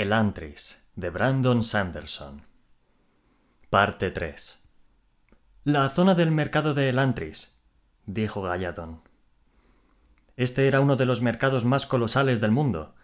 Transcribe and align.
El 0.00 0.14
Antris, 0.14 0.82
de 0.96 1.10
Brandon 1.10 1.62
Sanderson. 1.62 2.40
Parte 3.68 4.10
3. 4.10 4.64
La 5.64 5.90
zona 5.90 6.14
del 6.14 6.30
mercado 6.30 6.72
de 6.72 6.88
Elantris, 6.88 7.60
dijo 8.06 8.40
Galladon. 8.40 9.02
Este 10.38 10.66
era 10.68 10.80
uno 10.80 10.96
de 10.96 11.04
los 11.04 11.20
mercados 11.20 11.66
más 11.66 11.84
colosales 11.84 12.40
del 12.40 12.50
mundo. 12.50 12.94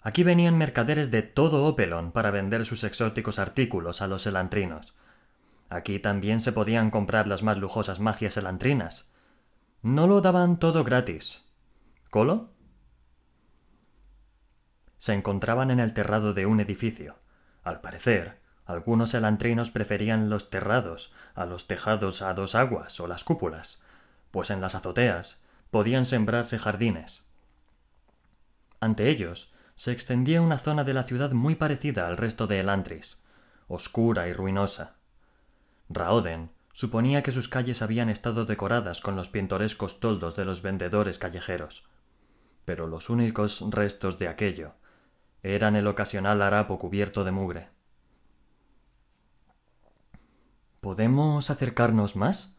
Aquí 0.00 0.22
venían 0.22 0.56
mercaderes 0.56 1.10
de 1.10 1.20
todo 1.20 1.66
Opelon 1.66 2.12
para 2.12 2.30
vender 2.30 2.64
sus 2.64 2.82
exóticos 2.82 3.38
artículos 3.38 4.00
a 4.00 4.06
los 4.06 4.26
elantrinos. 4.26 4.94
Aquí 5.68 5.98
también 5.98 6.40
se 6.40 6.52
podían 6.52 6.90
comprar 6.90 7.28
las 7.28 7.42
más 7.42 7.58
lujosas 7.58 8.00
magias 8.00 8.38
elantrinas. 8.38 9.12
No 9.82 10.06
lo 10.06 10.22
daban 10.22 10.58
todo 10.58 10.82
gratis. 10.82 11.44
¿Colo? 12.08 12.48
Se 14.98 15.14
encontraban 15.14 15.70
en 15.70 15.80
el 15.80 15.94
terrado 15.94 16.34
de 16.34 16.46
un 16.46 16.60
edificio. 16.60 17.16
Al 17.62 17.80
parecer, 17.80 18.38
algunos 18.66 19.14
elantrinos 19.14 19.70
preferían 19.70 20.28
los 20.28 20.50
terrados 20.50 21.12
a 21.34 21.46
los 21.46 21.66
tejados 21.66 22.20
a 22.20 22.34
dos 22.34 22.54
aguas 22.54 23.00
o 23.00 23.06
las 23.06 23.24
cúpulas, 23.24 23.82
pues 24.30 24.50
en 24.50 24.60
las 24.60 24.74
azoteas 24.74 25.42
podían 25.70 26.04
sembrarse 26.04 26.58
jardines. 26.58 27.26
Ante 28.80 29.08
ellos 29.08 29.52
se 29.74 29.92
extendía 29.92 30.42
una 30.42 30.58
zona 30.58 30.84
de 30.84 30.92
la 30.92 31.04
ciudad 31.04 31.32
muy 31.32 31.54
parecida 31.54 32.06
al 32.06 32.16
resto 32.16 32.46
de 32.46 32.60
Elantris, 32.60 33.24
oscura 33.68 34.28
y 34.28 34.32
ruinosa. 34.32 34.96
Raoden 35.88 36.50
suponía 36.72 37.22
que 37.22 37.32
sus 37.32 37.48
calles 37.48 37.80
habían 37.82 38.08
estado 38.08 38.44
decoradas 38.44 39.00
con 39.00 39.16
los 39.16 39.28
pintorescos 39.28 40.00
toldos 40.00 40.36
de 40.36 40.44
los 40.44 40.62
vendedores 40.62 41.18
callejeros, 41.18 41.88
pero 42.64 42.86
los 42.86 43.08
únicos 43.08 43.64
restos 43.70 44.18
de 44.18 44.28
aquello 44.28 44.74
eran 45.42 45.76
el 45.76 45.86
ocasional 45.86 46.42
harapo 46.42 46.78
cubierto 46.78 47.24
de 47.24 47.32
mugre. 47.32 47.68
¿Podemos 50.80 51.50
acercarnos 51.50 52.16
más? 52.16 52.58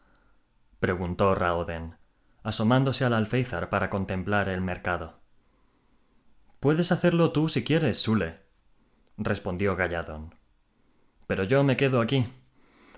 preguntó 0.78 1.34
Raoden, 1.34 1.96
asomándose 2.42 3.04
al 3.04 3.14
alféizar 3.14 3.68
para 3.70 3.90
contemplar 3.90 4.48
el 4.48 4.60
mercado. 4.60 5.20
Puedes 6.60 6.92
hacerlo 6.92 7.32
tú 7.32 7.48
si 7.48 7.64
quieres, 7.64 8.00
Sule, 8.00 8.40
respondió 9.16 9.76
Galladon. 9.76 10.34
Pero 11.26 11.44
yo 11.44 11.64
me 11.64 11.76
quedo 11.76 12.00
aquí. 12.00 12.26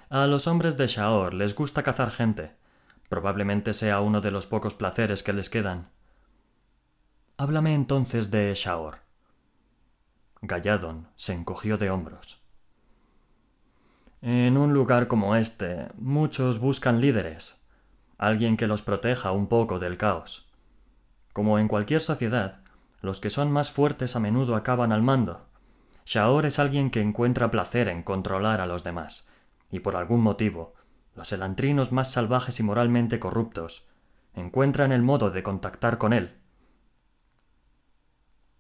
A 0.08 0.26
los 0.26 0.46
hombres 0.46 0.76
de 0.76 0.86
Shaor 0.86 1.34
les 1.34 1.54
gusta 1.54 1.82
cazar 1.82 2.10
gente. 2.10 2.56
Probablemente 3.08 3.74
sea 3.74 4.00
uno 4.00 4.20
de 4.20 4.30
los 4.30 4.46
pocos 4.46 4.74
placeres 4.74 5.22
que 5.22 5.32
les 5.32 5.50
quedan. 5.50 5.90
Háblame 7.36 7.74
entonces 7.74 8.30
de 8.30 8.52
Shaor. 8.54 9.01
Galladon 10.44 11.06
se 11.14 11.34
encogió 11.34 11.78
de 11.78 11.88
hombros. 11.88 12.42
En 14.22 14.56
un 14.58 14.72
lugar 14.72 15.06
como 15.06 15.36
este, 15.36 15.86
muchos 15.94 16.58
buscan 16.58 17.00
líderes, 17.00 17.64
alguien 18.18 18.56
que 18.56 18.66
los 18.66 18.82
proteja 18.82 19.30
un 19.30 19.46
poco 19.46 19.78
del 19.78 19.96
caos. 19.96 20.48
Como 21.32 21.60
en 21.60 21.68
cualquier 21.68 22.00
sociedad, 22.00 22.58
los 23.00 23.20
que 23.20 23.30
son 23.30 23.52
más 23.52 23.70
fuertes 23.70 24.16
a 24.16 24.20
menudo 24.20 24.56
acaban 24.56 24.90
al 24.90 25.02
mando. 25.02 25.46
Shaor 26.06 26.44
es 26.44 26.58
alguien 26.58 26.90
que 26.90 27.00
encuentra 27.00 27.52
placer 27.52 27.88
en 27.88 28.02
controlar 28.02 28.60
a 28.60 28.66
los 28.66 28.82
demás, 28.82 29.28
y 29.70 29.78
por 29.78 29.94
algún 29.94 30.22
motivo, 30.22 30.74
los 31.14 31.32
elantrinos 31.32 31.92
más 31.92 32.10
salvajes 32.10 32.58
y 32.58 32.64
moralmente 32.64 33.20
corruptos 33.20 33.86
encuentran 34.34 34.90
el 34.90 35.02
modo 35.02 35.30
de 35.30 35.44
contactar 35.44 35.98
con 35.98 36.12
él 36.12 36.41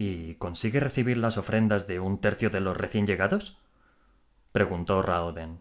¿Y 0.04 0.34
consigue 0.34 0.80
recibir 0.80 1.16
las 1.16 1.38
ofrendas 1.38 1.86
de 1.86 2.00
un 2.00 2.18
tercio 2.18 2.50
de 2.50 2.60
los 2.60 2.76
recién 2.76 3.06
llegados? 3.06 3.56
preguntó 4.50 5.00
Raoden. 5.00 5.60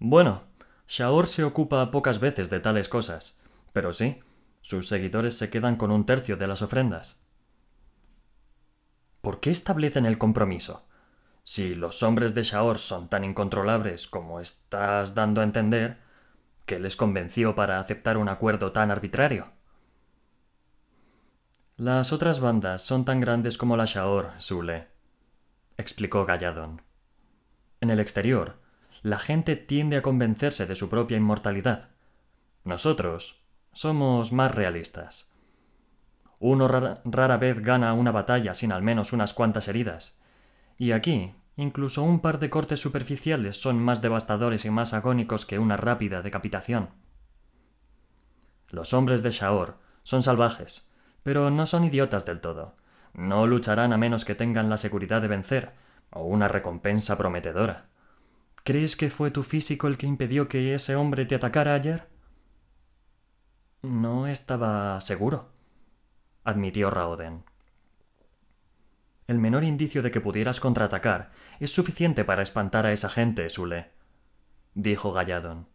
Bueno, 0.00 0.42
Shaor 0.88 1.28
se 1.28 1.44
ocupa 1.44 1.92
pocas 1.92 2.18
veces 2.18 2.50
de 2.50 2.58
tales 2.58 2.88
cosas, 2.88 3.40
pero 3.72 3.92
sí, 3.92 4.18
sus 4.62 4.88
seguidores 4.88 5.38
se 5.38 5.48
quedan 5.48 5.76
con 5.76 5.92
un 5.92 6.06
tercio 6.06 6.36
de 6.36 6.48
las 6.48 6.60
ofrendas. 6.60 7.24
¿Por 9.20 9.38
qué 9.38 9.52
establecen 9.52 10.04
el 10.04 10.18
compromiso? 10.18 10.88
Si 11.44 11.76
los 11.76 12.02
hombres 12.02 12.34
de 12.34 12.42
Shaor 12.42 12.78
son 12.78 13.08
tan 13.08 13.22
incontrolables 13.22 14.08
como 14.08 14.40
estás 14.40 15.14
dando 15.14 15.40
a 15.40 15.44
entender, 15.44 15.98
¿qué 16.66 16.80
les 16.80 16.96
convenció 16.96 17.54
para 17.54 17.78
aceptar 17.78 18.16
un 18.16 18.28
acuerdo 18.28 18.72
tan 18.72 18.90
arbitrario? 18.90 19.61
Las 21.78 22.12
otras 22.12 22.40
bandas 22.40 22.82
son 22.82 23.06
tan 23.06 23.18
grandes 23.20 23.56
como 23.56 23.78
la 23.78 23.86
Shaor, 23.86 24.32
Sule, 24.36 24.88
explicó 25.78 26.26
Galladon. 26.26 26.82
En 27.80 27.88
el 27.88 27.98
exterior, 27.98 28.60
la 29.00 29.18
gente 29.18 29.56
tiende 29.56 29.96
a 29.96 30.02
convencerse 30.02 30.66
de 30.66 30.76
su 30.76 30.90
propia 30.90 31.16
inmortalidad. 31.16 31.88
Nosotros 32.64 33.42
somos 33.72 34.32
más 34.32 34.54
realistas. 34.54 35.32
Uno 36.38 36.68
rara, 36.68 37.00
rara, 37.06 37.38
vez 37.38 37.60
gana 37.60 37.94
una 37.94 38.12
batalla 38.12 38.52
sin 38.52 38.70
al 38.70 38.82
menos 38.82 39.14
unas 39.14 39.32
cuantas 39.32 39.66
heridas. 39.66 40.20
Y 40.76 40.92
aquí, 40.92 41.34
incluso 41.56 42.02
un 42.02 42.20
par 42.20 42.38
de 42.38 42.50
cortes 42.50 42.80
superficiales 42.80 43.60
son 43.60 43.78
más 43.78 44.02
devastadores 44.02 44.66
y 44.66 44.70
más 44.70 44.92
agónicos 44.92 45.46
que 45.46 45.58
una 45.58 45.78
rápida 45.78 46.20
decapitación. 46.20 46.90
Los 48.68 48.92
hombres 48.92 49.22
de 49.22 49.30
Shaor 49.30 49.78
son 50.02 50.22
salvajes, 50.22 50.91
pero 51.22 51.50
no 51.50 51.66
son 51.66 51.84
idiotas 51.84 52.24
del 52.24 52.40
todo. 52.40 52.76
No 53.14 53.46
lucharán 53.46 53.92
a 53.92 53.98
menos 53.98 54.24
que 54.24 54.34
tengan 54.34 54.70
la 54.70 54.76
seguridad 54.76 55.20
de 55.20 55.28
vencer, 55.28 55.72
o 56.10 56.24
una 56.24 56.48
recompensa 56.48 57.16
prometedora. 57.16 57.86
¿Crees 58.64 58.96
que 58.96 59.10
fue 59.10 59.30
tu 59.30 59.42
físico 59.42 59.88
el 59.88 59.98
que 59.98 60.06
impidió 60.06 60.48
que 60.48 60.74
ese 60.74 60.94
hombre 60.96 61.26
te 61.26 61.34
atacara 61.34 61.74
ayer? 61.74 62.08
No 63.82 64.28
estaba 64.28 65.00
seguro, 65.00 65.50
admitió 66.44 66.90
Raoden. 66.90 67.44
El 69.26 69.38
menor 69.38 69.64
indicio 69.64 70.02
de 70.02 70.10
que 70.10 70.20
pudieras 70.20 70.60
contraatacar 70.60 71.30
es 71.58 71.72
suficiente 71.72 72.24
para 72.24 72.42
espantar 72.42 72.86
a 72.86 72.92
esa 72.92 73.08
gente, 73.08 73.48
Sule, 73.48 73.90
dijo 74.74 75.12
Galladon. 75.12 75.68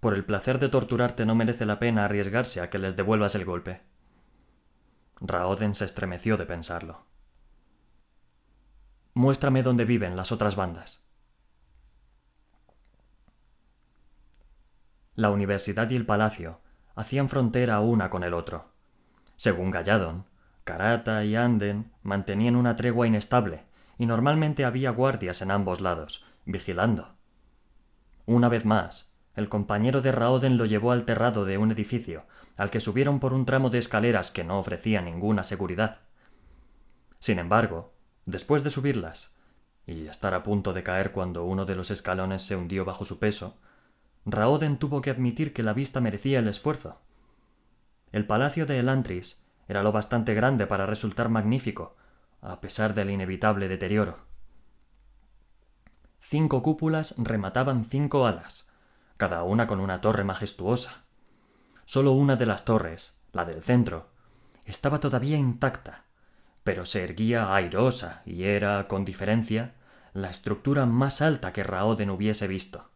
Por 0.00 0.14
el 0.14 0.24
placer 0.24 0.58
de 0.58 0.68
torturarte 0.68 1.26
no 1.26 1.34
merece 1.34 1.66
la 1.66 1.78
pena 1.78 2.04
arriesgarse 2.04 2.60
a 2.60 2.70
que 2.70 2.78
les 2.78 2.94
devuelvas 2.94 3.34
el 3.34 3.44
golpe. 3.44 3.80
Raoden 5.20 5.74
se 5.74 5.84
estremeció 5.84 6.36
de 6.36 6.46
pensarlo. 6.46 7.06
Muéstrame 9.14 9.62
dónde 9.62 9.84
viven 9.84 10.16
las 10.16 10.30
otras 10.30 10.54
bandas. 10.54 11.04
La 15.14 15.30
universidad 15.30 15.90
y 15.90 15.96
el 15.96 16.06
palacio 16.06 16.60
hacían 16.94 17.28
frontera 17.28 17.80
una 17.80 18.10
con 18.10 18.22
el 18.22 18.34
otro. 18.34 18.70
Según 19.34 19.70
Galladon, 19.70 20.26
Karata 20.64 21.24
y 21.24 21.34
Anden 21.34 21.92
mantenían 22.02 22.54
una 22.54 22.76
tregua 22.76 23.06
inestable, 23.06 23.64
y 23.98 24.06
normalmente 24.06 24.64
había 24.64 24.90
guardias 24.90 25.42
en 25.42 25.50
ambos 25.50 25.80
lados, 25.80 26.24
vigilando. 26.44 27.16
Una 28.26 28.48
vez 28.48 28.64
más, 28.64 29.12
el 29.34 29.48
compañero 29.48 30.00
de 30.00 30.12
Raoden 30.12 30.56
lo 30.56 30.66
llevó 30.66 30.92
al 30.92 31.04
terrado 31.04 31.44
de 31.44 31.58
un 31.58 31.72
edificio, 31.72 32.26
al 32.58 32.70
que 32.70 32.80
subieron 32.80 33.20
por 33.20 33.32
un 33.32 33.46
tramo 33.46 33.70
de 33.70 33.78
escaleras 33.78 34.30
que 34.30 34.44
no 34.44 34.58
ofrecía 34.58 35.00
ninguna 35.00 35.44
seguridad. 35.44 36.00
Sin 37.20 37.38
embargo, 37.38 37.94
después 38.26 38.64
de 38.64 38.70
subirlas, 38.70 39.38
y 39.86 40.06
estar 40.06 40.34
a 40.34 40.42
punto 40.42 40.74
de 40.74 40.82
caer 40.82 41.12
cuando 41.12 41.44
uno 41.44 41.64
de 41.64 41.74
los 41.74 41.90
escalones 41.90 42.42
se 42.42 42.56
hundió 42.56 42.84
bajo 42.84 43.06
su 43.06 43.18
peso, 43.18 43.56
Raoden 44.26 44.76
tuvo 44.76 45.00
que 45.00 45.10
admitir 45.10 45.54
que 45.54 45.62
la 45.62 45.72
vista 45.72 46.00
merecía 46.02 46.40
el 46.40 46.48
esfuerzo. 46.48 47.00
El 48.12 48.26
palacio 48.26 48.66
de 48.66 48.78
Elantris 48.78 49.46
era 49.68 49.82
lo 49.82 49.92
bastante 49.92 50.34
grande 50.34 50.66
para 50.66 50.84
resultar 50.84 51.30
magnífico, 51.30 51.96
a 52.42 52.60
pesar 52.60 52.92
del 52.92 53.10
inevitable 53.10 53.68
deterioro. 53.68 54.18
Cinco 56.20 56.62
cúpulas 56.62 57.14
remataban 57.16 57.84
cinco 57.84 58.26
alas, 58.26 58.68
cada 59.16 59.44
una 59.44 59.66
con 59.66 59.80
una 59.80 60.00
torre 60.00 60.24
majestuosa. 60.24 61.04
Solo 61.88 62.12
una 62.12 62.36
de 62.36 62.44
las 62.44 62.66
torres, 62.66 63.22
la 63.32 63.46
del 63.46 63.62
centro, 63.62 64.10
estaba 64.66 65.00
todavía 65.00 65.38
intacta, 65.38 66.04
pero 66.62 66.84
se 66.84 67.02
erguía 67.02 67.54
airosa 67.54 68.20
y 68.26 68.42
era, 68.42 68.86
con 68.88 69.06
diferencia, 69.06 69.74
la 70.12 70.28
estructura 70.28 70.84
más 70.84 71.22
alta 71.22 71.54
que 71.54 71.62
Raoden 71.62 72.10
hubiese 72.10 72.46
visto. 72.46 72.90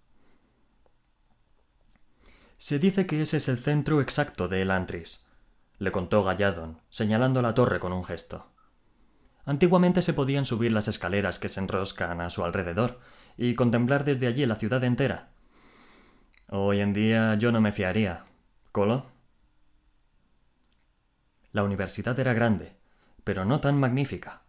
Se 2.58 2.78
dice 2.78 3.06
que 3.06 3.22
ese 3.22 3.38
es 3.38 3.48
el 3.48 3.56
centro 3.56 4.02
exacto 4.02 4.46
de 4.46 4.60
Elantris, 4.60 5.26
le 5.78 5.90
contó 5.90 6.22
Galladon, 6.22 6.82
señalando 6.90 7.40
la 7.40 7.54
torre 7.54 7.80
con 7.80 7.94
un 7.94 8.04
gesto. 8.04 8.52
Antiguamente 9.46 10.02
se 10.02 10.12
podían 10.12 10.44
subir 10.44 10.70
las 10.70 10.86
escaleras 10.86 11.38
que 11.38 11.48
se 11.48 11.60
enroscan 11.60 12.20
a 12.20 12.28
su 12.28 12.44
alrededor 12.44 13.00
y 13.38 13.54
contemplar 13.54 14.04
desde 14.04 14.26
allí 14.26 14.44
la 14.44 14.56
ciudad 14.56 14.84
entera, 14.84 15.30
Hoy 16.48 16.80
en 16.80 16.92
día 16.92 17.36
yo 17.36 17.50
no 17.52 17.62
me 17.62 17.72
fiaría. 17.72 18.26
¿Colo? 18.72 19.04
La 21.52 21.62
universidad 21.62 22.18
era 22.18 22.32
grande, 22.32 22.74
pero 23.22 23.44
no 23.44 23.60
tan 23.60 23.78
magnífica. 23.78 24.40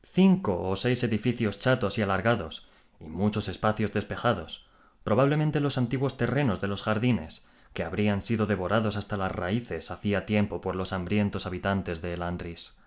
cinco 0.00 0.62
o 0.62 0.76
seis 0.76 1.02
edificios 1.02 1.58
chatos 1.58 1.98
y 1.98 2.02
alargados, 2.02 2.68
y 3.00 3.08
muchos 3.08 3.48
espacios 3.48 3.92
despejados, 3.92 4.68
probablemente 5.02 5.58
los 5.58 5.76
antiguos 5.76 6.16
terrenos 6.16 6.60
de 6.60 6.68
los 6.68 6.82
jardines, 6.82 7.48
que 7.72 7.82
habrían 7.82 8.20
sido 8.20 8.46
devorados 8.46 8.96
hasta 8.96 9.16
las 9.16 9.32
raíces 9.32 9.90
hacía 9.90 10.24
tiempo 10.24 10.60
por 10.60 10.76
los 10.76 10.92
hambrientos 10.92 11.44
habitantes 11.44 12.00
de 12.00 12.14
Elandris. 12.14 12.78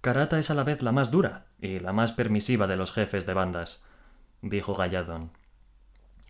Karata 0.00 0.40
es 0.40 0.50
a 0.50 0.54
la 0.54 0.64
vez 0.64 0.82
la 0.82 0.90
más 0.90 1.12
dura 1.12 1.46
y 1.60 1.78
la 1.78 1.92
más 1.92 2.12
permisiva 2.12 2.66
de 2.66 2.76
los 2.76 2.90
jefes 2.90 3.26
de 3.26 3.34
bandas, 3.34 3.84
dijo 4.42 4.74
Galladon, 4.74 5.30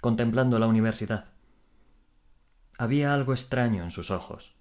contemplando 0.02 0.58
la 0.58 0.66
universidad. 0.66 1.35
Había 2.78 3.14
algo 3.14 3.32
extraño 3.32 3.82
en 3.82 3.90
sus 3.90 4.10
ojos, 4.10 4.54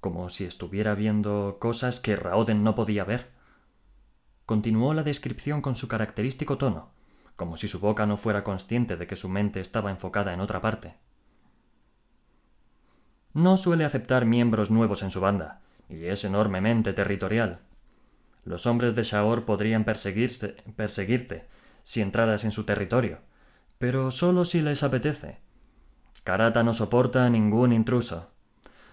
como 0.00 0.28
si 0.28 0.44
estuviera 0.44 0.94
viendo 0.94 1.58
cosas 1.60 2.00
que 2.00 2.16
Raoden 2.16 2.62
no 2.62 2.74
podía 2.74 3.04
ver. 3.04 3.30
Continuó 4.46 4.94
la 4.94 5.02
descripción 5.02 5.62
con 5.62 5.76
su 5.76 5.88
característico 5.88 6.58
tono, 6.58 6.92
como 7.36 7.56
si 7.56 7.68
su 7.68 7.80
boca 7.80 8.06
no 8.06 8.16
fuera 8.16 8.44
consciente 8.44 8.96
de 8.96 9.06
que 9.06 9.16
su 9.16 9.28
mente 9.28 9.60
estaba 9.60 9.90
enfocada 9.90 10.32
en 10.32 10.40
otra 10.40 10.60
parte. 10.60 10.96
No 13.32 13.56
suele 13.56 13.84
aceptar 13.84 14.26
miembros 14.26 14.70
nuevos 14.70 15.02
en 15.02 15.10
su 15.10 15.20
banda, 15.20 15.62
y 15.88 16.04
es 16.04 16.24
enormemente 16.24 16.92
territorial, 16.92 17.60
los 18.44 18.66
hombres 18.66 18.94
de 18.94 19.02
Shaor 19.02 19.44
podrían 19.44 19.84
perseguirte 19.84 21.48
si 21.82 22.00
entraras 22.02 22.44
en 22.44 22.52
su 22.52 22.64
territorio, 22.64 23.20
pero 23.78 24.10
solo 24.10 24.44
si 24.44 24.60
les 24.60 24.82
apetece. 24.82 25.38
Karata 26.24 26.62
no 26.62 26.72
soporta 26.72 27.28
ningún 27.28 27.72
intruso. 27.72 28.30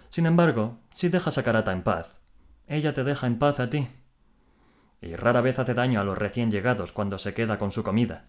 Sin 0.10 0.26
embargo, 0.26 0.80
si 0.92 1.08
dejas 1.08 1.38
a 1.38 1.44
Karata 1.44 1.72
en 1.72 1.84
paz, 1.84 2.22
ella 2.68 2.94
te 2.94 3.06
deja 3.06 3.26
en 3.26 3.40
paz 3.40 3.62
a 3.62 3.70
ti. 3.70 3.88
Y 5.02 5.16
rara 5.16 5.42
vez 5.42 5.58
hace 5.58 5.74
daño 5.74 6.02
a 6.02 6.04
los 6.04 6.18
recién 6.18 6.52
llegados 6.52 6.92
cuando 6.92 7.18
se 7.18 7.34
queda 7.34 7.58
con 7.58 7.72
su 7.72 7.84
comida. 7.84 8.28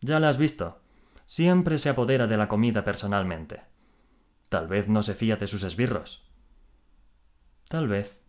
Ya 0.00 0.18
la 0.18 0.30
has 0.30 0.38
visto. 0.38 0.80
Siempre 1.26 1.78
se 1.78 1.90
apodera 1.90 2.26
de 2.26 2.38
la 2.38 2.48
comida 2.48 2.82
personalmente. 2.82 3.62
Tal 4.48 4.66
vez 4.66 4.88
no 4.88 5.02
se 5.02 5.14
fía 5.14 5.36
de 5.36 5.46
sus 5.46 5.62
esbirros. 5.62 6.28
Tal 7.68 7.86
vez, 7.86 8.24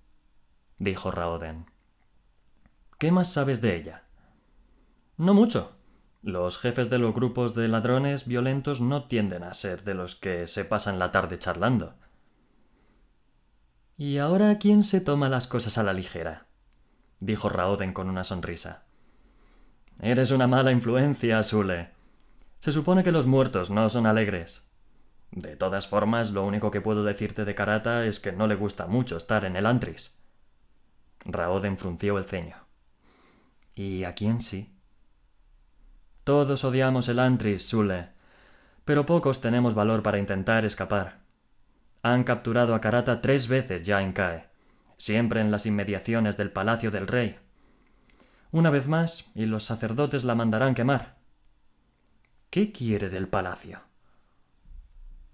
dijo 0.77 1.09
Raoden. 1.09 1.65
¿Qué 2.99 3.11
más 3.11 3.31
sabes 3.31 3.61
de 3.61 3.75
ella? 3.75 4.03
No 5.17 5.33
mucho. 5.33 5.80
Los 6.23 6.59
jefes 6.59 6.91
de 6.91 6.99
los 6.99 7.15
grupos 7.15 7.55
de 7.55 7.67
ladrones 7.67 8.27
violentos 8.27 8.79
no 8.79 9.05
tienden 9.05 9.43
a 9.43 9.55
ser 9.55 9.83
de 9.83 9.95
los 9.95 10.15
que 10.15 10.45
se 10.45 10.65
pasan 10.65 10.99
la 10.99 11.11
tarde 11.11 11.39
charlando. 11.39 11.95
¿Y 13.97 14.19
ahora 14.19 14.59
quién 14.59 14.83
se 14.83 15.01
toma 15.01 15.29
las 15.29 15.47
cosas 15.47 15.79
a 15.79 15.83
la 15.83 15.93
ligera? 15.93 16.45
dijo 17.19 17.49
Raoden 17.49 17.93
con 17.93 18.07
una 18.07 18.23
sonrisa. 18.23 18.83
Eres 19.99 20.29
una 20.31 20.47
mala 20.47 20.71
influencia, 20.71 21.41
Sule. 21.41 21.89
Se 22.59 22.71
supone 22.71 23.03
que 23.03 23.11
los 23.11 23.25
muertos 23.25 23.71
no 23.71 23.89
son 23.89 24.05
alegres. 24.05 24.71
De 25.31 25.55
todas 25.55 25.87
formas, 25.87 26.31
lo 26.31 26.45
único 26.45 26.69
que 26.69 26.81
puedo 26.81 27.03
decirte 27.03 27.45
de 27.45 27.55
Karata 27.55 28.05
es 28.05 28.19
que 28.19 28.31
no 28.31 28.45
le 28.45 28.55
gusta 28.55 28.85
mucho 28.85 29.17
estar 29.17 29.45
en 29.45 29.55
el 29.55 29.65
Antris. 29.65 30.23
Raoden 31.25 31.77
frunció 31.77 32.17
el 32.17 32.25
ceño. 32.25 32.57
¿Y 33.73 34.03
a 34.03 34.13
quién 34.13 34.41
sí? 34.41 34.75
Todos 36.23 36.63
odiamos 36.63 37.07
el 37.07 37.19
Antris, 37.19 37.67
Sule, 37.67 38.09
pero 38.85 39.05
pocos 39.05 39.41
tenemos 39.41 39.73
valor 39.73 40.03
para 40.03 40.19
intentar 40.19 40.65
escapar. 40.65 41.21
Han 42.03 42.23
capturado 42.23 42.75
a 42.75 42.81
Karata 42.81 43.21
tres 43.21 43.47
veces 43.47 43.83
ya 43.83 44.01
en 44.01 44.13
Cae, 44.13 44.47
siempre 44.97 45.41
en 45.41 45.49
las 45.49 45.65
inmediaciones 45.65 46.37
del 46.37 46.51
palacio 46.51 46.91
del 46.91 47.07
rey. 47.07 47.39
Una 48.51 48.69
vez 48.69 48.87
más, 48.87 49.31
y 49.33 49.45
los 49.45 49.63
sacerdotes 49.63 50.23
la 50.23 50.35
mandarán 50.35 50.75
quemar. 50.75 51.17
¿Qué 52.49 52.71
quiere 52.71 53.09
del 53.09 53.27
palacio? 53.27 53.79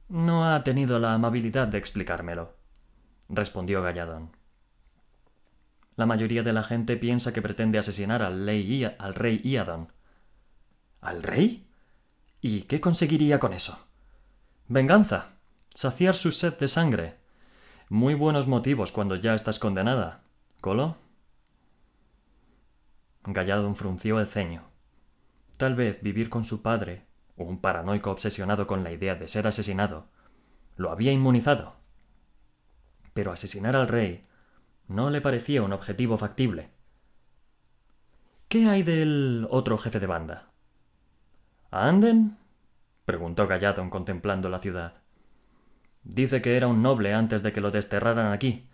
No 0.07 0.53
ha 0.53 0.63
tenido 0.63 0.99
la 0.99 1.13
amabilidad 1.13 1.67
de 1.67 1.79
explicármelo, 1.79 2.55
respondió 3.27 3.81
Galladón. 3.81 4.37
La 5.97 6.05
mayoría 6.05 6.43
de 6.43 6.53
la 6.53 6.63
gente 6.63 6.95
piensa 6.95 7.33
que 7.33 7.41
pretende 7.41 7.79
asesinar 7.79 8.21
al, 8.21 8.47
al 8.99 9.15
rey 9.15 9.41
Iadon. 9.43 9.91
¿Al 11.01 11.23
rey? 11.23 11.67
¿Y 12.41 12.63
qué 12.63 12.81
conseguiría 12.81 13.39
con 13.39 13.53
eso? 13.53 13.77
Venganza. 14.67 15.37
Saciar 15.73 16.15
su 16.15 16.31
sed 16.31 16.57
de 16.57 16.67
sangre. 16.67 17.17
Muy 17.89 18.15
buenos 18.15 18.47
motivos 18.47 18.91
cuando 18.91 19.15
ya 19.15 19.33
estás 19.33 19.59
condenada. 19.59 20.23
¿Colo? 20.59 20.97
Galladon 23.23 23.75
frunció 23.75 24.19
el 24.19 24.27
ceño. 24.27 24.69
Tal 25.57 25.75
vez 25.75 26.01
vivir 26.01 26.29
con 26.29 26.43
su 26.43 26.61
padre, 26.61 27.05
un 27.35 27.59
paranoico 27.59 28.11
obsesionado 28.11 28.67
con 28.67 28.83
la 28.83 28.91
idea 28.91 29.15
de 29.15 29.27
ser 29.27 29.47
asesinado, 29.47 30.07
lo 30.75 30.91
había 30.91 31.11
inmunizado. 31.11 31.75
Pero 33.13 33.31
asesinar 33.31 33.75
al 33.75 33.87
rey 33.87 34.27
no 34.87 35.09
le 35.09 35.21
parecía 35.21 35.63
un 35.63 35.73
objetivo 35.73 36.17
factible. 36.17 36.71
¿Qué 38.47 38.69
hay 38.69 38.83
del 38.83 39.47
otro 39.49 39.77
jefe 39.77 39.99
de 39.99 40.07
banda? 40.07 40.51
¿Anden? 41.71 42.37
preguntó 43.05 43.47
Galladon 43.47 43.89
contemplando 43.89 44.49
la 44.49 44.59
ciudad. 44.59 44.95
Dice 46.03 46.41
que 46.41 46.57
era 46.57 46.67
un 46.67 46.81
noble 46.81 47.13
antes 47.13 47.43
de 47.43 47.51
que 47.51 47.61
lo 47.61 47.71
desterraran 47.71 48.31
aquí. 48.31 48.67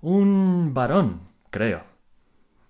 Un 0.00 0.72
varón, 0.74 1.20
creo. 1.50 1.84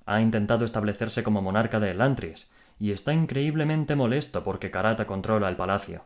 Ha 0.07 0.21
intentado 0.21 0.65
establecerse 0.65 1.23
como 1.23 1.43
monarca 1.43 1.81
de 1.81 1.91
Elantris 1.91 2.51
y 2.79 2.93
está 2.93 3.13
increíblemente 3.13 3.97
molesto 3.97 4.43
porque 4.43 4.71
Karata 4.71 5.07
controla 5.07 5.49
el 5.49 5.57
palacio. 5.57 6.05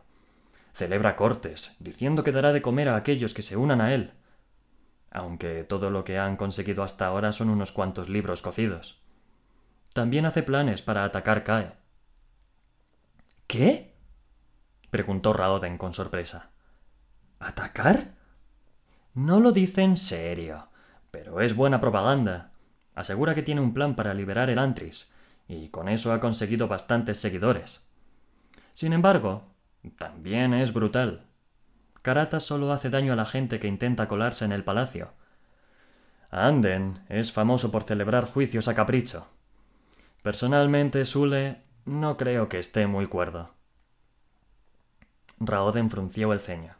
Celebra 0.73 1.15
cortes, 1.15 1.75
diciendo 1.79 2.23
que 2.23 2.31
dará 2.31 2.51
de 2.51 2.61
comer 2.61 2.89
a 2.89 2.95
aquellos 2.95 3.33
que 3.33 3.41
se 3.41 3.57
unan 3.57 3.81
a 3.81 3.93
él 3.93 4.13
aunque 5.13 5.63
todo 5.63 5.91
lo 5.91 6.03
que 6.03 6.17
han 6.17 6.35
conseguido 6.35 6.83
hasta 6.83 7.05
ahora 7.05 7.31
son 7.31 7.49
unos 7.49 7.71
cuantos 7.71 8.09
libros 8.09 8.41
cocidos. 8.41 8.99
También 9.93 10.25
hace 10.25 10.41
planes 10.41 10.81
para 10.81 11.03
atacar 11.03 11.43
Cae. 11.43 11.82
¿Qué? 13.53 13.93
preguntó 14.89 15.31
Raoden 15.31 15.77
con 15.77 15.93
sorpresa. 15.93 16.49
¿Atacar? 17.39 18.15
No 19.13 19.39
lo 19.39 19.51
dice 19.51 19.83
en 19.83 19.95
serio, 19.95 20.69
pero 21.11 21.39
es 21.39 21.55
buena 21.55 21.79
propaganda. 21.79 22.53
Asegura 22.95 23.35
que 23.35 23.43
tiene 23.43 23.61
un 23.61 23.75
plan 23.75 23.95
para 23.95 24.15
liberar 24.15 24.49
el 24.49 24.57
Antris, 24.57 25.13
y 25.47 25.69
con 25.69 25.87
eso 25.87 26.11
ha 26.11 26.19
conseguido 26.19 26.67
bastantes 26.67 27.19
seguidores. 27.19 27.91
Sin 28.73 28.91
embargo, 28.91 29.43
también 29.99 30.55
es 30.55 30.73
brutal. 30.73 31.27
Karata 32.01 32.39
solo 32.39 32.71
hace 32.71 32.89
daño 32.89 33.13
a 33.13 33.17
la 33.17 33.27
gente 33.27 33.59
que 33.59 33.67
intenta 33.67 34.07
colarse 34.07 34.45
en 34.45 34.51
el 34.51 34.63
palacio. 34.63 35.13
Anden 36.31 37.03
es 37.07 37.31
famoso 37.31 37.69
por 37.69 37.83
celebrar 37.83 38.25
juicios 38.25 38.67
a 38.67 38.73
capricho. 38.73 39.27
Personalmente, 40.23 41.05
Sule 41.05 41.62
no 41.85 42.17
creo 42.17 42.47
que 42.49 42.59
esté 42.59 42.87
muy 42.87 43.07
cuerdo. 43.07 43.51
Raoden 45.39 45.89
frunció 45.89 46.31
el 46.31 46.39
ceño. 46.39 46.75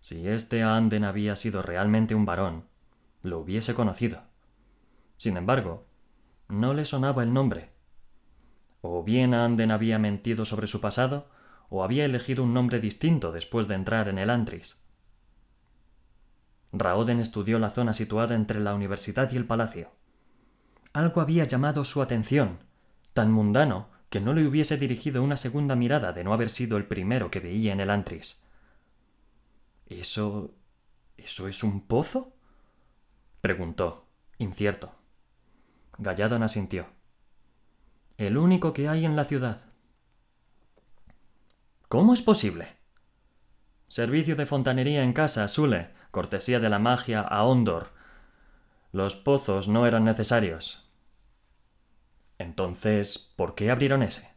Si 0.00 0.26
este 0.28 0.62
Anden 0.62 1.04
había 1.04 1.36
sido 1.36 1.62
realmente 1.62 2.14
un 2.14 2.24
varón, 2.24 2.64
lo 3.22 3.38
hubiese 3.38 3.74
conocido. 3.74 4.22
Sin 5.16 5.36
embargo, 5.36 5.86
no 6.48 6.74
le 6.74 6.84
sonaba 6.84 7.22
el 7.22 7.32
nombre. 7.32 7.70
O 8.80 9.04
bien 9.04 9.34
Anden 9.34 9.70
había 9.70 9.98
mentido 9.98 10.44
sobre 10.44 10.66
su 10.66 10.80
pasado, 10.80 11.28
o 11.68 11.84
había 11.84 12.04
elegido 12.04 12.42
un 12.42 12.54
nombre 12.54 12.80
distinto 12.80 13.32
después 13.32 13.68
de 13.68 13.74
entrar 13.74 14.08
en 14.08 14.18
el 14.18 14.30
Antris. 14.30 14.82
Raoden 16.72 17.20
estudió 17.20 17.58
la 17.58 17.70
zona 17.70 17.92
situada 17.92 18.34
entre 18.34 18.60
la 18.60 18.74
universidad 18.74 19.30
y 19.32 19.36
el 19.36 19.46
palacio. 19.46 19.90
Algo 20.92 21.20
había 21.20 21.44
llamado 21.44 21.84
su 21.84 22.02
atención, 22.02 22.58
tan 23.12 23.30
mundano 23.30 23.97
que 24.10 24.20
no 24.20 24.32
le 24.32 24.46
hubiese 24.46 24.76
dirigido 24.76 25.22
una 25.22 25.36
segunda 25.36 25.76
mirada 25.76 26.12
de 26.12 26.24
no 26.24 26.32
haber 26.32 26.50
sido 26.50 26.76
el 26.76 26.86
primero 26.86 27.30
que 27.30 27.40
veía 27.40 27.72
en 27.72 27.80
el 27.80 27.90
Antris. 27.90 28.42
¿Eso. 29.86 30.54
¿Eso 31.16 31.48
es 31.48 31.62
un 31.62 31.86
pozo? 31.86 32.32
preguntó, 33.40 34.06
incierto. 34.38 34.94
Galladon 35.98 36.42
asintió. 36.42 36.86
El 38.16 38.38
único 38.38 38.72
que 38.72 38.88
hay 38.88 39.04
en 39.04 39.16
la 39.16 39.24
ciudad. 39.24 39.62
¿Cómo 41.88 42.14
es 42.14 42.22
posible? 42.22 42.76
Servicio 43.88 44.36
de 44.36 44.46
fontanería 44.46 45.02
en 45.02 45.12
casa, 45.12 45.48
Sule, 45.48 45.90
cortesía 46.10 46.60
de 46.60 46.68
la 46.68 46.78
magia 46.78 47.20
a 47.20 47.44
Ondor. 47.44 47.90
Los 48.92 49.16
pozos 49.16 49.68
no 49.68 49.86
eran 49.86 50.04
necesarios. 50.04 50.87
Entonces, 52.38 53.34
¿por 53.36 53.54
qué 53.54 53.70
abrieron 53.70 54.02
ese? 54.02 54.32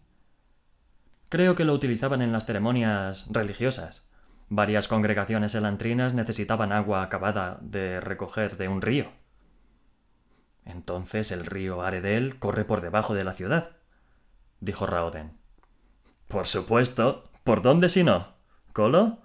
Creo 1.30 1.56
que 1.56 1.66
lo 1.66 1.74
utilizaban 1.74 2.22
en 2.22 2.32
las 2.32 2.46
ceremonias 2.46 3.26
religiosas. 3.30 4.06
Varias 4.50 4.88
congregaciones 4.88 5.56
elantrinas 5.56 6.14
necesitaban 6.14 6.74
agua 6.74 7.04
acabada 7.04 7.58
de 7.62 8.02
recoger 8.02 8.58
de 8.58 8.68
un 8.68 8.82
río. 8.82 9.12
Entonces 10.66 11.32
el 11.32 11.46
río 11.46 11.82
Aredel 11.82 12.38
corre 12.38 12.66
por 12.66 12.82
debajo 12.82 13.14
de 13.14 13.24
la 13.24 13.34
ciudad, 13.34 13.78
dijo 14.60 14.86
Raoden. 14.86 15.38
Por 16.28 16.48
supuesto. 16.48 17.30
¿Por 17.44 17.62
dónde 17.62 17.90
si 17.90 18.04
no? 18.04 18.36
¿Colo? 18.72 19.20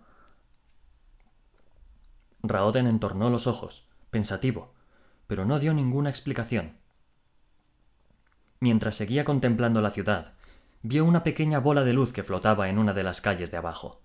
Raoden 2.43 2.87
entornó 2.87 3.29
los 3.29 3.47
ojos, 3.47 3.89
pensativo, 4.11 4.75
pero 5.27 5.45
no 5.45 5.59
dio 5.59 5.75
ninguna 5.75 6.09
explicación. 6.09 6.79
Mientras 8.61 8.97
seguía 8.97 9.25
contemplando 9.25 9.81
la 9.81 9.91
ciudad, 9.91 10.35
vio 10.83 11.05
una 11.05 11.23
pequeña 11.23 11.59
bola 11.59 11.85
de 11.85 11.93
luz 11.93 12.13
que 12.13 12.25
flotaba 12.25 12.69
en 12.69 12.79
una 12.79 12.93
de 12.93 13.03
las 13.03 13.21
calles 13.21 13.51
de 13.51 13.57
abajo. 13.57 14.01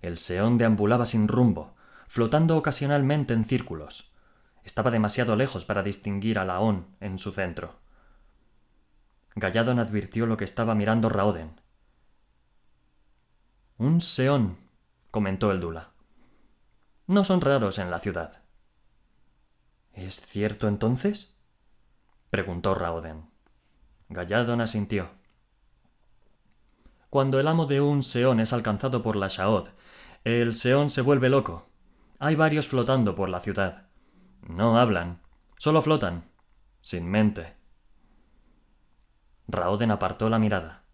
El 0.00 0.18
Seón 0.18 0.58
deambulaba 0.58 1.06
sin 1.06 1.28
rumbo, 1.28 1.74
flotando 2.06 2.56
ocasionalmente 2.56 3.34
en 3.34 3.44
círculos. 3.44 4.12
Estaba 4.64 4.90
demasiado 4.90 5.34
lejos 5.34 5.64
para 5.64 5.82
distinguir 5.82 6.38
a 6.38 6.44
Laón 6.44 6.86
en 7.00 7.18
su 7.18 7.32
centro. 7.32 7.80
Galladon 9.34 9.78
advirtió 9.78 10.26
lo 10.26 10.36
que 10.36 10.44
estaba 10.44 10.74
mirando 10.74 11.08
Raoden. 11.08 11.60
Un 13.76 14.00
Seón, 14.00 14.58
comentó 15.10 15.52
el 15.52 15.60
Dula. 15.60 15.92
No 17.06 17.24
son 17.24 17.40
raros 17.40 17.78
en 17.78 17.90
la 17.90 18.00
ciudad. 18.00 18.42
¿Es 19.92 20.20
cierto 20.20 20.68
entonces? 20.68 21.36
preguntó 22.30 22.74
Raoden. 22.74 23.30
Galladon 24.10 24.62
asintió. 24.62 25.10
Cuando 27.10 27.40
el 27.40 27.48
amo 27.48 27.66
de 27.66 27.82
un 27.82 28.02
Seón 28.02 28.40
es 28.40 28.54
alcanzado 28.54 29.02
por 29.02 29.16
la 29.16 29.28
Shaod, 29.28 29.68
el 30.24 30.54
Seón 30.54 30.88
se 30.88 31.02
vuelve 31.02 31.28
loco. 31.28 31.68
Hay 32.18 32.34
varios 32.34 32.68
flotando 32.68 33.14
por 33.14 33.28
la 33.28 33.40
ciudad. 33.40 33.86
No 34.40 34.78
hablan, 34.78 35.20
solo 35.58 35.82
flotan, 35.82 36.24
sin 36.80 37.06
mente. 37.06 37.54
Raoden 39.46 39.90
apartó 39.90 40.30
la 40.30 40.38
mirada. 40.38 40.84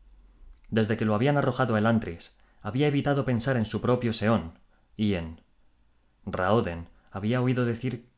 Desde 0.69 0.97
que 0.97 1.05
lo 1.05 1.15
habían 1.15 1.37
arrojado 1.37 1.77
el 1.77 1.87
Antris, 1.87 2.39
había 2.63 2.89
evitado 2.89 3.25
pensar 3.25 3.57
en 3.57 3.65
su 3.65 3.81
propio 3.81 4.13
Seón 4.13 4.59
y 4.97 5.15
en. 5.15 5.41
Raoden 6.27 6.89
había 7.13 7.41
oído 7.41 7.65
decir 7.65 8.09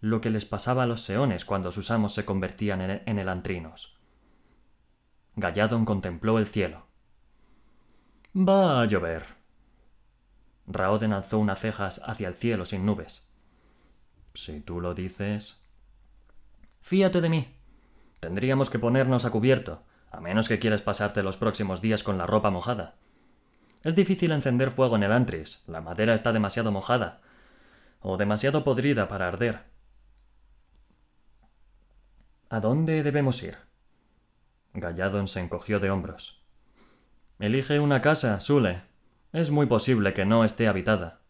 lo 0.00 0.22
que 0.22 0.30
les 0.30 0.46
pasaba 0.46 0.84
a 0.84 0.86
los 0.86 1.00
Seones 1.02 1.44
cuando 1.44 1.72
sus 1.72 1.90
amos 1.90 2.14
se 2.14 2.24
convertían 2.24 2.80
en 2.80 3.18
el 3.18 3.28
Antrinos. 3.28 3.95
Galladon 5.36 5.84
contempló 5.84 6.38
el 6.38 6.46
cielo. 6.46 6.86
Va 8.34 8.80
a 8.80 8.86
llover. 8.86 9.26
Raoden 10.66 11.12
alzó 11.12 11.38
unas 11.38 11.60
cejas 11.60 12.00
hacia 12.06 12.28
el 12.28 12.34
cielo 12.34 12.64
sin 12.64 12.86
nubes. 12.86 13.28
Si 14.34 14.60
tú 14.60 14.80
lo 14.80 14.94
dices. 14.94 15.62
Fíate 16.80 17.20
de 17.20 17.28
mí. 17.28 17.54
Tendríamos 18.20 18.70
que 18.70 18.78
ponernos 18.78 19.26
a 19.26 19.30
cubierto, 19.30 19.82
a 20.10 20.20
menos 20.20 20.48
que 20.48 20.58
quieras 20.58 20.80
pasarte 20.80 21.22
los 21.22 21.36
próximos 21.36 21.82
días 21.82 22.02
con 22.02 22.16
la 22.16 22.26
ropa 22.26 22.50
mojada. 22.50 22.94
Es 23.82 23.94
difícil 23.94 24.32
encender 24.32 24.70
fuego 24.70 24.96
en 24.96 25.02
el 25.02 25.12
antris, 25.12 25.62
la 25.66 25.82
madera 25.82 26.14
está 26.14 26.32
demasiado 26.32 26.72
mojada, 26.72 27.20
o 28.00 28.16
demasiado 28.16 28.64
podrida 28.64 29.06
para 29.06 29.28
arder. 29.28 29.64
¿A 32.48 32.60
dónde 32.60 33.02
debemos 33.02 33.42
ir? 33.42 33.58
Galladon 34.76 35.26
se 35.26 35.40
encogió 35.40 35.80
de 35.80 35.90
hombros. 35.90 36.42
Elige 37.38 37.80
una 37.80 38.02
casa, 38.02 38.38
Sule. 38.40 38.82
Es 39.32 39.50
muy 39.50 39.64
posible 39.64 40.12
que 40.12 40.26
no 40.26 40.44
esté 40.44 40.68
habitada. 40.68 41.22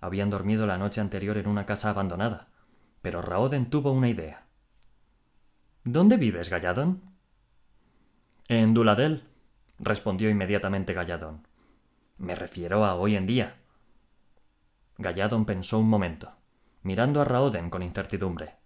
Habían 0.00 0.30
dormido 0.30 0.66
la 0.66 0.78
noche 0.78 1.02
anterior 1.02 1.36
en 1.36 1.48
una 1.48 1.66
casa 1.66 1.90
abandonada, 1.90 2.48
pero 3.02 3.20
Raoden 3.20 3.68
tuvo 3.68 3.92
una 3.92 4.08
idea. 4.08 4.46
¿Dónde 5.84 6.16
vives, 6.16 6.48
Galladon? 6.48 7.02
En 8.48 8.72
Duladel, 8.72 9.24
respondió 9.78 10.30
inmediatamente 10.30 10.94
Galladon. 10.94 11.46
Me 12.16 12.34
refiero 12.34 12.86
a 12.86 12.94
hoy 12.94 13.16
en 13.16 13.26
día. 13.26 13.56
Galladon 14.96 15.44
pensó 15.44 15.78
un 15.78 15.90
momento, 15.90 16.32
mirando 16.82 17.20
a 17.20 17.24
Raoden 17.24 17.68
con 17.68 17.82
incertidumbre. 17.82 18.56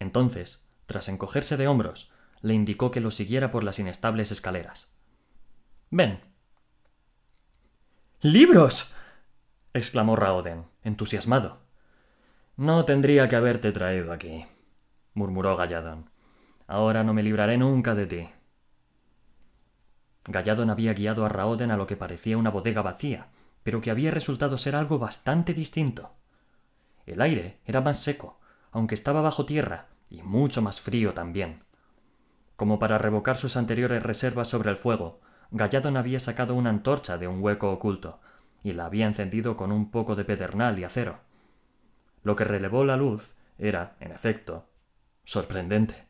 Entonces, 0.00 0.68
tras 0.86 1.08
encogerse 1.08 1.56
de 1.56 1.68
hombros, 1.68 2.11
le 2.42 2.54
indicó 2.54 2.90
que 2.90 3.00
lo 3.00 3.10
siguiera 3.10 3.50
por 3.50 3.64
las 3.64 3.78
inestables 3.78 4.32
escaleras. 4.32 4.96
Ven. 5.90 6.20
¡Libros! 8.20 8.94
exclamó 9.72 10.16
Raoden, 10.16 10.66
entusiasmado. 10.82 11.60
No 12.56 12.84
tendría 12.84 13.28
que 13.28 13.36
haberte 13.36 13.72
traído 13.72 14.12
aquí, 14.12 14.44
murmuró 15.14 15.56
Galladon. 15.56 16.10
Ahora 16.66 17.02
no 17.04 17.14
me 17.14 17.22
libraré 17.22 17.56
nunca 17.56 17.94
de 17.94 18.06
ti. 18.06 18.28
Galladon 20.24 20.70
había 20.70 20.94
guiado 20.94 21.24
a 21.24 21.28
Raoden 21.28 21.70
a 21.70 21.76
lo 21.76 21.86
que 21.86 21.96
parecía 21.96 22.38
una 22.38 22.50
bodega 22.50 22.82
vacía, 22.82 23.28
pero 23.62 23.80
que 23.80 23.90
había 23.90 24.10
resultado 24.10 24.58
ser 24.58 24.76
algo 24.76 24.98
bastante 24.98 25.54
distinto. 25.54 26.14
El 27.06 27.20
aire 27.20 27.60
era 27.64 27.80
más 27.80 27.98
seco, 27.98 28.40
aunque 28.70 28.94
estaba 28.94 29.20
bajo 29.20 29.46
tierra, 29.46 29.88
y 30.08 30.22
mucho 30.22 30.62
más 30.62 30.80
frío 30.80 31.14
también. 31.14 31.64
Como 32.56 32.78
para 32.78 32.98
revocar 32.98 33.36
sus 33.36 33.56
anteriores 33.56 34.02
reservas 34.02 34.48
sobre 34.48 34.70
el 34.70 34.76
fuego, 34.76 35.20
Galladon 35.50 35.96
había 35.96 36.20
sacado 36.20 36.54
una 36.54 36.70
antorcha 36.70 37.18
de 37.18 37.28
un 37.28 37.42
hueco 37.42 37.70
oculto 37.70 38.20
y 38.62 38.72
la 38.72 38.86
había 38.86 39.06
encendido 39.06 39.56
con 39.56 39.72
un 39.72 39.90
poco 39.90 40.16
de 40.16 40.24
pedernal 40.24 40.78
y 40.78 40.84
acero. 40.84 41.20
Lo 42.22 42.36
que 42.36 42.44
relevó 42.44 42.84
la 42.84 42.96
luz 42.96 43.34
era, 43.58 43.96
en 44.00 44.12
efecto, 44.12 44.66
sorprendente. 45.24 46.06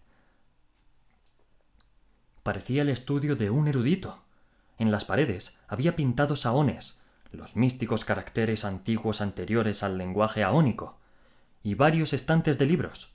Parecía 2.42 2.82
el 2.82 2.88
estudio 2.88 3.36
de 3.36 3.50
un 3.50 3.68
erudito. 3.68 4.22
En 4.78 4.90
las 4.90 5.04
paredes 5.04 5.60
había 5.68 5.96
pintado 5.96 6.36
saones, 6.36 7.02
los 7.30 7.56
místicos 7.56 8.04
caracteres 8.04 8.64
antiguos 8.64 9.20
anteriores 9.20 9.82
al 9.82 9.96
lenguaje 9.96 10.44
aónico, 10.44 10.98
y 11.62 11.74
varios 11.74 12.12
estantes 12.12 12.58
de 12.58 12.66
libros. 12.66 13.14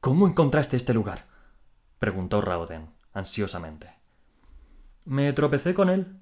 ¿Cómo 0.00 0.26
encontraste 0.26 0.76
este 0.76 0.92
lugar? 0.92 1.31
Preguntó 2.02 2.40
Raoden, 2.40 2.90
ansiosamente. 3.12 3.94
Me 5.04 5.32
tropecé 5.32 5.72
con 5.72 5.88
él, 5.88 6.20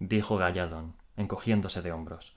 dijo 0.00 0.38
Galladon, 0.38 0.96
encogiéndose 1.14 1.82
de 1.82 1.92
hombros. 1.92 2.36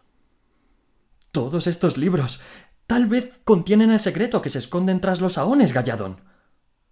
Todos 1.32 1.66
estos 1.66 1.98
libros. 1.98 2.44
Tal 2.86 3.08
vez 3.08 3.34
contienen 3.46 3.90
el 3.90 4.00
secreto 4.00 4.44
que 4.44 4.52
se 4.52 4.60
esconden 4.60 5.02
tras 5.02 5.22
los 5.22 5.34
saones, 5.34 5.74
Galladon, 5.74 6.22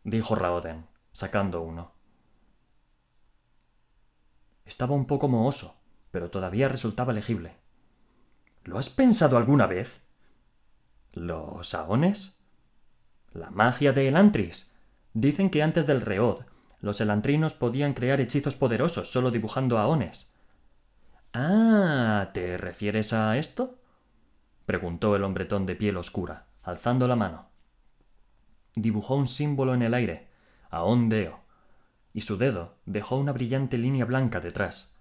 dijo 0.03 0.33
Raoden, 0.33 0.87
sacando 1.11 1.61
uno. 1.61 1.93
Estaba 4.65 4.95
un 4.95 5.05
poco 5.05 5.27
mohoso, 5.27 5.83
pero 6.09 6.31
todavía 6.31 6.67
resultaba 6.67 7.13
legible. 7.13 7.57
¿Lo 8.63 8.79
has 8.79 8.89
pensado 8.89 9.37
alguna 9.37 9.67
vez? 9.67 10.01
¿Los 11.11 11.69
saones? 11.69 12.43
La 13.33 13.51
magia 13.51 13.93
de 13.93 14.07
Elantris. 14.07 14.72
Dicen 15.13 15.49
que 15.49 15.61
antes 15.61 15.85
del 15.85 16.01
Reod 16.01 16.41
los 16.81 16.99
elantrinos 16.99 17.53
podían 17.53 17.93
crear 17.93 18.19
hechizos 18.19 18.55
poderosos 18.55 19.09
solo 19.09 19.31
dibujando 19.31 19.77
aones. 19.77 20.33
Ah, 21.33 22.31
¿te 22.33 22.57
refieres 22.57 23.13
a 23.13 23.37
esto? 23.37 23.79
preguntó 24.65 25.15
el 25.15 25.23
hombretón 25.23 25.65
de 25.65 25.75
piel 25.75 25.97
oscura, 25.97 26.47
alzando 26.61 27.07
la 27.07 27.15
mano. 27.15 27.49
Dibujó 28.75 29.15
un 29.15 29.27
símbolo 29.27 29.73
en 29.73 29.81
el 29.81 29.93
aire, 29.93 30.29
aón 30.69 31.09
deo, 31.09 31.41
y 32.11 32.21
su 32.21 32.37
dedo 32.37 32.75
dejó 32.85 33.17
una 33.17 33.31
brillante 33.31 33.77
línea 33.77 34.05
blanca 34.05 34.39
detrás. 34.39 34.97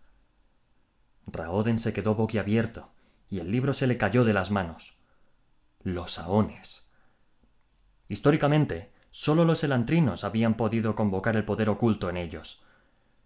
Raoden 1.26 1.78
se 1.78 1.92
quedó 1.92 2.14
boquiabierto, 2.14 2.90
y 3.28 3.40
el 3.40 3.50
libro 3.50 3.72
se 3.72 3.86
le 3.86 3.96
cayó 3.96 4.24
de 4.24 4.34
las 4.34 4.50
manos. 4.50 4.98
Los 5.82 6.18
aones. 6.18 6.90
Históricamente, 8.08 8.91
Solo 9.12 9.44
los 9.44 9.62
elantrinos 9.62 10.24
habían 10.24 10.56
podido 10.56 10.94
convocar 10.94 11.36
el 11.36 11.44
poder 11.44 11.68
oculto 11.68 12.08
en 12.08 12.16
ellos. 12.16 12.64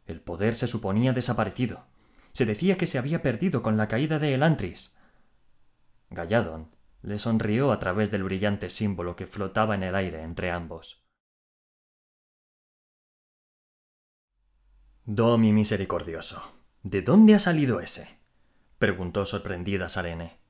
El 0.04 0.20
poder 0.20 0.56
se 0.56 0.66
suponía 0.66 1.12
desaparecido. 1.12 1.86
Se 2.32 2.44
decía 2.44 2.76
que 2.76 2.86
se 2.86 2.98
había 2.98 3.22
perdido 3.22 3.62
con 3.62 3.76
la 3.76 3.86
caída 3.86 4.18
de 4.18 4.34
Elantris. 4.34 4.98
Galladon 6.10 6.74
le 7.02 7.20
sonrió 7.20 7.70
a 7.70 7.78
través 7.78 8.10
del 8.10 8.24
brillante 8.24 8.68
símbolo 8.68 9.14
que 9.14 9.28
flotaba 9.28 9.76
en 9.76 9.84
el 9.84 9.94
aire 9.94 10.22
entre 10.22 10.50
ambos. 10.50 11.04
Domi 15.04 15.52
misericordioso, 15.52 16.42
¿de 16.82 17.02
dónde 17.02 17.36
ha 17.36 17.38
salido 17.38 17.78
ese? 17.78 18.18
preguntó 18.80 19.24
sorprendida 19.24 19.88
Sarene. 19.88 20.40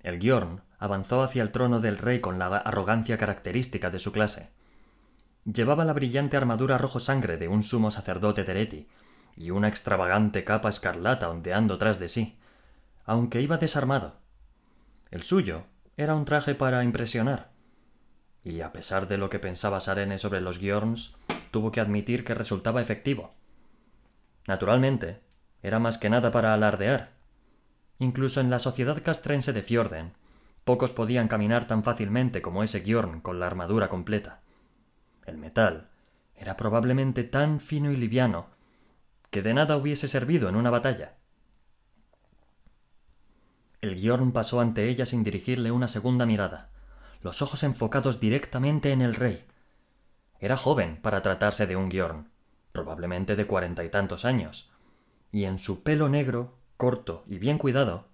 El 0.00 0.20
Giorn 0.20 0.62
avanzó 0.82 1.22
hacia 1.22 1.44
el 1.44 1.52
trono 1.52 1.78
del 1.78 1.96
rey 1.96 2.18
con 2.18 2.40
la 2.40 2.46
arrogancia 2.46 3.16
característica 3.16 3.88
de 3.88 4.00
su 4.00 4.10
clase. 4.10 4.50
Llevaba 5.44 5.84
la 5.84 5.92
brillante 5.92 6.36
armadura 6.36 6.76
rojo 6.76 6.98
sangre 6.98 7.36
de 7.36 7.46
un 7.46 7.62
sumo 7.62 7.92
sacerdote 7.92 8.42
Tereti 8.42 8.88
y 9.36 9.50
una 9.50 9.68
extravagante 9.68 10.42
capa 10.42 10.68
escarlata 10.68 11.30
ondeando 11.30 11.78
tras 11.78 12.00
de 12.00 12.08
sí, 12.08 12.36
aunque 13.04 13.40
iba 13.40 13.58
desarmado. 13.58 14.16
El 15.12 15.22
suyo 15.22 15.66
era 15.96 16.16
un 16.16 16.24
traje 16.24 16.56
para 16.56 16.82
impresionar, 16.82 17.52
y 18.42 18.60
a 18.62 18.72
pesar 18.72 19.06
de 19.06 19.18
lo 19.18 19.28
que 19.28 19.38
pensaba 19.38 19.78
Sarene 19.78 20.18
sobre 20.18 20.40
los 20.40 20.58
Giorns, 20.58 21.14
tuvo 21.52 21.70
que 21.70 21.80
admitir 21.80 22.24
que 22.24 22.34
resultaba 22.34 22.82
efectivo. 22.82 23.34
Naturalmente, 24.48 25.20
era 25.62 25.78
más 25.78 25.96
que 25.96 26.10
nada 26.10 26.32
para 26.32 26.52
alardear. 26.52 27.12
Incluso 28.00 28.40
en 28.40 28.50
la 28.50 28.58
sociedad 28.58 29.00
castrense 29.00 29.52
de 29.52 29.62
Fjorden, 29.62 30.14
pocos 30.64 30.92
podían 30.92 31.28
caminar 31.28 31.66
tan 31.66 31.84
fácilmente 31.84 32.42
como 32.42 32.62
ese 32.62 32.82
Giorn 32.82 33.20
con 33.20 33.40
la 33.40 33.46
armadura 33.46 33.88
completa. 33.88 34.40
El 35.26 35.38
metal 35.38 35.88
era 36.36 36.56
probablemente 36.56 37.24
tan 37.24 37.60
fino 37.60 37.90
y 37.90 37.96
liviano 37.96 38.46
que 39.30 39.42
de 39.42 39.54
nada 39.54 39.76
hubiese 39.76 40.08
servido 40.08 40.48
en 40.48 40.56
una 40.56 40.70
batalla. 40.70 41.16
El 43.80 43.96
Giorn 43.96 44.32
pasó 44.32 44.60
ante 44.60 44.88
ella 44.88 45.06
sin 45.06 45.24
dirigirle 45.24 45.72
una 45.72 45.88
segunda 45.88 46.26
mirada 46.26 46.72
los 47.22 47.40
ojos 47.40 47.62
enfocados 47.62 48.20
directamente 48.20 48.92
en 48.92 49.00
el 49.00 49.14
rey. 49.14 49.44
Era 50.40 50.56
joven 50.56 50.98
para 51.00 51.22
tratarse 51.22 51.66
de 51.66 51.76
un 51.76 51.90
Giorn, 51.90 52.28
probablemente 52.72 53.36
de 53.36 53.46
cuarenta 53.46 53.84
y 53.84 53.90
tantos 53.90 54.24
años, 54.24 54.70
y 55.30 55.44
en 55.44 55.58
su 55.58 55.82
pelo 55.82 56.08
negro, 56.08 56.58
corto 56.76 57.24
y 57.28 57.38
bien 57.38 57.58
cuidado, 57.58 58.08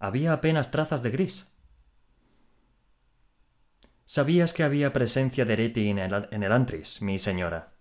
había 0.00 0.32
apenas 0.32 0.70
trazas 0.70 1.02
de 1.02 1.10
gris. 1.10 1.52
¿Sabías 4.08 4.54
que 4.54 4.62
había 4.62 4.92
presencia 4.92 5.44
de 5.44 5.54
Ereti 5.54 5.88
en 5.88 5.98
el, 5.98 6.52
Antris, 6.52 7.02
mi 7.02 7.18
señora? 7.18 7.72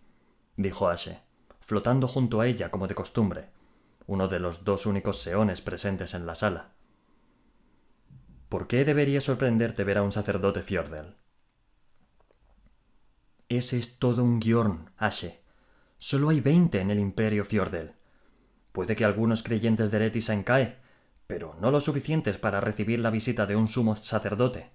dijo 0.57 0.89
Ashe, 0.89 1.21
flotando 1.59 2.07
junto 2.07 2.41
a 2.41 2.47
ella 2.47 2.71
como 2.71 2.87
de 2.87 2.95
costumbre, 2.95 3.51
uno 4.07 4.27
de 4.27 4.39
los 4.39 4.63
dos 4.63 4.87
únicos 4.87 5.21
seones 5.21 5.61
presentes 5.61 6.15
en 6.15 6.25
la 6.25 6.33
sala. 6.33 6.73
¿Por 8.49 8.65
qué 8.65 8.85
debería 8.85 9.21
sorprenderte 9.21 9.83
ver 9.83 9.99
a 9.99 10.01
un 10.01 10.11
sacerdote 10.11 10.63
Fjordel? 10.63 11.13
Ese 13.47 13.77
es 13.77 13.99
todo 13.99 14.23
un 14.23 14.39
guion, 14.39 14.89
Ashe. 14.97 15.43
Solo 15.99 16.29
hay 16.29 16.41
veinte 16.41 16.79
en 16.79 16.89
el 16.89 16.97
imperio 16.97 17.45
Fjordel. 17.45 17.93
Puede 18.71 18.95
que 18.95 19.05
algunos 19.05 19.43
creyentes 19.43 19.91
de 19.91 19.97
Ereti 19.97 20.21
sean 20.21 20.41
cae, 20.41 20.79
pero 21.27 21.55
no 21.61 21.69
lo 21.69 21.79
suficientes 21.79 22.39
para 22.39 22.61
recibir 22.61 22.97
la 22.97 23.11
visita 23.11 23.45
de 23.45 23.55
un 23.55 23.67
sumo 23.67 23.95
sacerdote. 23.95 24.71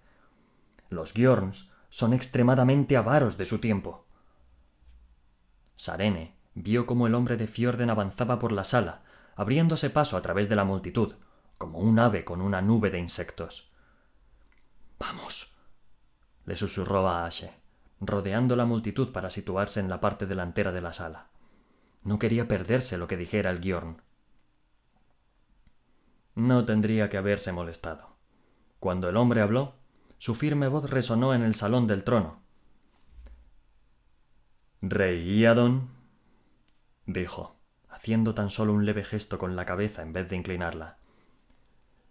Los 0.90 1.14
Giorns 1.14 1.70
son 1.88 2.12
extremadamente 2.12 2.96
avaros 2.96 3.38
de 3.38 3.46
su 3.46 3.60
tiempo. 3.60 4.06
Sarene 5.76 6.36
vio 6.54 6.84
cómo 6.84 7.06
el 7.06 7.14
hombre 7.14 7.36
de 7.36 7.46
Fjorden 7.46 7.90
avanzaba 7.90 8.38
por 8.38 8.52
la 8.52 8.64
sala, 8.64 9.02
abriéndose 9.36 9.88
paso 9.88 10.16
a 10.16 10.22
través 10.22 10.48
de 10.48 10.56
la 10.56 10.64
multitud, 10.64 11.14
como 11.56 11.78
un 11.78 11.98
ave 11.98 12.24
con 12.24 12.40
una 12.40 12.60
nube 12.60 12.90
de 12.90 12.98
insectos. 12.98 13.72
Vamos, 14.98 15.56
le 16.44 16.56
susurró 16.56 17.08
a 17.08 17.24
Ashe, 17.24 17.54
rodeando 18.00 18.56
la 18.56 18.66
multitud 18.66 19.12
para 19.12 19.30
situarse 19.30 19.80
en 19.80 19.88
la 19.88 20.00
parte 20.00 20.26
delantera 20.26 20.72
de 20.72 20.82
la 20.82 20.92
sala. 20.92 21.28
No 22.02 22.18
quería 22.18 22.48
perderse 22.48 22.98
lo 22.98 23.06
que 23.06 23.16
dijera 23.16 23.50
el 23.50 23.60
Giorn. 23.60 24.02
No 26.34 26.64
tendría 26.64 27.08
que 27.08 27.16
haberse 27.16 27.52
molestado. 27.52 28.16
Cuando 28.78 29.08
el 29.08 29.16
hombre 29.16 29.42
habló, 29.42 29.79
su 30.20 30.34
firme 30.34 30.68
voz 30.68 30.90
resonó 30.90 31.32
en 31.32 31.40
el 31.40 31.54
salón 31.54 31.86
del 31.86 32.04
trono. 32.04 32.42
Rey 34.82 35.40
Iadon, 35.40 35.88
dijo, 37.06 37.56
haciendo 37.88 38.34
tan 38.34 38.50
solo 38.50 38.74
un 38.74 38.84
leve 38.84 39.02
gesto 39.02 39.38
con 39.38 39.56
la 39.56 39.64
cabeza 39.64 40.02
en 40.02 40.12
vez 40.12 40.28
de 40.28 40.36
inclinarla. 40.36 40.98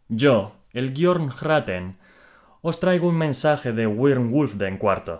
Yo, 0.07 0.55
el 0.71 0.95
Gjorn 0.95 1.29
Hraten, 1.29 1.99
os 2.61 2.79
traigo 2.79 3.07
un 3.07 3.15
mensaje 3.15 3.73
de 3.73 3.85
Wyrm 3.85 4.33
Wulfden 4.33 4.79
IV. 4.81 5.19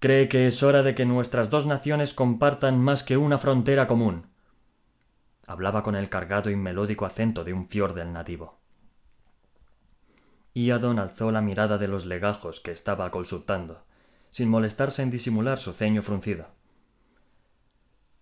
Cree 0.00 0.28
que 0.28 0.48
es 0.48 0.60
hora 0.64 0.82
de 0.82 0.96
que 0.96 1.06
nuestras 1.06 1.50
dos 1.50 1.66
naciones 1.66 2.14
compartan 2.14 2.80
más 2.80 3.04
que 3.04 3.16
una 3.16 3.38
frontera 3.38 3.86
común. 3.86 4.26
Hablaba 5.46 5.84
con 5.84 5.94
el 5.94 6.08
cargado 6.08 6.50
y 6.50 6.56
melódico 6.56 7.06
acento 7.06 7.44
de 7.44 7.52
un 7.52 7.68
del 7.94 8.12
nativo. 8.12 8.63
Iadon 10.54 11.00
alzó 11.00 11.32
la 11.32 11.40
mirada 11.40 11.78
de 11.78 11.88
los 11.88 12.06
legajos 12.06 12.60
que 12.60 12.70
estaba 12.70 13.10
consultando, 13.10 13.84
sin 14.30 14.48
molestarse 14.48 15.02
en 15.02 15.10
disimular 15.10 15.58
su 15.58 15.72
ceño 15.72 16.00
fruncido. 16.00 16.46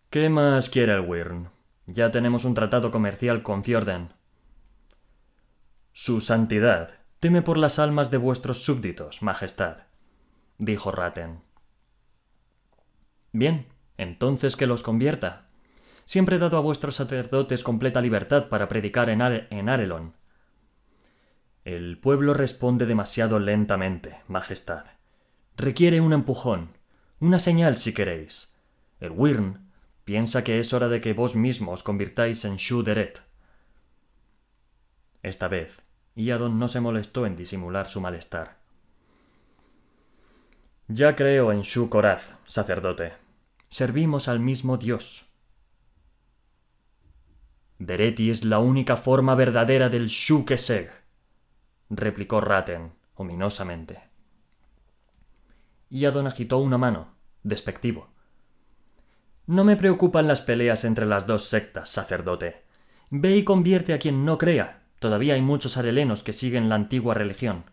¿Qué 0.09 0.31
más 0.31 0.71
quiere 0.71 0.95
el 0.95 1.01
Wyrn? 1.01 1.51
Ya 1.87 2.11
tenemos 2.11 2.45
un 2.45 2.55
tratado 2.55 2.91
comercial 2.91 3.43
con 3.43 3.65
Fjorden. 3.65 4.15
Su 5.93 6.23
santidad 6.23 6.99
teme 7.21 7.43
por 7.43 7.59
las 7.59 7.79
almas 7.79 8.11
de 8.11 8.17
vuestros 8.17 8.65
súbditos, 8.65 9.23
Majestad, 9.23 9.85
dijo 10.59 10.91
Raten. 10.91 11.43
Bien, 13.33 13.67
entonces 13.99 14.57
que 14.57 14.67
los 14.67 14.83
convierta. 14.83 15.49
Siempre 16.05 16.37
he 16.37 16.39
dado 16.39 16.57
a 16.57 16.61
vuestros 16.61 16.95
sacerdotes 16.95 17.63
completa 17.63 18.01
libertad 18.01 18.49
para 18.49 18.69
predicar 18.69 19.11
en, 19.11 19.21
en 19.21 19.69
Arelon. 19.69 20.15
El 21.65 21.99
pueblo 21.99 22.35
responde 22.35 22.87
demasiado 22.87 23.39
lentamente, 23.39 24.21
Majestad. 24.27 24.87
Requiere 25.57 26.01
un 26.01 26.13
empujón, 26.13 26.77
una 27.21 27.39
señal 27.39 27.77
si 27.77 27.95
queréis. 27.95 28.57
El 28.99 29.13
Wyrn 29.13 29.71
piensa 30.05 30.43
que 30.43 30.59
es 30.59 30.73
hora 30.73 30.89
de 30.89 31.01
que 31.01 31.13
vos 31.13 31.37
mismos 31.37 31.75
os 31.75 31.83
convirtáis 31.85 32.45
en 32.45 32.57
Shu-Deret. 32.57 33.21
Esta 35.23 35.47
vez, 35.47 35.85
Iadon 36.17 36.59
no 36.59 36.67
se 36.67 36.81
molestó 36.81 37.27
en 37.27 37.37
disimular 37.37 37.87
su 37.87 38.01
malestar. 38.01 38.59
Ya 40.89 41.15
creo 41.15 41.53
en 41.53 41.63
Shu 41.63 41.89
Koraz, 41.89 42.35
sacerdote. 42.49 43.13
Servimos 43.69 44.27
al 44.27 44.41
mismo 44.41 44.79
Dios. 44.79 45.27
Dereti 47.79 48.31
es 48.31 48.45
la 48.45 48.59
única 48.59 48.97
forma 48.97 49.37
verdadera 49.37 49.89
del 49.89 50.09
Shu 50.09 50.45
Keseg, 50.45 51.02
replicó 51.95 52.41
Raten, 52.41 52.93
ominosamente. 53.15 54.03
Iadon 55.91 56.27
agitó 56.27 56.59
una 56.59 56.79
mano, 56.79 57.15
despectivo. 57.43 58.09
No 59.47 59.65
me 59.65 59.77
preocupan 59.77 60.27
las 60.27 60.41
peleas 60.41 60.85
entre 60.85 61.05
las 61.05 61.27
dos 61.27 61.45
sectas, 61.45 61.91
sacerdote. 61.91 62.65
Ve 63.11 63.37
y 63.37 63.45
convierte 63.45 63.93
a 63.93 63.99
quien 63.99 64.25
no 64.25 64.39
crea. 64.39 64.85
Todavía 64.99 65.35
hay 65.35 65.43
muchos 65.43 65.77
arelenos 65.77 66.23
que 66.23 66.33
siguen 66.33 66.69
la 66.69 66.77
antigua 66.77 67.13
religión. 67.13 67.65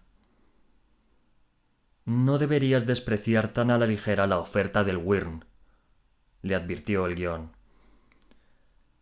No 2.03 2.39
deberías 2.39 2.85
despreciar 2.85 3.53
tan 3.53 3.71
a 3.71 3.77
la 3.77 3.85
ligera 3.85 4.27
la 4.27 4.39
oferta 4.39 4.83
del 4.83 4.97
Wyrn, 4.97 5.45
le 6.41 6.55
advirtió 6.55 7.05
el 7.05 7.15
guion. 7.15 7.51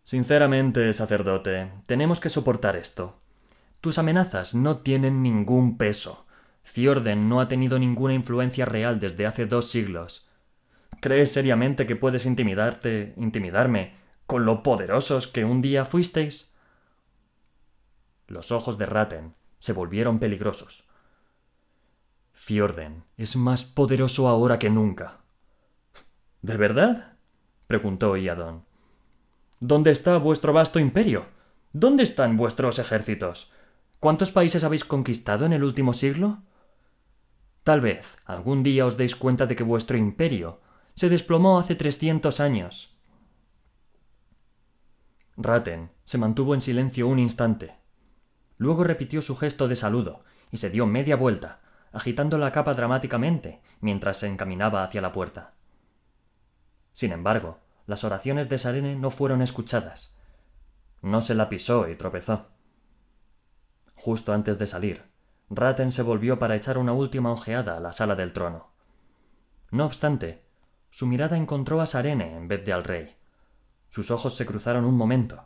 Sinceramente, 0.03 0.91
sacerdote, 0.93 1.71
tenemos 1.87 2.19
que 2.19 2.29
soportar 2.29 2.75
esto. 2.75 3.21
Tus 3.87 3.99
amenazas 3.99 4.53
no 4.53 4.79
tienen 4.79 5.23
ningún 5.23 5.77
peso. 5.77 6.25
Fjorden 6.61 7.29
no 7.29 7.39
ha 7.39 7.47
tenido 7.47 7.79
ninguna 7.79 8.13
influencia 8.13 8.65
real 8.65 8.99
desde 8.99 9.25
hace 9.25 9.45
dos 9.45 9.69
siglos. 9.69 10.29
¿Crees 10.99 11.31
seriamente 11.31 11.85
que 11.85 11.95
puedes 11.95 12.25
intimidarte, 12.25 13.13
intimidarme, 13.15 13.95
con 14.25 14.43
lo 14.43 14.61
poderosos 14.61 15.27
que 15.27 15.45
un 15.45 15.61
día 15.61 15.85
fuisteis? 15.85 16.53
Los 18.27 18.51
ojos 18.51 18.77
de 18.77 18.87
Raten 18.87 19.35
se 19.57 19.71
volvieron 19.71 20.19
peligrosos. 20.19 20.89
Fjorden 22.33 23.05
es 23.15 23.37
más 23.37 23.63
poderoso 23.63 24.27
ahora 24.27 24.59
que 24.59 24.69
nunca. 24.69 25.19
¿De 26.41 26.57
verdad? 26.57 27.13
preguntó 27.67 28.17
Iadon. 28.17 28.65
¿Dónde 29.61 29.91
está 29.91 30.17
vuestro 30.17 30.51
vasto 30.51 30.77
imperio? 30.77 31.27
¿Dónde 31.71 32.03
están 32.03 32.35
vuestros 32.35 32.79
ejércitos? 32.79 33.53
¿Cuántos 33.99 34.31
países 34.31 34.63
habéis 34.63 34.85
conquistado 34.85 35.45
en 35.45 35.53
el 35.53 35.63
último 35.63 35.93
siglo? 35.93 36.43
Tal 37.63 37.81
vez 37.81 38.17
algún 38.25 38.63
día 38.63 38.85
os 38.85 38.97
deis 38.97 39.15
cuenta 39.15 39.45
de 39.45 39.55
que 39.55 39.63
vuestro 39.63 39.97
imperio 39.97 40.61
se 40.95 41.09
desplomó 41.09 41.59
hace 41.59 41.75
trescientos 41.75 42.39
años. 42.39 42.97
Raten 45.35 45.91
se 46.03 46.17
mantuvo 46.17 46.53
en 46.53 46.61
silencio 46.61 47.07
un 47.07 47.19
instante, 47.19 47.77
Luego 48.57 48.83
repitió 48.83 49.21
su 49.21 49.35
gesto 49.35 49.67
de 49.67 49.75
saludo 49.75 50.23
y 50.49 50.57
se 50.57 50.69
dio 50.69 50.87
media 50.87 51.15
vuelta, 51.15 51.61
agitando 51.91 52.37
la 52.37 52.51
capa 52.51 52.73
dramáticamente 52.73 53.61
mientras 53.81 54.17
se 54.17 54.27
encaminaba 54.27 54.83
hacia 54.83 55.01
la 55.01 55.11
puerta. 55.11 55.53
Sin 56.93 57.11
embargo, 57.11 57.59
las 57.85 58.03
oraciones 58.03 58.49
de 58.49 58.57
Sarene 58.57 58.95
no 58.95 59.11
fueron 59.11 59.41
escuchadas. 59.41 60.17
No 61.01 61.21
se 61.21 61.35
la 61.35 61.49
pisó 61.49 61.87
y 61.87 61.95
tropezó. 61.95 62.47
Justo 63.97 64.31
antes 64.31 64.57
de 64.57 64.67
salir, 64.67 65.03
Raten 65.49 65.91
se 65.91 66.03
volvió 66.03 66.39
para 66.39 66.55
echar 66.55 66.77
una 66.77 66.93
última 66.93 67.31
ojeada 67.31 67.75
a 67.75 67.79
la 67.81 67.91
sala 67.91 68.15
del 68.15 68.31
trono. 68.31 68.71
No 69.71 69.85
obstante, 69.85 70.43
su 70.91 71.07
mirada 71.07 71.35
encontró 71.35 71.81
a 71.81 71.85
Sarene 71.85 72.37
en 72.37 72.47
vez 72.47 72.63
de 72.63 72.71
al 72.71 72.85
rey. 72.85 73.17
Sus 73.89 74.11
ojos 74.11 74.35
se 74.35 74.45
cruzaron 74.45 74.85
un 74.85 74.95
momento, 74.95 75.43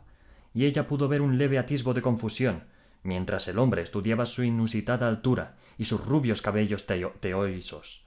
y 0.54 0.66
ella 0.66 0.86
pudo 0.86 1.08
ver 1.08 1.22
un 1.22 1.38
leve 1.38 1.58
atisbo 1.58 1.94
de 1.94 2.02
confusión 2.02 2.70
mientras 3.02 3.48
el 3.48 3.58
hombre 3.58 3.82
estudiaba 3.82 4.26
su 4.26 4.44
inusitada 4.44 5.08
altura 5.08 5.56
y 5.78 5.86
sus 5.86 6.04
rubios 6.04 6.42
cabellos 6.42 6.86
teoisos. 6.86 8.06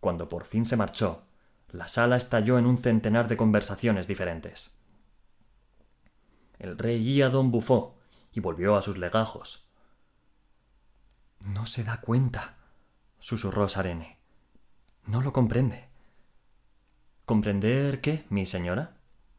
cuando 0.00 0.28
por 0.28 0.44
fin 0.44 0.64
se 0.64 0.76
marchó, 0.76 1.24
la 1.68 1.86
sala 1.86 2.16
estalló 2.16 2.58
en 2.58 2.66
un 2.66 2.78
centenar 2.78 3.28
de 3.28 3.36
conversaciones 3.36 4.08
diferentes. 4.08 4.78
El 6.58 6.78
rey 6.78 7.02
Iadon 7.02 7.50
bufó 7.50 7.99
y 8.32 8.40
volvió 8.40 8.76
a 8.76 8.82
sus 8.82 8.98
legajos. 8.98 9.66
No 11.40 11.66
se 11.66 11.84
da 11.84 12.00
cuenta, 12.00 12.56
susurró 13.18 13.68
Sarene. 13.68 14.18
No 15.06 15.22
lo 15.22 15.32
comprende. 15.32 15.88
¿Comprender 17.24 18.00
qué, 18.00 18.26
mi 18.28 18.46
señora? 18.46 18.96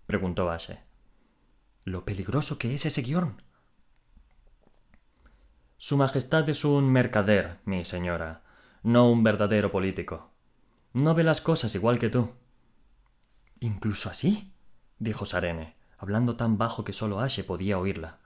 preguntó 0.08 0.50
Ashe. 0.50 0.82
Lo 1.84 2.06
peligroso 2.06 2.58
que 2.58 2.76
es 2.76 2.86
ese 2.86 3.02
guion. 3.02 3.42
Su 5.78 5.98
Majestad 5.98 6.48
es 6.48 6.64
un 6.64 6.92
mercader, 6.92 7.60
mi 7.66 7.86
señora, 7.86 8.44
no 8.84 9.10
un 9.10 9.24
verdadero 9.24 9.72
político. 9.72 10.32
No 10.94 11.16
ve 11.16 11.24
las 11.24 11.42
cosas 11.42 11.74
igual 11.76 12.00
que 12.00 12.10
tú. 12.10 12.32
¿Incluso 13.60 14.10
así? 14.10 14.54
dijo 15.00 15.26
Sarene, 15.26 15.76
hablando 15.98 16.36
tan 16.36 16.58
bajo 16.58 16.84
que 16.84 16.94
solo 16.94 17.20
Ashe 17.20 17.44
podía 17.44 17.78
oírla. 17.78 18.21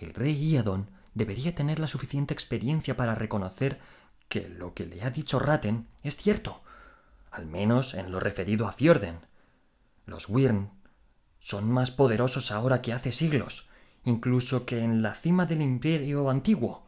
El 0.00 0.14
rey 0.14 0.32
Iadon 0.32 0.88
debería 1.12 1.54
tener 1.54 1.78
la 1.78 1.86
suficiente 1.86 2.32
experiencia 2.32 2.96
para 2.96 3.14
reconocer 3.14 3.78
que 4.30 4.48
lo 4.48 4.72
que 4.72 4.86
le 4.86 5.02
ha 5.02 5.10
dicho 5.10 5.38
Ratten 5.38 5.88
es 6.02 6.16
cierto, 6.16 6.62
al 7.30 7.44
menos 7.44 7.92
en 7.92 8.10
lo 8.10 8.18
referido 8.18 8.66
a 8.66 8.72
Fjorden. 8.72 9.20
Los 10.06 10.30
Wyrn 10.30 10.70
son 11.38 11.70
más 11.70 11.90
poderosos 11.90 12.50
ahora 12.50 12.80
que 12.80 12.94
hace 12.94 13.12
siglos, 13.12 13.68
incluso 14.04 14.64
que 14.64 14.80
en 14.80 15.02
la 15.02 15.14
cima 15.14 15.44
del 15.44 15.60
imperio 15.60 16.30
antiguo. 16.30 16.86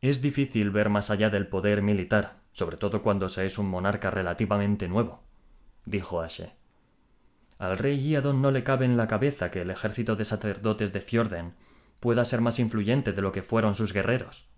Es 0.00 0.22
difícil 0.22 0.70
ver 0.70 0.90
más 0.90 1.10
allá 1.10 1.28
del 1.28 1.48
poder 1.48 1.82
militar, 1.82 2.36
sobre 2.52 2.76
todo 2.76 3.02
cuando 3.02 3.28
se 3.28 3.46
es 3.46 3.58
un 3.58 3.68
monarca 3.68 4.12
relativamente 4.12 4.86
nuevo, 4.86 5.24
dijo 5.86 6.20
Ashe. 6.20 6.57
Al 7.58 7.76
rey 7.76 7.98
Iadon 7.98 8.40
no 8.40 8.50
le 8.50 8.62
cabe 8.62 8.84
en 8.84 8.96
la 8.96 9.08
cabeza 9.08 9.50
que 9.50 9.62
el 9.62 9.70
ejército 9.70 10.14
de 10.14 10.24
sacerdotes 10.24 10.92
de 10.92 11.00
Fjorden 11.00 11.54
pueda 12.00 12.24
ser 12.24 12.40
más 12.40 12.58
influyente 12.60 13.12
de 13.12 13.22
lo 13.22 13.32
que 13.32 13.42
fueron 13.42 13.74
sus 13.74 13.92
guerreros. 13.92 14.48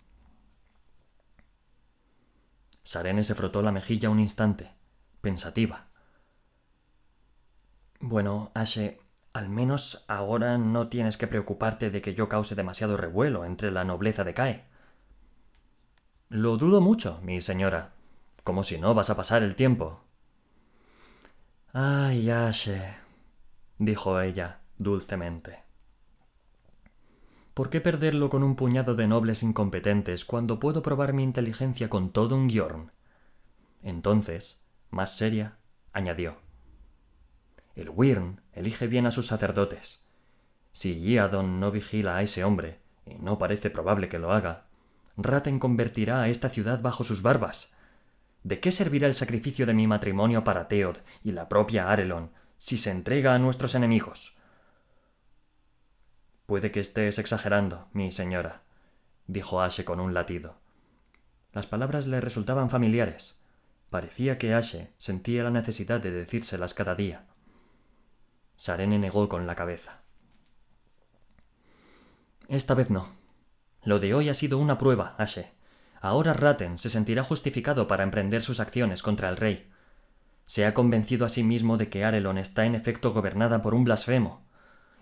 Sarene 2.82 3.24
se 3.24 3.34
frotó 3.34 3.62
la 3.62 3.72
mejilla 3.72 4.10
un 4.10 4.20
instante, 4.20 4.74
pensativa. 5.20 5.88
Bueno, 8.00 8.50
Ashe, 8.54 9.00
al 9.32 9.48
menos 9.48 10.04
ahora 10.08 10.58
no 10.58 10.88
tienes 10.88 11.16
que 11.16 11.26
preocuparte 11.26 11.90
de 11.90 12.02
que 12.02 12.14
yo 12.14 12.28
cause 12.28 12.54
demasiado 12.54 12.96
revuelo 12.96 13.44
entre 13.44 13.70
la 13.70 13.84
nobleza 13.84 14.24
de 14.24 14.34
Cae. 14.34 14.64
Lo 16.28 16.56
dudo 16.56 16.80
mucho, 16.80 17.20
mi 17.22 17.40
señora. 17.40 17.92
Como 18.44 18.64
si 18.64 18.78
no 18.78 18.94
vas 18.94 19.10
a 19.10 19.16
pasar 19.16 19.42
el 19.42 19.54
tiempo. 19.54 20.02
Ay, 21.72 22.28
Ashe, 22.30 22.82
dijo 23.78 24.20
ella 24.20 24.58
dulcemente. 24.78 25.62
¿Por 27.54 27.70
qué 27.70 27.80
perderlo 27.80 28.28
con 28.28 28.42
un 28.42 28.56
puñado 28.56 28.96
de 28.96 29.06
nobles 29.06 29.44
incompetentes 29.44 30.24
cuando 30.24 30.58
puedo 30.58 30.82
probar 30.82 31.12
mi 31.12 31.22
inteligencia 31.22 31.88
con 31.88 32.10
todo 32.10 32.34
un 32.34 32.48
guion? 32.48 32.90
Entonces, 33.84 34.64
más 34.90 35.16
seria, 35.16 35.58
añadió. 35.92 36.38
El 37.76 37.90
Wyrn 37.90 38.40
elige 38.52 38.88
bien 38.88 39.06
a 39.06 39.12
sus 39.12 39.28
sacerdotes. 39.28 40.08
Si 40.72 40.98
Iadon 40.98 41.60
no 41.60 41.70
vigila 41.70 42.16
a 42.16 42.22
ese 42.22 42.42
hombre, 42.42 42.80
y 43.06 43.14
no 43.14 43.38
parece 43.38 43.70
probable 43.70 44.08
que 44.08 44.18
lo 44.18 44.32
haga, 44.32 44.66
Raten 45.16 45.60
convertirá 45.60 46.22
a 46.22 46.28
esta 46.30 46.48
ciudad 46.48 46.82
bajo 46.82 47.04
sus 47.04 47.22
barbas. 47.22 47.76
¿De 48.42 48.60
qué 48.60 48.72
servirá 48.72 49.06
el 49.06 49.14
sacrificio 49.14 49.66
de 49.66 49.74
mi 49.74 49.86
matrimonio 49.86 50.44
para 50.44 50.68
Teod 50.68 50.98
y 51.22 51.32
la 51.32 51.48
propia 51.48 51.90
Arelon 51.90 52.32
si 52.58 52.78
se 52.78 52.90
entrega 52.90 53.34
a 53.34 53.38
nuestros 53.38 53.74
enemigos? 53.74 54.36
Puede 56.46 56.72
que 56.72 56.80
estés 56.80 57.18
exagerando, 57.18 57.88
mi 57.92 58.10
señora, 58.10 58.62
dijo 59.26 59.60
Ashe 59.60 59.84
con 59.84 60.00
un 60.00 60.14
latido. 60.14 60.58
Las 61.52 61.66
palabras 61.66 62.06
le 62.06 62.20
resultaban 62.20 62.70
familiares. 62.70 63.44
Parecía 63.90 64.38
que 64.38 64.54
Ashe 64.54 64.92
sentía 64.96 65.44
la 65.44 65.50
necesidad 65.50 66.00
de 66.00 66.10
decírselas 66.10 66.74
cada 66.74 66.94
día. 66.94 67.26
Sarene 68.56 68.98
negó 68.98 69.28
con 69.28 69.46
la 69.46 69.54
cabeza. 69.54 70.02
Esta 72.48 72.74
vez 72.74 72.90
no. 72.90 73.12
Lo 73.84 73.98
de 73.98 74.14
hoy 74.14 74.28
ha 74.28 74.34
sido 74.34 74.58
una 74.58 74.78
prueba, 74.78 75.14
Ashe. 75.18 75.52
Ahora 76.00 76.32
Ratten 76.32 76.78
se 76.78 76.90
sentirá 76.90 77.22
justificado 77.22 77.86
para 77.86 78.02
emprender 78.02 78.42
sus 78.42 78.58
acciones 78.58 79.02
contra 79.02 79.28
el 79.28 79.36
rey. 79.36 79.70
Se 80.46 80.66
ha 80.66 80.74
convencido 80.74 81.26
a 81.26 81.28
sí 81.28 81.44
mismo 81.44 81.76
de 81.76 81.88
que 81.88 82.04
Arelon 82.04 82.38
está 82.38 82.64
en 82.64 82.74
efecto 82.74 83.12
gobernada 83.12 83.62
por 83.62 83.74
un 83.74 83.84
blasfemo. 83.84 84.42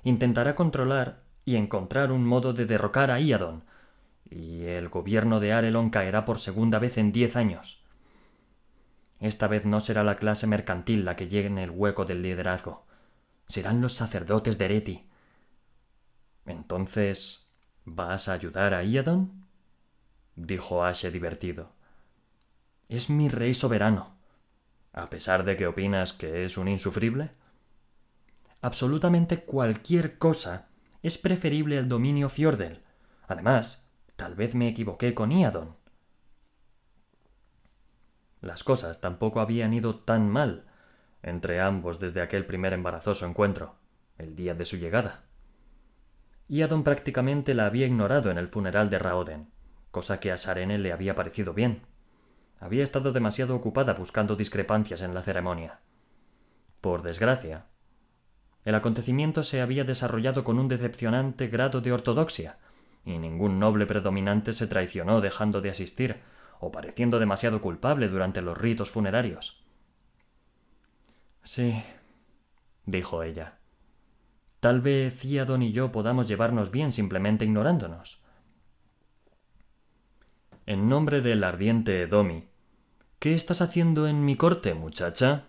Intentará 0.02 0.54
controlar 0.54 1.22
y 1.44 1.56
encontrar 1.56 2.12
un 2.12 2.24
modo 2.26 2.52
de 2.52 2.66
derrocar 2.66 3.10
a 3.10 3.20
Iadon, 3.20 3.64
y 4.28 4.64
el 4.64 4.88
gobierno 4.88 5.40
de 5.40 5.52
Arelon 5.52 5.88
caerá 5.90 6.24
por 6.24 6.38
segunda 6.38 6.78
vez 6.78 6.98
en 6.98 7.12
diez 7.12 7.36
años. 7.36 7.82
Esta 9.20 9.48
vez 9.48 9.64
no 9.64 9.80
será 9.80 10.04
la 10.04 10.16
clase 10.16 10.46
mercantil 10.46 11.04
la 11.04 11.16
que 11.16 11.28
llegue 11.28 11.62
el 11.62 11.70
hueco 11.70 12.04
del 12.04 12.22
liderazgo 12.22 12.88
serán 13.48 13.80
los 13.80 13.94
sacerdotes 13.94 14.58
de 14.58 14.64
Ereti. 14.66 15.08
Entonces, 16.46 17.48
¿vas 17.84 18.28
a 18.28 18.34
ayudar 18.34 18.74
a 18.74 18.84
Iadon? 18.84 19.47
Dijo 20.38 20.84
Ashe 20.84 21.10
divertido. 21.10 21.72
Es 22.88 23.10
mi 23.10 23.28
rey 23.28 23.54
soberano. 23.54 24.16
¿A 24.92 25.10
pesar 25.10 25.44
de 25.44 25.56
que 25.56 25.66
opinas 25.66 26.12
que 26.12 26.44
es 26.44 26.56
un 26.56 26.68
insufrible? 26.68 27.30
Absolutamente 28.60 29.44
cualquier 29.44 30.18
cosa 30.18 30.68
es 31.02 31.18
preferible 31.18 31.78
al 31.78 31.88
dominio 31.88 32.28
Fjordel. 32.28 32.78
Además, 33.26 33.90
tal 34.16 34.34
vez 34.34 34.54
me 34.54 34.68
equivoqué 34.68 35.14
con 35.14 35.32
Iadon. 35.32 35.76
Las 38.40 38.64
cosas 38.64 39.00
tampoco 39.00 39.40
habían 39.40 39.74
ido 39.74 39.96
tan 39.96 40.28
mal 40.30 40.64
entre 41.22 41.60
ambos 41.60 41.98
desde 41.98 42.22
aquel 42.22 42.46
primer 42.46 42.72
embarazoso 42.72 43.26
encuentro, 43.26 43.74
el 44.16 44.36
día 44.36 44.54
de 44.54 44.64
su 44.64 44.76
llegada. 44.76 45.24
Iadon 46.46 46.84
prácticamente 46.84 47.54
la 47.54 47.66
había 47.66 47.86
ignorado 47.86 48.30
en 48.30 48.38
el 48.38 48.48
funeral 48.48 48.88
de 48.88 48.98
Raoden, 48.98 49.50
cosa 49.90 50.20
que 50.20 50.32
a 50.32 50.38
Sarene 50.38 50.78
le 50.78 50.92
había 50.92 51.14
parecido 51.14 51.54
bien. 51.54 51.82
Había 52.60 52.84
estado 52.84 53.12
demasiado 53.12 53.54
ocupada 53.54 53.94
buscando 53.94 54.36
discrepancias 54.36 55.02
en 55.02 55.14
la 55.14 55.22
ceremonia. 55.22 55.80
Por 56.80 57.02
desgracia, 57.02 57.66
el 58.64 58.74
acontecimiento 58.74 59.42
se 59.42 59.60
había 59.60 59.84
desarrollado 59.84 60.44
con 60.44 60.58
un 60.58 60.68
decepcionante 60.68 61.48
grado 61.48 61.80
de 61.80 61.92
ortodoxia, 61.92 62.58
y 63.04 63.18
ningún 63.18 63.58
noble 63.58 63.86
predominante 63.86 64.52
se 64.52 64.66
traicionó 64.66 65.20
dejando 65.20 65.60
de 65.60 65.70
asistir 65.70 66.20
o 66.60 66.70
pareciendo 66.70 67.18
demasiado 67.18 67.60
culpable 67.60 68.08
durante 68.08 68.42
los 68.42 68.58
ritos 68.58 68.90
funerarios. 68.90 69.64
Sí, 71.42 71.82
dijo 72.84 73.22
ella. 73.22 73.58
Tal 74.60 74.80
vez 74.80 75.24
Iadon 75.24 75.62
y 75.62 75.72
yo 75.72 75.92
podamos 75.92 76.26
llevarnos 76.26 76.70
bien 76.70 76.92
simplemente 76.92 77.44
ignorándonos. 77.44 78.20
En 80.70 80.86
nombre 80.90 81.22
del 81.22 81.44
ardiente 81.44 82.06
Domi, 82.06 82.46
¿qué 83.18 83.34
estás 83.34 83.62
haciendo 83.62 84.06
en 84.06 84.26
mi 84.26 84.36
corte, 84.36 84.74
muchacha? 84.74 85.46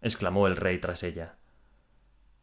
exclamó 0.00 0.48
el 0.48 0.56
rey 0.56 0.80
tras 0.80 1.04
ella. 1.04 1.36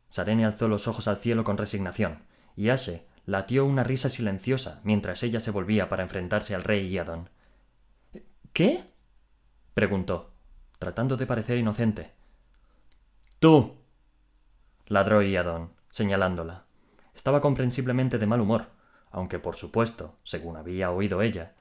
Sarene 0.08 0.46
alzó 0.46 0.70
los 0.70 0.88
ojos 0.88 1.10
al 1.10 1.18
cielo 1.18 1.44
con 1.44 1.58
resignación, 1.58 2.24
y 2.56 2.70
Ashe 2.70 3.06
latió 3.26 3.66
una 3.66 3.84
risa 3.84 4.10
silenciosa 4.10 4.80
mientras 4.86 5.24
ella 5.24 5.42
se 5.42 5.52
volvía 5.52 5.90
para 5.90 6.04
enfrentarse 6.04 6.56
al 6.56 6.64
rey 6.64 6.88
Iadon. 6.88 7.30
¿Qué? 8.54 8.86
preguntó, 9.74 10.32
tratando 10.80 11.18
de 11.18 11.28
parecer 11.28 11.58
inocente. 11.58 12.14
Tú. 13.40 13.76
ladró 14.86 15.22
Iadon, 15.22 15.74
señalándola. 15.90 16.64
Estaba 17.14 17.42
comprensiblemente 17.42 18.20
de 18.20 18.26
mal 18.26 18.40
humor, 18.40 18.68
aunque 19.12 19.38
por 19.38 19.58
supuesto, 19.58 20.16
según 20.24 20.56
había 20.56 20.92
oído 20.92 21.22
ella, 21.22 21.57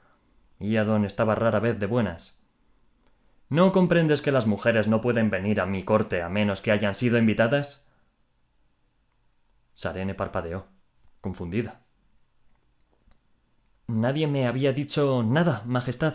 Iadon 0.59 1.05
estaba 1.05 1.35
rara 1.35 1.61
vez 1.61 1.79
de 1.79 1.87
buenas. 1.87 2.41
¿No 3.49 3.73
comprendes 3.73 4.23
que 4.23 4.33
las 4.33 4.47
mujeres 4.47 4.89
no 4.89 5.01
pueden 5.01 5.31
venir 5.31 5.61
a 5.61 5.67
mi 5.67 5.85
corte 5.85 6.23
a 6.23 6.29
menos 6.29 6.61
que 6.61 6.73
hayan 6.73 6.95
sido 6.95 7.19
invitadas? 7.19 7.87
Sarene 9.75 10.15
parpadeó, 10.15 10.67
confundida. 11.21 11.81
Nadie 13.87 14.27
me 14.27 14.47
había 14.47 14.73
dicho 14.73 15.23
nada, 15.23 15.63
Majestad, 15.65 16.15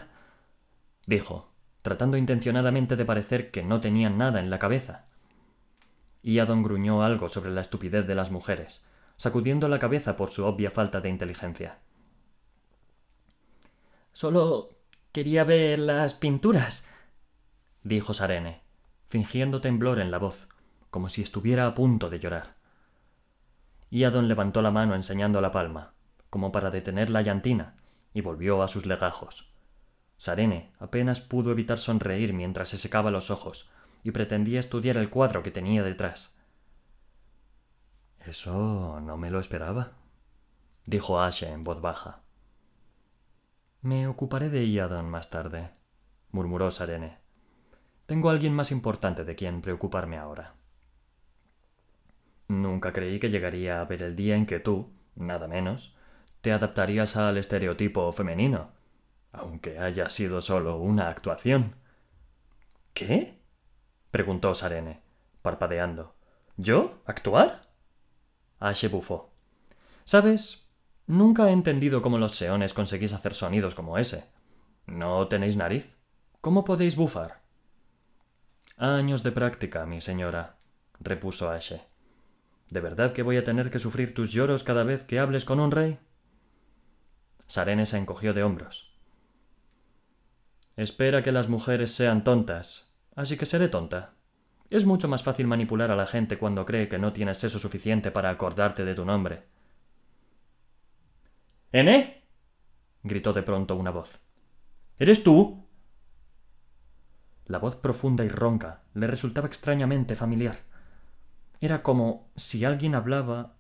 dijo, 1.06 1.52
tratando 1.82 2.18
intencionadamente 2.18 2.96
de 2.96 3.06
parecer 3.06 3.52
que 3.52 3.64
no 3.64 3.80
tenía 3.80 4.10
nada 4.10 4.40
en 4.40 4.50
la 4.50 4.60
cabeza 4.60 5.06
y 6.24 6.40
Adon 6.40 6.64
gruñó 6.64 7.04
algo 7.04 7.28
sobre 7.28 7.52
la 7.52 7.62
estupidez 7.62 8.06
de 8.06 8.16
las 8.16 8.32
mujeres, 8.32 8.86
sacudiendo 9.18 9.68
la 9.68 9.80
cabeza 9.80 10.16
por 10.16 10.32
su 10.32 10.46
obvia 10.46 10.70
falta 10.70 11.02
de 11.02 11.10
inteligencia. 11.10 11.80
Solo 14.14 14.82
Quería 15.12 15.44
ver 15.44 15.78
las 15.78 16.14
pinturas, 16.14 16.88
dijo 17.84 18.14
Sarene, 18.14 18.62
fingiendo 19.08 19.60
temblor 19.60 20.00
en 20.00 20.10
la 20.10 20.20
voz, 20.20 20.48
como 20.90 21.10
si 21.10 21.22
estuviera 21.22 21.68
a 21.68 21.76
punto 21.76 22.10
de 22.10 22.20
llorar. 22.20 22.56
Iadon 23.90 24.30
levantó 24.30 24.62
la 24.62 24.72
mano 24.72 24.96
enseñando 24.96 25.42
la 25.42 25.52
palma, 25.52 25.92
como 26.30 26.54
para 26.54 26.72
detener 26.72 27.10
la 27.10 27.22
llantina, 27.22 27.76
y 28.14 28.22
volvió 28.22 28.64
a 28.64 28.70
sus 28.70 28.86
legajos. 28.86 29.52
Sarene 30.16 30.72
apenas 30.80 31.20
pudo 31.20 31.52
evitar 31.52 31.78
sonreír 31.78 32.32
mientras 32.32 32.70
se 32.70 32.78
secaba 32.78 33.12
los 33.12 33.32
ojos 33.32 33.70
y 34.04 34.12
pretendía 34.12 34.62
estudiar 34.62 34.96
el 34.96 35.10
cuadro 35.10 35.44
que 35.44 35.52
tenía 35.52 35.84
detrás. 35.84 36.38
Eso 38.22 39.02
no 39.02 39.18
me 39.18 39.30
lo 39.30 39.42
esperaba, 39.42 39.92
dijo 40.86 41.20
Ashe 41.20 41.52
en 41.52 41.66
voz 41.66 41.82
baja. 41.82 42.21
Me 43.84 44.08
ocuparé 44.08 44.50
de 44.50 44.64
Iadon 44.68 45.10
más 45.10 45.32
tarde, 45.32 45.72
murmuró 46.30 46.70
Sarene. 46.70 47.18
Tengo 48.06 48.30
a 48.30 48.32
alguien 48.32 48.54
más 48.54 48.72
importante 48.72 49.26
de 49.26 49.34
quien 49.34 49.62
preocuparme 49.62 50.20
ahora. 50.20 50.54
Nunca 52.48 52.94
creí 52.94 53.20
que 53.20 53.32
llegaría 53.32 53.82
a 53.82 53.86
ver 53.86 54.04
el 54.04 54.16
día 54.16 54.36
en 54.36 54.46
que 54.46 54.60
tú, 54.60 54.92
nada 55.16 55.48
menos, 55.48 55.96
te 56.42 56.52
adaptarías 56.52 57.18
al 57.18 57.38
estereotipo 57.38 58.12
femenino, 58.12 58.70
aunque 59.32 59.80
haya 59.80 60.10
sido 60.10 60.42
solo 60.42 60.78
una 60.78 61.10
actuación. 61.10 61.76
¿Qué? 62.94 63.40
preguntó 64.12 64.54
Sarene, 64.54 65.02
parpadeando. 65.42 66.14
¿Yo? 66.56 67.02
¿Actuar? 67.08 67.68
Ashe 68.60 68.90
bufó. 68.90 69.32
¿Sabes? 70.04 70.68
Nunca 71.08 71.50
he 71.50 71.52
entendido 71.52 72.02
cómo 72.02 72.18
los 72.18 72.36
seones 72.36 72.74
conseguís 72.74 73.14
hacer 73.14 73.34
sonidos 73.34 73.76
como 73.76 73.98
ese. 73.98 74.26
¿No 74.86 75.28
tenéis 75.28 75.56
nariz? 75.56 75.98
¿Cómo 76.42 76.64
podéis 76.64 76.96
bufar? 76.96 77.42
Años 78.78 79.22
de 79.24 79.32
práctica, 79.32 79.86
mi 79.86 80.02
señora, 80.02 80.58
repuso 81.00 81.52
Ashe. 81.52 81.82
¿De 82.70 82.80
verdad 82.80 83.12
que 83.12 83.22
voy 83.22 83.38
a 83.38 83.44
tener 83.44 83.70
que 83.70 83.80
sufrir 83.80 84.14
tus 84.14 84.32
lloros 84.32 84.64
cada 84.64 84.84
vez 84.84 85.04
que 85.04 85.20
hables 85.20 85.46
con 85.46 85.60
un 85.60 85.72
rey? 85.72 86.00
Sarene 87.48 87.86
se 87.86 87.98
encogió 87.98 88.34
de 88.34 88.44
hombros. 88.44 88.96
Espera 90.78 91.22
que 91.22 91.34
las 91.34 91.50
mujeres 91.50 91.92
sean 91.92 92.24
tontas, 92.24 92.96
así 93.16 93.38
que 93.38 93.46
seré 93.46 93.68
tonta. 93.68 94.14
Es 94.70 94.86
mucho 94.86 95.10
más 95.10 95.22
fácil 95.22 95.48
manipular 95.48 95.92
a 95.92 95.98
la 95.98 96.06
gente 96.06 96.38
cuando 96.38 96.66
cree 96.66 96.88
que 96.88 96.98
no 96.98 97.12
tienes 97.12 97.44
eso 97.44 97.60
suficiente 97.60 98.10
para 98.10 98.30
acordarte 98.30 98.86
de 98.86 98.96
tu 98.96 99.04
nombre. 99.04 99.44
¿Ene? 101.72 102.28
gritó 103.02 103.32
de 103.32 103.44
pronto 103.44 103.78
una 103.78 103.92
voz. 103.92 104.20
¿Eres 105.00 105.24
tú? 105.24 105.68
La 107.46 107.60
voz 107.60 107.78
profunda 107.78 108.26
y 108.26 108.30
ronca 108.30 108.84
le 108.94 109.08
resultaba 109.08 109.48
extrañamente 109.48 110.16
familiar. 110.16 110.60
Era 111.62 111.82
como 111.82 112.30
si 112.36 112.66
alguien 112.66 112.94
hablaba. 112.94 113.56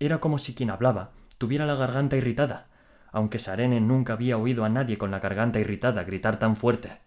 Era 0.00 0.18
como 0.18 0.38
si 0.38 0.54
quien 0.54 0.70
hablaba 0.70 1.12
tuviera 1.38 1.66
la 1.66 1.76
garganta 1.76 2.16
irritada, 2.16 2.68
aunque 3.12 3.38
Sarene 3.38 3.80
nunca 3.80 4.14
había 4.14 4.36
oído 4.36 4.64
a 4.64 4.68
nadie 4.68 4.98
con 4.98 5.12
la 5.12 5.20
garganta 5.20 5.60
irritada 5.60 6.02
gritar 6.02 6.38
tan 6.40 6.56
fuerte. 6.56 7.00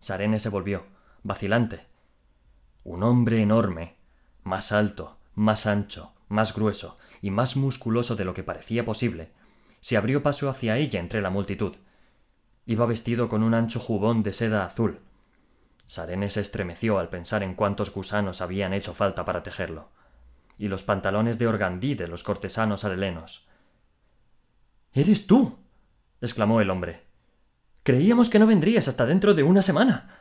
Sarene 0.00 0.40
se 0.40 0.48
volvió, 0.48 0.86
vacilante. 1.22 1.86
Un 2.82 3.04
hombre 3.04 3.40
enorme, 3.40 3.96
más 4.42 4.72
alto, 4.72 5.18
más 5.34 5.66
ancho, 5.66 6.12
más 6.28 6.54
grueso 6.54 6.98
y 7.20 7.30
más 7.30 7.56
musculoso 7.56 8.16
de 8.16 8.24
lo 8.24 8.34
que 8.34 8.42
parecía 8.42 8.84
posible, 8.84 9.32
se 9.80 9.96
abrió 9.96 10.22
paso 10.22 10.48
hacia 10.48 10.76
ella 10.76 11.00
entre 11.00 11.22
la 11.22 11.30
multitud. 11.30 11.76
Iba 12.66 12.86
vestido 12.86 13.28
con 13.28 13.42
un 13.42 13.54
ancho 13.54 13.80
jubón 13.80 14.22
de 14.22 14.32
seda 14.32 14.64
azul. 14.64 15.00
Sarene 15.86 16.30
se 16.30 16.40
estremeció 16.40 16.98
al 16.98 17.08
pensar 17.08 17.42
en 17.42 17.54
cuántos 17.54 17.92
gusanos 17.92 18.40
habían 18.40 18.72
hecho 18.72 18.94
falta 18.94 19.24
para 19.24 19.42
tejerlo 19.42 19.90
y 20.60 20.68
los 20.68 20.84
pantalones 20.84 21.38
de 21.38 21.46
organdí 21.46 21.94
de 21.94 22.06
los 22.06 22.22
cortesanos 22.22 22.84
arelenos. 22.84 23.48
¿Eres 24.92 25.26
tú? 25.26 25.58
exclamó 26.20 26.60
el 26.60 26.68
hombre. 26.68 27.06
Creíamos 27.82 28.28
que 28.28 28.38
no 28.38 28.46
vendrías 28.46 28.86
hasta 28.86 29.06
dentro 29.06 29.32
de 29.32 29.42
una 29.42 29.62
semana. 29.62 30.18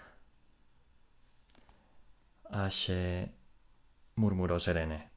Ashe. 2.49 3.33
murmuró 4.15 4.59
Serene. 4.59 5.08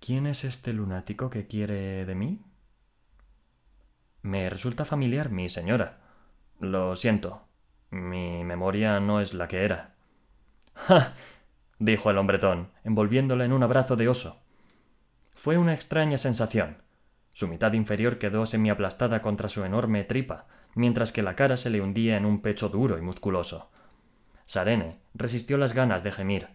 ¿Quién 0.00 0.26
es 0.26 0.44
este 0.44 0.72
lunático 0.72 1.30
que 1.30 1.46
quiere 1.46 2.04
de 2.04 2.14
mí? 2.14 2.42
Me 4.22 4.50
resulta 4.50 4.84
familiar, 4.84 5.30
mi 5.30 5.48
señora. 5.48 6.00
Lo 6.60 6.96
siento. 6.96 7.46
Mi 7.90 8.44
memoria 8.44 9.00
no 9.00 9.20
es 9.20 9.34
la 9.34 9.48
que 9.48 9.64
era. 9.64 9.94
¡Ja! 10.74 11.14
dijo 11.78 12.10
el 12.10 12.18
hombretón, 12.18 12.70
envolviéndola 12.84 13.44
en 13.44 13.52
un 13.52 13.62
abrazo 13.62 13.96
de 13.96 14.08
oso. 14.08 14.42
Fue 15.34 15.58
una 15.58 15.74
extraña 15.74 16.18
sensación. 16.18 16.82
Su 17.32 17.48
mitad 17.48 17.72
inferior 17.74 18.18
quedó 18.18 18.46
semiaplastada 18.46 19.20
contra 19.20 19.48
su 19.48 19.64
enorme 19.64 20.04
tripa, 20.04 20.46
mientras 20.74 21.12
que 21.12 21.22
la 21.22 21.36
cara 21.36 21.56
se 21.56 21.70
le 21.70 21.80
hundía 21.80 22.16
en 22.16 22.24
un 22.24 22.40
pecho 22.40 22.68
duro 22.68 22.98
y 22.98 23.02
musculoso. 23.02 23.70
Sarene 24.46 25.00
resistió 25.14 25.58
las 25.58 25.74
ganas 25.74 26.02
de 26.02 26.12
gemir, 26.12 26.48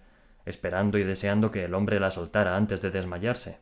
esperando 0.45 0.97
y 0.97 1.03
deseando 1.03 1.51
que 1.51 1.65
el 1.65 1.73
hombre 1.73 1.99
la 1.99 2.11
soltara 2.11 2.55
antes 2.55 2.81
de 2.81 2.91
desmayarse. 2.91 3.59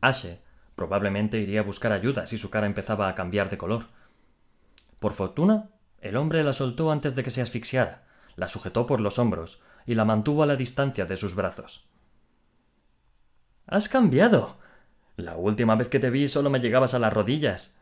Ashe 0.00 0.42
probablemente 0.74 1.38
iría 1.38 1.60
a 1.60 1.64
buscar 1.64 1.92
ayuda 1.92 2.26
si 2.26 2.38
su 2.38 2.50
cara 2.50 2.66
empezaba 2.66 3.08
a 3.08 3.14
cambiar 3.14 3.48
de 3.48 3.58
color. 3.58 3.86
Por 4.98 5.12
fortuna, 5.12 5.70
el 6.00 6.16
hombre 6.16 6.42
la 6.44 6.52
soltó 6.52 6.90
antes 6.90 7.14
de 7.14 7.22
que 7.22 7.30
se 7.30 7.42
asfixiara, 7.42 8.04
la 8.36 8.48
sujetó 8.48 8.86
por 8.86 9.00
los 9.00 9.18
hombros, 9.18 9.62
y 9.86 9.94
la 9.94 10.04
mantuvo 10.04 10.42
a 10.42 10.46
la 10.46 10.56
distancia 10.56 11.04
de 11.04 11.16
sus 11.16 11.34
brazos. 11.34 11.88
Has 13.66 13.88
cambiado. 13.88 14.58
La 15.16 15.36
última 15.36 15.76
vez 15.76 15.88
que 15.88 16.00
te 16.00 16.10
vi 16.10 16.28
solo 16.28 16.50
me 16.50 16.60
llegabas 16.60 16.94
a 16.94 16.98
las 16.98 17.12
rodillas. 17.12 17.78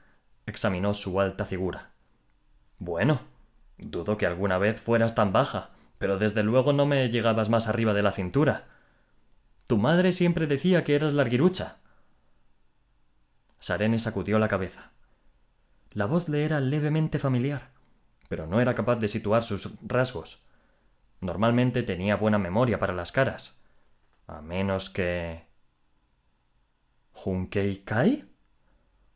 examinó 0.47 0.93
su 0.93 1.21
alta 1.21 1.47
figura. 1.47 1.93
Bueno, 2.79 3.21
dudo 3.79 4.17
que 4.17 4.27
alguna 4.27 4.59
vez 4.59 4.81
fueras 4.81 5.15
tan 5.15 5.33
baja, 5.33 5.71
pero 6.03 6.19
desde 6.19 6.43
luego 6.43 6.73
no 6.73 6.85
me 6.85 7.09
llegabas 7.11 7.49
más 7.49 7.69
arriba 7.69 7.95
de 7.95 8.03
la 8.03 8.11
cintura. 8.11 8.67
Tu 9.69 9.79
madre 9.79 10.11
siempre 10.11 10.49
decía 10.49 10.83
que 10.83 10.97
eras 10.97 11.13
larguirucha. 11.13 11.77
Sarene 13.61 14.01
sacudió 14.01 14.41
la 14.41 14.49
cabeza. 14.49 14.91
La 15.93 16.07
voz 16.07 16.29
le 16.29 16.45
era 16.45 16.59
levemente 16.59 17.21
familiar, 17.21 17.71
pero 18.29 18.49
no 18.49 18.61
era 18.61 18.75
capaz 18.75 18.97
de 18.97 19.07
situar 19.07 19.45
sus 19.45 19.71
rasgos. 19.81 20.43
Normalmente 21.21 21.85
tenía 21.85 22.17
buena 22.17 22.39
memoria 22.39 22.81
para 22.81 22.95
las 22.95 23.13
caras. 23.13 23.63
A 24.27 24.43
menos 24.43 24.91
que. 24.91 25.47
¿Junkei 27.13 27.85
Kai? 27.85 28.29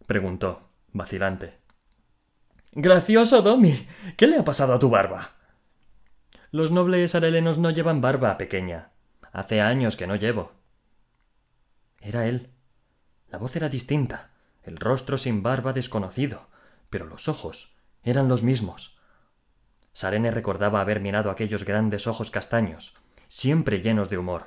preguntó, 0.07 0.69
vacilante. 0.93 1.59
Gracioso, 2.71 3.43
Domi. 3.43 3.89
¿Qué 4.17 4.29
le 4.29 4.39
ha 4.39 4.45
pasado 4.45 4.73
a 4.73 4.79
tu 4.79 4.89
barba? 4.89 5.36
Los 6.57 6.71
nobles 6.71 7.15
arelenos 7.15 7.59
no 7.59 7.71
llevan 7.71 8.01
barba 8.01 8.39
pequeña. 8.39 8.89
Hace 9.31 9.61
años 9.61 9.95
que 9.95 10.07
no 10.07 10.17
llevo. 10.17 10.53
Era 12.01 12.27
él. 12.27 12.49
La 13.29 13.37
voz 13.37 13.57
era 13.57 13.69
distinta, 13.69 14.31
el 14.63 14.79
rostro 14.79 15.19
sin 15.19 15.43
barba 15.43 15.75
desconocido, 15.75 16.49
pero 16.89 17.05
los 17.05 17.29
ojos 17.29 17.77
eran 18.03 18.27
los 18.27 18.43
mismos. 18.43 18.99
Sarene 19.93 20.31
recordaba 20.31 20.81
haber 20.81 21.01
mirado 21.01 21.31
aquellos 21.31 21.67
grandes 21.67 22.07
ojos 22.07 22.31
castaños, 22.31 22.95
siempre 23.29 23.83
llenos 23.83 24.09
de 24.09 24.17
humor. 24.17 24.47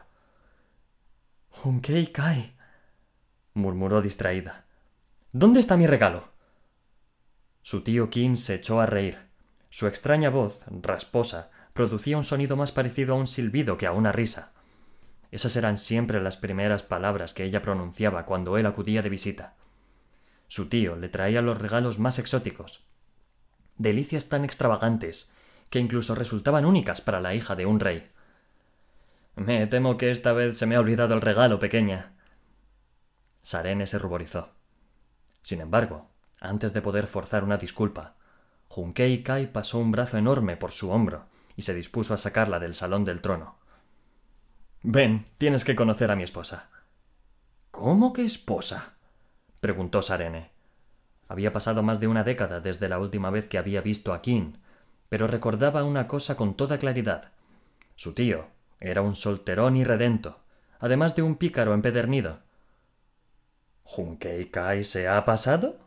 Junkei 1.51 2.07
Kai, 2.07 2.55
murmuró 3.53 4.01
distraída. 4.01 4.65
¿Dónde 5.31 5.59
está 5.59 5.77
mi 5.77 5.85
regalo? 5.85 6.29
Su 7.61 7.83
tío 7.83 8.09
Kim 8.09 8.35
se 8.35 8.55
echó 8.55 8.81
a 8.81 8.87
reír. 8.87 9.29
Su 9.69 9.85
extraña 9.85 10.31
voz, 10.31 10.65
rasposa, 10.71 11.51
producía 11.79 12.17
un 12.17 12.25
sonido 12.25 12.57
más 12.57 12.73
parecido 12.73 13.13
a 13.13 13.17
un 13.17 13.25
silbido 13.25 13.77
que 13.77 13.87
a 13.87 13.93
una 13.93 14.11
risa. 14.11 14.51
Esas 15.31 15.55
eran 15.55 15.77
siempre 15.77 16.19
las 16.19 16.35
primeras 16.35 16.83
palabras 16.83 17.33
que 17.33 17.45
ella 17.45 17.61
pronunciaba 17.61 18.25
cuando 18.25 18.57
él 18.57 18.65
acudía 18.65 19.01
de 19.01 19.07
visita. 19.07 19.55
Su 20.49 20.67
tío 20.67 20.97
le 20.97 21.07
traía 21.07 21.41
los 21.41 21.57
regalos 21.57 21.97
más 21.97 22.19
exóticos, 22.19 22.83
delicias 23.77 24.27
tan 24.27 24.43
extravagantes 24.43 25.33
que 25.69 25.79
incluso 25.79 26.15
resultaban 26.15 26.65
únicas 26.65 26.99
para 26.99 27.21
la 27.21 27.33
hija 27.33 27.55
de 27.55 27.65
un 27.65 27.79
rey. 27.79 28.11
Me 29.37 29.65
temo 29.65 29.95
que 29.95 30.11
esta 30.11 30.33
vez 30.33 30.57
se 30.57 30.65
me 30.65 30.75
ha 30.75 30.81
olvidado 30.81 31.13
el 31.13 31.21
regalo, 31.21 31.59
pequeña. 31.59 32.11
Sarene 33.41 33.87
se 33.87 33.99
ruborizó. 33.99 34.49
Sin 35.41 35.61
embargo, 35.61 36.09
antes 36.41 36.73
de 36.73 36.81
poder 36.81 37.07
forzar 37.07 37.45
una 37.45 37.55
disculpa, 37.55 38.17
Junkei 38.67 39.23
Kai 39.23 39.47
pasó 39.47 39.79
un 39.79 39.91
brazo 39.91 40.17
enorme 40.17 40.57
por 40.57 40.73
su 40.73 40.91
hombro 40.91 41.28
y 41.59 41.61
se 41.61 41.73
dispuso 41.73 42.13
a 42.13 42.17
sacarla 42.17 42.57
del 42.57 42.73
salón 42.73 43.03
del 43.03 43.19
trono. 43.19 43.57
Ven, 44.81 45.25
tienes 45.37 45.65
que 45.65 45.75
conocer 45.75 46.09
a 46.09 46.15
mi 46.15 46.23
esposa. 46.23 46.69
¿Cómo 47.69 48.13
que 48.13 48.23
esposa? 48.23 48.93
preguntó 49.59 50.01
Sarene. 50.01 50.51
Había 51.27 51.51
pasado 51.51 51.83
más 51.83 51.99
de 51.99 52.07
una 52.07 52.23
década 52.23 52.61
desde 52.61 52.87
la 52.87 52.97
última 52.97 53.29
vez 53.29 53.49
que 53.49 53.57
había 53.57 53.81
visto 53.81 54.13
a 54.13 54.21
King, 54.21 54.53
pero 55.09 55.27
recordaba 55.27 55.83
una 55.83 56.07
cosa 56.07 56.37
con 56.37 56.55
toda 56.55 56.77
claridad. 56.77 57.33
Su 57.97 58.13
tío 58.13 58.47
era 58.79 59.01
un 59.01 59.17
solterón 59.17 59.75
irredento, 59.75 60.39
además 60.79 61.17
de 61.17 61.23
un 61.23 61.35
pícaro 61.35 61.73
empedernido. 61.73 62.39
¿Junkei 63.83 64.45
Kai 64.45 64.85
se 64.85 65.09
ha 65.09 65.25
pasado? 65.25 65.77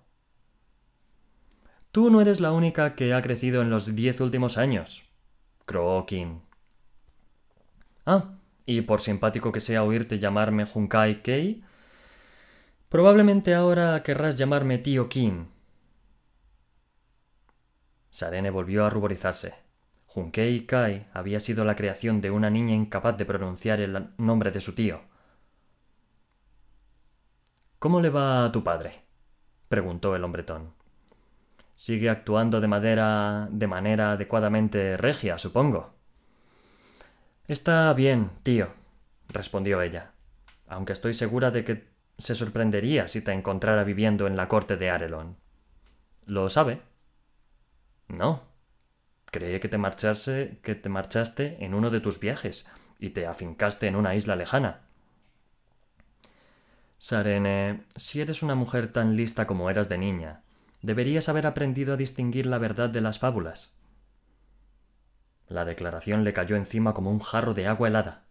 Tú 1.93 2.11
no 2.11 2.21
eres 2.21 2.41
la 2.41 2.53
única 2.53 2.95
que 2.95 3.15
ha 3.15 3.23
crecido 3.23 3.63
en 3.63 3.71
los 3.71 3.97
diez 3.97 4.21
últimos 4.21 4.59
años, 4.59 5.11
croó 5.67 6.07
King. 6.07 6.41
Ah, 8.07 8.35
y 8.67 8.83
por 8.83 9.01
simpático 9.01 9.53
que 9.53 9.61
sea 9.61 9.85
oírte 9.85 10.19
llamarme 10.19 10.65
Junkai 10.65 11.23
Kei, 11.23 11.63
probablemente 12.89 13.55
ahora 13.55 14.03
querrás 14.03 14.37
llamarme 14.37 14.79
tío 14.79 15.09
King. 15.09 15.47
Sarene 18.11 18.51
volvió 18.51 18.85
a 18.85 18.91
ruborizarse. 18.91 19.55
Junkei 20.07 20.67
Kai 20.67 21.07
había 21.15 21.41
sido 21.41 21.65
la 21.65 21.75
creación 21.75 22.21
de 22.21 22.31
una 22.31 22.51
niña 22.51 22.75
incapaz 22.75 23.17
de 23.17 23.25
pronunciar 23.25 23.81
el 23.81 24.11
nombre 24.19 24.51
de 24.51 24.61
su 24.61 24.75
tío. 24.75 25.01
¿Cómo 27.79 28.03
le 28.03 28.11
va 28.11 28.45
a 28.45 28.53
tu 28.53 28.63
padre? 28.63 29.07
preguntó 29.71 30.15
el 30.15 30.23
hombretón. 30.23 30.75
Sigue 31.83 32.11
actuando 32.11 32.61
de 32.61 32.69
madera 32.69 33.49
de 33.51 33.67
manera 33.67 34.13
adecuadamente 34.13 34.97
regia, 34.97 35.37
supongo. 35.37 35.97
Está 37.49 37.93
bien, 37.93 38.31
tío, 38.45 38.73
respondió 39.27 39.83
ella, 39.83 40.13
aunque 40.69 40.93
estoy 40.93 41.13
segura 41.13 41.51
de 41.51 41.65
que 41.65 41.89
se 42.19 42.37
sorprendería 42.37 43.09
si 43.09 43.21
te 43.21 43.33
encontrara 43.33 43.83
viviendo 43.83 44.29
en 44.29 44.37
la 44.37 44.47
corte 44.47 44.77
de 44.77 44.91
Arelon. 44.91 45.39
¿Lo 46.25 46.49
sabe? 46.51 46.83
No. 48.07 48.45
Cree 49.33 49.59
que 49.59 49.69
te 49.69 49.77
marchase, 49.77 50.61
que 50.63 50.77
te 50.77 50.89
marchaste 50.89 51.65
en 51.65 51.75
uno 51.75 51.91
de 51.91 51.99
tus 51.99 52.21
viajes 52.21 52.71
y 53.01 53.11
te 53.11 53.27
afincaste 53.27 53.89
en 53.89 53.97
una 53.97 54.15
isla 54.15 54.37
lejana. 54.37 54.83
Sarene, 56.99 57.83
si 57.97 58.21
eres 58.21 58.45
una 58.45 58.55
mujer 58.55 58.93
tan 58.93 59.17
lista 59.17 59.49
como 59.49 59.69
eras 59.69 59.89
de 59.89 59.99
niña, 59.99 60.43
deberías 60.83 61.29
haber 61.29 61.47
aprendido 61.47 61.95
a 61.95 61.97
distinguir 61.97 62.47
la 62.47 62.59
verdad 62.59 62.91
de 62.91 63.01
las 63.01 63.19
fábulas. 63.19 63.79
La 65.49 65.65
declaración 65.65 66.25
le 66.25 66.33
cayó 66.33 66.57
encima 66.57 66.95
como 66.95 67.11
un 67.11 67.21
jarro 67.21 67.55
de 67.55 67.67
agua 67.67 67.89
helada. 67.89 68.25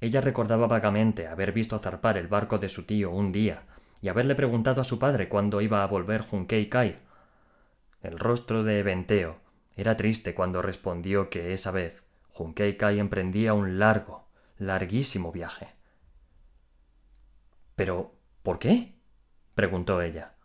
Ella 0.00 0.20
recordaba 0.20 0.66
vagamente 0.66 1.26
haber 1.26 1.52
visto 1.52 1.78
zarpar 1.78 2.18
el 2.18 2.28
barco 2.28 2.58
de 2.58 2.68
su 2.68 2.84
tío 2.86 3.10
un 3.10 3.32
día 3.32 3.64
y 4.00 4.08
haberle 4.08 4.34
preguntado 4.34 4.80
a 4.80 4.84
su 4.84 4.98
padre 4.98 5.28
cuándo 5.28 5.60
iba 5.60 5.82
a 5.82 5.86
volver 5.86 6.22
Junkei 6.22 6.68
Kai. 6.68 6.98
El 8.02 8.18
rostro 8.18 8.62
de 8.62 8.82
Venteo 8.82 9.40
era 9.74 9.96
triste 9.96 10.34
cuando 10.34 10.62
respondió 10.62 11.28
que 11.30 11.52
esa 11.52 11.70
vez 11.70 12.06
Junkei 12.28 12.76
Kai 12.76 12.98
emprendía 12.98 13.54
un 13.54 13.78
largo, 13.78 14.28
larguísimo 14.58 15.32
viaje. 15.32 15.74
¿Pero 17.74 18.14
por 18.42 18.58
qué? 18.58 18.94
preguntó 19.54 20.00
ella. 20.00 20.35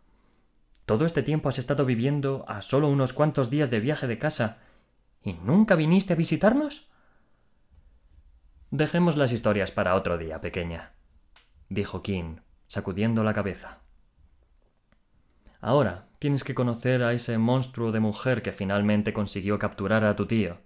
Todo 0.91 1.05
este 1.05 1.23
tiempo 1.23 1.47
has 1.47 1.57
estado 1.57 1.85
viviendo 1.85 2.43
a 2.49 2.61
solo 2.61 2.89
unos 2.89 3.13
cuantos 3.13 3.49
días 3.49 3.69
de 3.69 3.79
viaje 3.79 4.07
de 4.07 4.17
casa 4.17 4.57
¿Y 5.23 5.35
nunca 5.35 5.75
viniste 5.75 6.11
a 6.11 6.17
visitarnos? 6.17 6.91
Dejemos 8.71 9.15
las 9.15 9.31
historias 9.31 9.71
para 9.71 9.95
otro 9.95 10.17
día, 10.17 10.41
pequeña, 10.41 10.91
dijo 11.69 12.03
King, 12.03 12.41
sacudiendo 12.67 13.23
la 13.23 13.31
cabeza. 13.31 13.79
Ahora 15.61 16.09
tienes 16.19 16.43
que 16.43 16.55
conocer 16.55 17.03
a 17.03 17.13
ese 17.13 17.37
monstruo 17.37 17.93
de 17.93 18.01
mujer 18.01 18.41
que 18.41 18.51
finalmente 18.51 19.13
consiguió 19.13 19.59
capturar 19.59 20.03
a 20.03 20.17
tu 20.17 20.25
tío. 20.27 20.57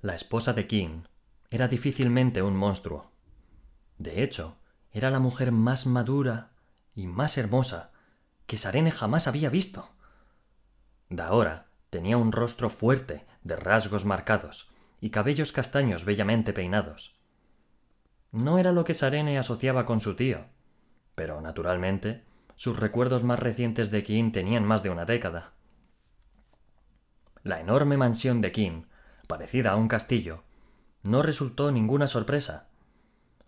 La 0.00 0.14
esposa 0.14 0.54
de 0.54 0.66
King 0.66 1.02
era 1.50 1.68
difícilmente 1.68 2.40
un 2.40 2.56
monstruo. 2.56 3.10
De 3.98 4.22
hecho, 4.22 4.56
era 4.92 5.10
la 5.10 5.18
mujer 5.18 5.52
más 5.52 5.86
madura 5.86 6.50
y 6.94 7.06
más 7.06 7.38
hermosa 7.38 7.92
que 8.46 8.56
Sarene 8.56 8.90
jamás 8.90 9.28
había 9.28 9.50
visto. 9.50 9.90
Daora 11.08 11.68
tenía 11.90 12.16
un 12.16 12.32
rostro 12.32 12.70
fuerte, 12.70 13.26
de 13.42 13.56
rasgos 13.56 14.04
marcados, 14.04 14.70
y 15.00 15.10
cabellos 15.10 15.52
castaños 15.52 16.04
bellamente 16.04 16.52
peinados. 16.52 17.20
No 18.32 18.58
era 18.58 18.72
lo 18.72 18.84
que 18.84 18.94
Sarene 18.94 19.38
asociaba 19.38 19.86
con 19.86 20.00
su 20.00 20.14
tío, 20.14 20.46
pero 21.14 21.40
naturalmente 21.40 22.24
sus 22.56 22.78
recuerdos 22.78 23.24
más 23.24 23.38
recientes 23.38 23.90
de 23.90 24.02
Kim 24.02 24.32
tenían 24.32 24.64
más 24.64 24.82
de 24.82 24.90
una 24.90 25.04
década. 25.04 25.54
La 27.42 27.60
enorme 27.60 27.96
mansión 27.96 28.40
de 28.40 28.52
Kim, 28.52 28.86
parecida 29.26 29.72
a 29.72 29.76
un 29.76 29.88
castillo, 29.88 30.44
no 31.02 31.22
resultó 31.22 31.72
ninguna 31.72 32.06
sorpresa. 32.06 32.69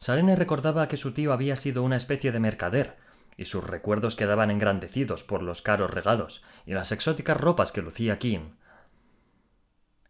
Sarene 0.03 0.35
recordaba 0.35 0.89
que 0.89 0.97
su 0.97 1.13
tío 1.13 1.33
había 1.33 1.55
sido 1.55 1.85
una 1.85 1.95
especie 1.95 2.33
de 2.33 2.41
mercader 2.41 2.97
y 3.37 3.45
sus 3.45 3.63
recuerdos 3.63 4.17
quedaban 4.17 4.51
engrandecidos 4.51 5.23
por 5.23 5.45
los 5.45 5.63
caros 5.63 5.93
regalos 5.93 6.43
y 6.67 6.73
las 6.73 6.91
exóticas 6.91 7.37
ropas 7.37 7.71
que 7.71 7.83
lucía 7.83 8.19
Kim. 8.19 8.57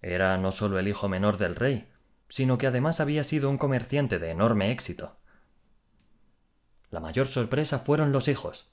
Era 0.01 0.39
no 0.39 0.51
solo 0.51 0.79
el 0.79 0.89
hijo 0.89 1.11
menor 1.11 1.37
del 1.37 1.55
rey, 1.55 1.91
sino 2.31 2.57
que 2.57 2.69
además 2.69 3.01
había 3.01 3.23
sido 3.23 3.51
un 3.51 3.59
comerciante 3.59 4.19
de 4.19 4.31
enorme 4.31 4.73
éxito. 4.73 5.19
La 6.89 7.01
mayor 7.01 7.27
sorpresa 7.27 7.79
fueron 7.79 8.13
los 8.13 8.29
hijos. 8.29 8.73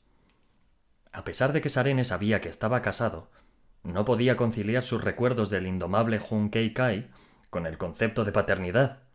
A 1.12 1.26
pesar 1.26 1.52
de 1.52 1.60
que 1.60 1.68
Sarene 1.68 2.06
sabía 2.06 2.40
que 2.40 2.48
estaba 2.48 2.82
casado, 2.82 3.30
no 3.84 4.06
podía 4.06 4.38
conciliar 4.38 4.84
sus 4.84 5.04
recuerdos 5.04 5.50
del 5.50 5.68
indomable 5.68 6.22
Kei 6.50 6.74
Kai 6.74 7.12
con 7.50 7.66
el 7.66 7.78
concepto 7.78 8.24
de 8.24 8.32
paternidad. 8.32 9.09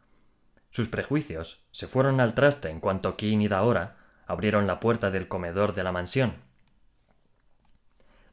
Sus 0.75 0.89
prejuicios 0.89 1.63
se 1.71 1.87
fueron 1.87 2.21
al 2.21 2.35
traste 2.35 2.69
en 2.69 2.81
cuanto 2.81 3.17
Kim 3.17 3.41
y 3.41 3.47
Daora 3.47 3.95
abrieron 4.27 4.67
la 4.67 4.81
puerta 4.81 5.13
del 5.13 5.29
comedor 5.29 5.73
de 5.73 5.85
la 5.85 5.93
mansión. 5.93 6.35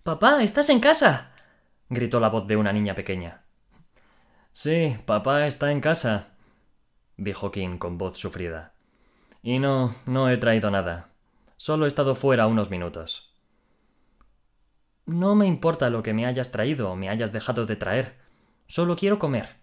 Papá, 0.02 0.42
¿estás 0.42 0.70
en 0.70 0.80
casa? 0.80 1.34
gritó 1.88 2.20
la 2.20 2.30
voz 2.30 2.48
de 2.48 2.58
una 2.58 2.74
niña 2.74 2.96
pequeña. 2.96 3.44
Sí, 4.54 4.98
papá 5.06 5.46
está 5.46 5.72
en 5.72 5.82
casa, 5.82 6.30
dijo 7.16 7.52
King 7.52 7.78
con 7.78 8.00
voz 8.00 8.18
sufrida. 8.18 8.74
Y 9.44 9.60
no, 9.60 9.94
no 10.08 10.28
he 10.28 10.38
traído 10.38 10.72
nada. 10.72 11.10
Solo 11.58 11.86
he 11.86 11.90
estado 11.90 12.16
fuera 12.16 12.48
unos 12.48 12.72
minutos. 12.72 13.36
No 15.06 15.36
me 15.36 15.46
importa 15.46 15.92
lo 15.92 16.02
que 16.02 16.16
me 16.16 16.26
hayas 16.26 16.52
traído 16.52 16.90
o 16.90 16.96
me 16.96 17.08
hayas 17.08 17.32
dejado 17.32 17.68
de 17.68 17.76
traer. 17.76 18.18
Solo 18.66 18.96
quiero 18.96 19.20
comer. 19.20 19.58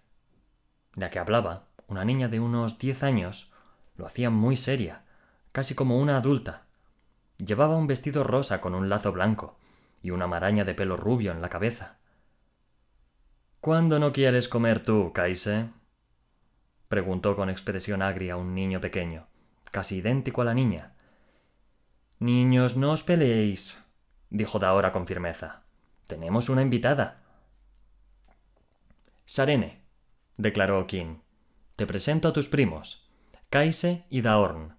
La 0.95 1.09
que 1.09 1.19
hablaba, 1.19 1.68
una 1.89 2.05
niña 2.05 2.29
de 2.29 2.39
unos 2.39 2.77
diez 2.77 3.03
años, 3.03 3.51
lo 3.97 4.05
hacía 4.05 4.29
muy 4.29 4.55
seria, 4.55 5.03
casi 5.51 5.75
como 5.75 5.99
una 5.99 6.17
adulta. 6.17 6.67
Llevaba 7.37 7.75
un 7.75 7.87
vestido 7.87 8.23
rosa 8.23 8.61
con 8.61 8.75
un 8.75 8.89
lazo 8.89 9.11
blanco 9.11 9.57
y 10.01 10.11
una 10.11 10.27
maraña 10.27 10.63
de 10.63 10.75
pelo 10.75 10.97
rubio 10.97 11.31
en 11.31 11.41
la 11.41 11.49
cabeza. 11.49 11.97
¿Cuándo 13.59 13.99
no 13.99 14.13
quieres 14.13 14.47
comer 14.47 14.83
tú, 14.83 15.11
Kaise? 15.13 15.69
preguntó 16.87 17.35
con 17.35 17.49
expresión 17.49 18.01
agria 18.01 18.37
un 18.37 18.53
niño 18.53 18.79
pequeño, 18.79 19.27
casi 19.71 19.97
idéntico 19.97 20.41
a 20.41 20.45
la 20.45 20.53
niña. 20.53 20.93
Niños, 22.19 22.77
no 22.77 22.91
os 22.91 23.03
peleéis, 23.03 23.83
dijo 24.29 24.59
Daora 24.59 24.91
con 24.91 25.07
firmeza. 25.07 25.63
Tenemos 26.07 26.49
una 26.49 26.61
invitada. 26.61 27.21
Sarene, 29.25 29.81
declaró 30.37 30.87
King. 30.87 31.17
Te 31.79 31.87
presento 31.87 32.27
a 32.27 32.33
tus 32.33 32.49
primos, 32.49 33.07
Kaise 33.49 34.03
y 34.09 34.19
Daorn 34.19 34.75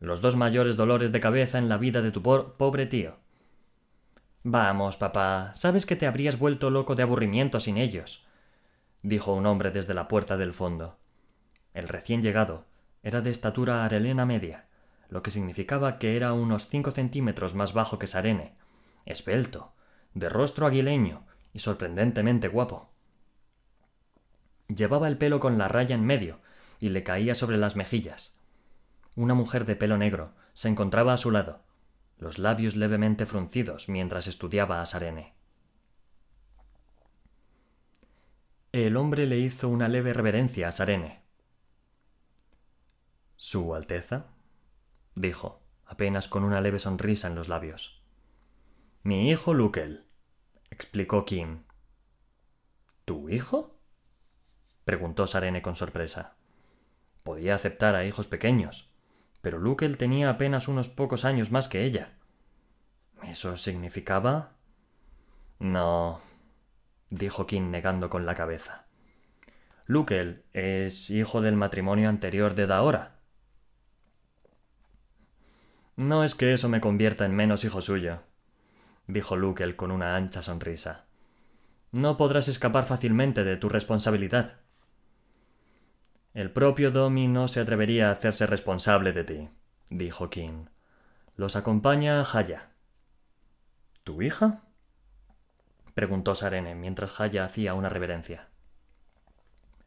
los 0.00 0.22
dos 0.22 0.34
mayores 0.34 0.76
dolores 0.76 1.12
de 1.12 1.20
cabeza 1.20 1.58
en 1.58 1.68
la 1.68 1.76
vida 1.76 2.00
de 2.00 2.10
tu 2.10 2.22
pobre 2.22 2.86
tío. 2.86 3.16
Vamos, 4.44 4.96
papá, 4.96 5.52
sabes 5.54 5.84
que 5.84 5.94
te 5.94 6.06
habrías 6.06 6.38
vuelto 6.38 6.70
loco 6.70 6.94
de 6.94 7.02
aburrimiento 7.02 7.60
sin 7.60 7.76
ellos, 7.76 8.24
dijo 9.02 9.34
un 9.34 9.44
hombre 9.44 9.70
desde 9.72 9.92
la 9.92 10.08
puerta 10.08 10.38
del 10.38 10.54
fondo. 10.54 10.96
El 11.74 11.86
recién 11.86 12.22
llegado 12.22 12.64
era 13.02 13.20
de 13.20 13.30
estatura 13.30 13.84
arelena 13.84 14.24
media, 14.24 14.68
lo 15.10 15.22
que 15.22 15.30
significaba 15.30 15.98
que 15.98 16.16
era 16.16 16.32
unos 16.32 16.66
cinco 16.68 16.92
centímetros 16.92 17.54
más 17.54 17.74
bajo 17.74 17.98
que 17.98 18.06
Sarene, 18.06 18.54
esbelto, 19.04 19.74
de 20.14 20.30
rostro 20.30 20.66
aguileño 20.66 21.26
y 21.52 21.58
sorprendentemente 21.58 22.48
guapo. 22.48 22.88
Llevaba 24.68 25.08
el 25.08 25.18
pelo 25.18 25.40
con 25.40 25.58
la 25.58 25.68
raya 25.68 25.94
en 25.94 26.04
medio 26.04 26.40
y 26.78 26.90
le 26.90 27.02
caía 27.02 27.34
sobre 27.34 27.56
las 27.56 27.74
mejillas, 27.74 28.38
una 29.18 29.34
mujer 29.34 29.64
de 29.64 29.74
pelo 29.74 29.98
negro 29.98 30.32
se 30.52 30.68
encontraba 30.68 31.12
a 31.12 31.16
su 31.16 31.32
lado, 31.32 31.64
los 32.18 32.38
labios 32.38 32.76
levemente 32.76 33.26
fruncidos 33.26 33.88
mientras 33.88 34.28
estudiaba 34.28 34.80
a 34.80 34.86
Sarene. 34.86 35.34
El 38.70 38.96
hombre 38.96 39.26
le 39.26 39.38
hizo 39.38 39.68
una 39.68 39.88
leve 39.88 40.12
reverencia 40.12 40.68
a 40.68 40.70
Sarene. 40.70 41.24
Su 43.34 43.74
Alteza, 43.74 44.26
dijo, 45.16 45.62
apenas 45.84 46.28
con 46.28 46.44
una 46.44 46.60
leve 46.60 46.78
sonrisa 46.78 47.26
en 47.26 47.34
los 47.34 47.48
labios. 47.48 48.00
Mi 49.02 49.30
hijo 49.30 49.52
Lukel, 49.52 50.06
explicó 50.70 51.24
Kim. 51.24 51.64
¿Tu 53.04 53.30
hijo? 53.30 53.77
Preguntó 54.88 55.26
Sarene 55.26 55.60
con 55.60 55.76
sorpresa. 55.76 56.32
Podía 57.22 57.54
aceptar 57.54 57.94
a 57.94 58.06
hijos 58.06 58.26
pequeños, 58.26 58.88
pero 59.42 59.58
Lukel 59.58 59.98
tenía 59.98 60.30
apenas 60.30 60.66
unos 60.66 60.88
pocos 60.88 61.26
años 61.26 61.50
más 61.50 61.68
que 61.68 61.84
ella. 61.84 62.14
¿Eso 63.22 63.58
significaba? 63.58 64.52
No, 65.58 66.22
dijo 67.10 67.46
Kim 67.46 67.70
negando 67.70 68.08
con 68.08 68.24
la 68.24 68.34
cabeza. 68.34 68.86
Lukel 69.84 70.44
es 70.54 71.10
hijo 71.10 71.42
del 71.42 71.56
matrimonio 71.56 72.08
anterior 72.08 72.54
de 72.54 72.66
Daora. 72.66 73.18
No 75.96 76.24
es 76.24 76.34
que 76.34 76.54
eso 76.54 76.70
me 76.70 76.80
convierta 76.80 77.26
en 77.26 77.36
menos 77.36 77.62
hijo 77.62 77.82
suyo, 77.82 78.22
dijo 79.06 79.36
Lukel 79.36 79.76
con 79.76 79.90
una 79.90 80.16
ancha 80.16 80.40
sonrisa. 80.40 81.04
No 81.92 82.16
podrás 82.16 82.48
escapar 82.48 82.86
fácilmente 82.86 83.44
de 83.44 83.58
tu 83.58 83.68
responsabilidad. 83.68 84.60
El 86.38 86.52
propio 86.52 86.92
Domi 86.92 87.26
no 87.26 87.48
se 87.48 87.58
atrevería 87.58 88.10
a 88.10 88.12
hacerse 88.12 88.46
responsable 88.46 89.12
de 89.12 89.24
ti, 89.24 89.48
dijo 89.90 90.30
King. 90.30 90.66
Los 91.34 91.56
acompaña 91.56 92.22
Haya. 92.32 92.68
¿Tu 94.04 94.22
hija? 94.22 94.62
preguntó 95.94 96.36
Sarene 96.36 96.76
mientras 96.76 97.20
Haya 97.20 97.42
hacía 97.42 97.74
una 97.74 97.88
reverencia. 97.88 98.50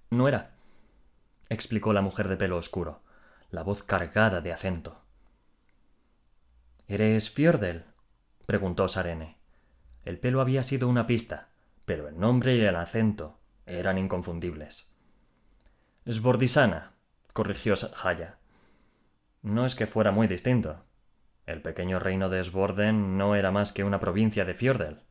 No 0.09 0.27
era, 0.27 0.51
explicó 1.47 1.93
la 1.93 2.01
mujer 2.01 2.27
de 2.27 2.35
pelo 2.35 2.57
oscuro, 2.57 3.01
la 3.49 3.63
voz 3.63 3.83
cargada 3.83 4.41
de 4.41 4.51
acento. 4.51 5.05
¿Eres 6.89 7.31
Fjordel? 7.31 7.85
preguntó 8.45 8.89
Sarene. 8.89 9.37
El 10.03 10.19
pelo 10.19 10.41
había 10.41 10.63
sido 10.63 10.89
una 10.89 11.07
pista, 11.07 11.47
pero 11.85 12.09
el 12.09 12.19
nombre 12.19 12.57
y 12.57 12.59
el 12.59 12.75
acento 12.75 13.39
eran 13.65 13.97
inconfundibles. 13.97 14.90
Sbordisana, 16.07 16.93
corrigió 17.31 17.75
Haya. 18.03 18.39
No 19.43 19.67
es 19.67 19.75
que 19.75 19.85
fuera 19.85 20.11
muy 20.11 20.25
distinto. 20.27 20.83
El 21.45 21.61
pequeño 21.61 21.99
reino 21.99 22.27
de 22.27 22.43
Sborden 22.43 23.19
no 23.19 23.35
era 23.35 23.51
más 23.51 23.71
que 23.71 23.83
una 23.83 23.99
provincia 23.99 24.43
de 24.43 24.55
Fjordel. 24.55 25.01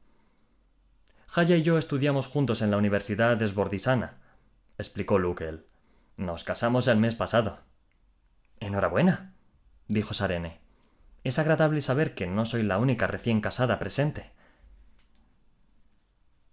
Haya 1.32 1.54
y 1.54 1.62
yo 1.62 1.78
estudiamos 1.78 2.26
juntos 2.26 2.60
en 2.60 2.72
la 2.72 2.76
Universidad 2.76 3.36
de 3.36 3.46
Sbordisana, 3.46 4.18
explicó 4.78 5.20
Lukel. 5.20 5.64
Nos 6.16 6.42
casamos 6.42 6.88
el 6.88 6.96
mes 6.96 7.14
pasado. 7.14 7.60
Enhorabuena, 8.58 9.32
dijo 9.86 10.12
Sarene. 10.12 10.60
Es 11.22 11.38
agradable 11.38 11.82
saber 11.82 12.14
que 12.16 12.26
no 12.26 12.46
soy 12.46 12.64
la 12.64 12.78
única 12.78 13.06
recién 13.06 13.40
casada 13.40 13.78
presente. 13.78 14.32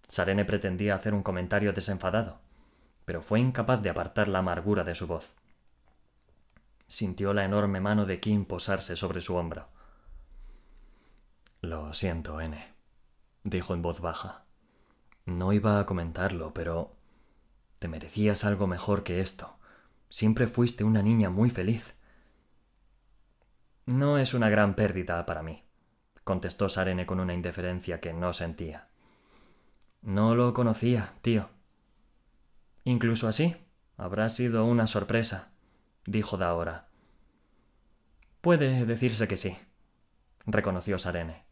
Sarene 0.07 0.45
pretendía 0.45 0.93
hacer 0.93 1.15
un 1.15 1.23
comentario 1.23 1.73
desenfadado, 1.73 2.39
pero 3.07 3.21
fue 3.21 3.39
incapaz 3.39 3.81
de 3.81 3.89
apartar 3.89 4.27
la 4.27 4.39
amargura 4.39 4.83
de 4.83 4.93
su 4.93 5.07
voz. 5.07 5.33
Sintió 6.89 7.33
la 7.33 7.45
enorme 7.45 7.79
mano 7.79 8.05
de 8.05 8.19
Kim 8.19 8.43
posarse 8.43 8.97
sobre 8.97 9.21
su 9.21 9.37
hombro. 9.37 9.69
Lo 11.61 11.93
siento, 11.93 12.41
N, 12.41 12.61
dijo 13.45 13.73
en 13.73 13.81
voz 13.81 14.01
baja. 14.01 14.43
No 15.25 15.53
iba 15.53 15.79
a 15.79 15.85
comentarlo, 15.85 16.53
pero 16.53 16.97
te 17.79 17.87
merecías 17.87 18.43
algo 18.43 18.67
mejor 18.67 19.03
que 19.03 19.21
esto. 19.21 19.57
Siempre 20.09 20.49
fuiste 20.49 20.83
una 20.83 21.01
niña 21.01 21.29
muy 21.29 21.49
feliz. 21.49 21.95
No 23.85 24.17
es 24.17 24.33
una 24.33 24.49
gran 24.49 24.75
pérdida 24.75 25.25
para 25.25 25.43
mí, 25.43 25.63
contestó 26.25 26.67
Sarene 26.67 27.05
con 27.05 27.21
una 27.21 27.33
indiferencia 27.33 28.01
que 28.01 28.11
no 28.11 28.33
sentía. 28.33 28.89
No 30.01 30.35
lo 30.35 30.53
conocía, 30.53 31.13
tío. 31.21 31.56
Incluso 32.87 33.27
así, 33.27 33.53
habrá 33.97 34.29
sido 34.29 34.63
una 34.63 34.87
sorpresa, 34.87 35.51
dijo 36.05 36.37
Daora. 36.37 36.87
Puede 38.39 38.85
decirse 38.85 39.27
que 39.27 39.35
sí, 39.35 39.57
reconoció 40.45 40.97
Sarene. 40.97 41.43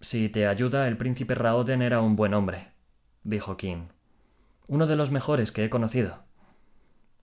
Si 0.00 0.28
te 0.28 0.48
ayuda, 0.48 0.88
el 0.88 0.96
príncipe 0.96 1.36
Raoden 1.36 1.80
era 1.80 2.00
un 2.00 2.16
buen 2.16 2.34
hombre, 2.34 2.72
dijo 3.22 3.56
King. 3.56 3.86
Uno 4.66 4.88
de 4.88 4.96
los 4.96 5.12
mejores 5.12 5.52
que 5.52 5.64
he 5.64 5.70
conocido. 5.70 6.24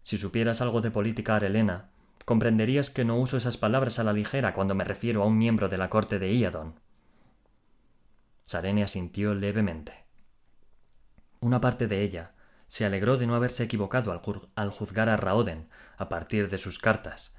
Si 0.04 0.18
supieras 0.18 0.62
algo 0.62 0.80
de 0.80 0.92
política 0.92 1.36
arelena, 1.36 1.90
comprenderías 2.24 2.90
que 2.90 3.04
no 3.04 3.18
uso 3.18 3.36
esas 3.36 3.58
palabras 3.58 4.00
a 4.00 4.06
la 4.06 4.14
ligera 4.14 4.54
cuando 4.54 4.76
me 4.76 4.86
refiero 4.86 5.24
a 5.24 5.26
un 5.26 5.38
miembro 5.38 5.68
de 5.68 5.78
la 5.78 5.90
corte 5.90 6.20
de 6.20 6.34
Iadon. 6.34 6.80
Sarene 8.46 8.84
asintió 8.84 9.36
levemente. 9.36 10.06
Una 11.42 11.60
parte 11.60 11.88
de 11.88 12.02
ella 12.04 12.32
se 12.72 12.86
alegró 12.86 13.18
de 13.18 13.28
no 13.28 13.36
haberse 13.36 13.66
equivocado 13.66 14.14
al, 14.56 14.72
juzgar 14.72 15.10
a 15.10 15.18
Raoden 15.18 15.68
a 15.98 16.08
partir 16.08 16.50
de 16.50 16.58
sus 16.58 16.80
cartas. 16.80 17.38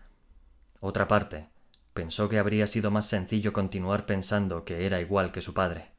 Otra 0.78 1.08
parte 1.08 1.48
pensó 1.94 2.28
que 2.28 2.38
habría 2.38 2.66
sido 2.66 2.90
más 2.90 3.06
sencillo 3.06 3.54
continuar 3.54 4.04
pensando 4.04 4.66
que 4.66 4.84
era 4.84 5.00
igual 5.00 5.32
que 5.32 5.40
su 5.40 5.54
padre. 5.54 5.92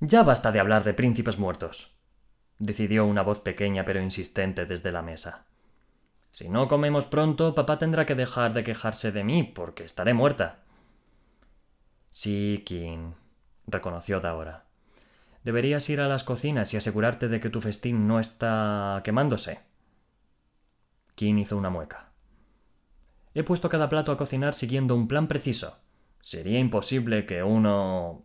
Ya 0.00 0.24
basta 0.24 0.50
de 0.50 0.58
hablar 0.58 0.82
de 0.82 0.92
príncipes 0.92 1.38
muertos, 1.38 1.94
decidió 2.58 3.06
una 3.06 3.22
voz 3.22 3.40
pequeña 3.40 3.84
pero 3.84 4.00
insistente 4.00 4.66
desde 4.66 4.90
la 4.90 5.02
mesa. 5.02 5.46
Si 6.32 6.48
no 6.48 6.66
comemos 6.66 7.06
pronto, 7.06 7.54
papá 7.54 7.78
tendrá 7.78 8.06
que 8.06 8.16
dejar 8.16 8.54
de 8.54 8.64
quejarse 8.64 9.12
de 9.12 9.22
mí, 9.22 9.44
porque 9.44 9.84
estaré 9.84 10.14
muerta. 10.14 10.64
Sí, 12.10 12.64
King, 12.66 13.12
reconoció 13.68 14.18
Daora. 14.18 14.65
Deberías 15.46 15.88
ir 15.90 16.00
a 16.00 16.08
las 16.08 16.24
cocinas 16.24 16.74
y 16.74 16.76
asegurarte 16.76 17.28
de 17.28 17.38
que 17.38 17.50
tu 17.50 17.60
festín 17.60 18.08
no 18.08 18.18
está 18.18 19.00
quemándose. 19.04 19.60
King 21.14 21.36
hizo 21.36 21.56
una 21.56 21.70
mueca. 21.70 22.10
He 23.32 23.44
puesto 23.44 23.68
cada 23.68 23.88
plato 23.88 24.10
a 24.10 24.16
cocinar 24.16 24.54
siguiendo 24.54 24.96
un 24.96 25.06
plan 25.06 25.28
preciso. 25.28 25.78
Sería 26.20 26.58
imposible 26.58 27.26
que 27.26 27.44
uno. 27.44 28.24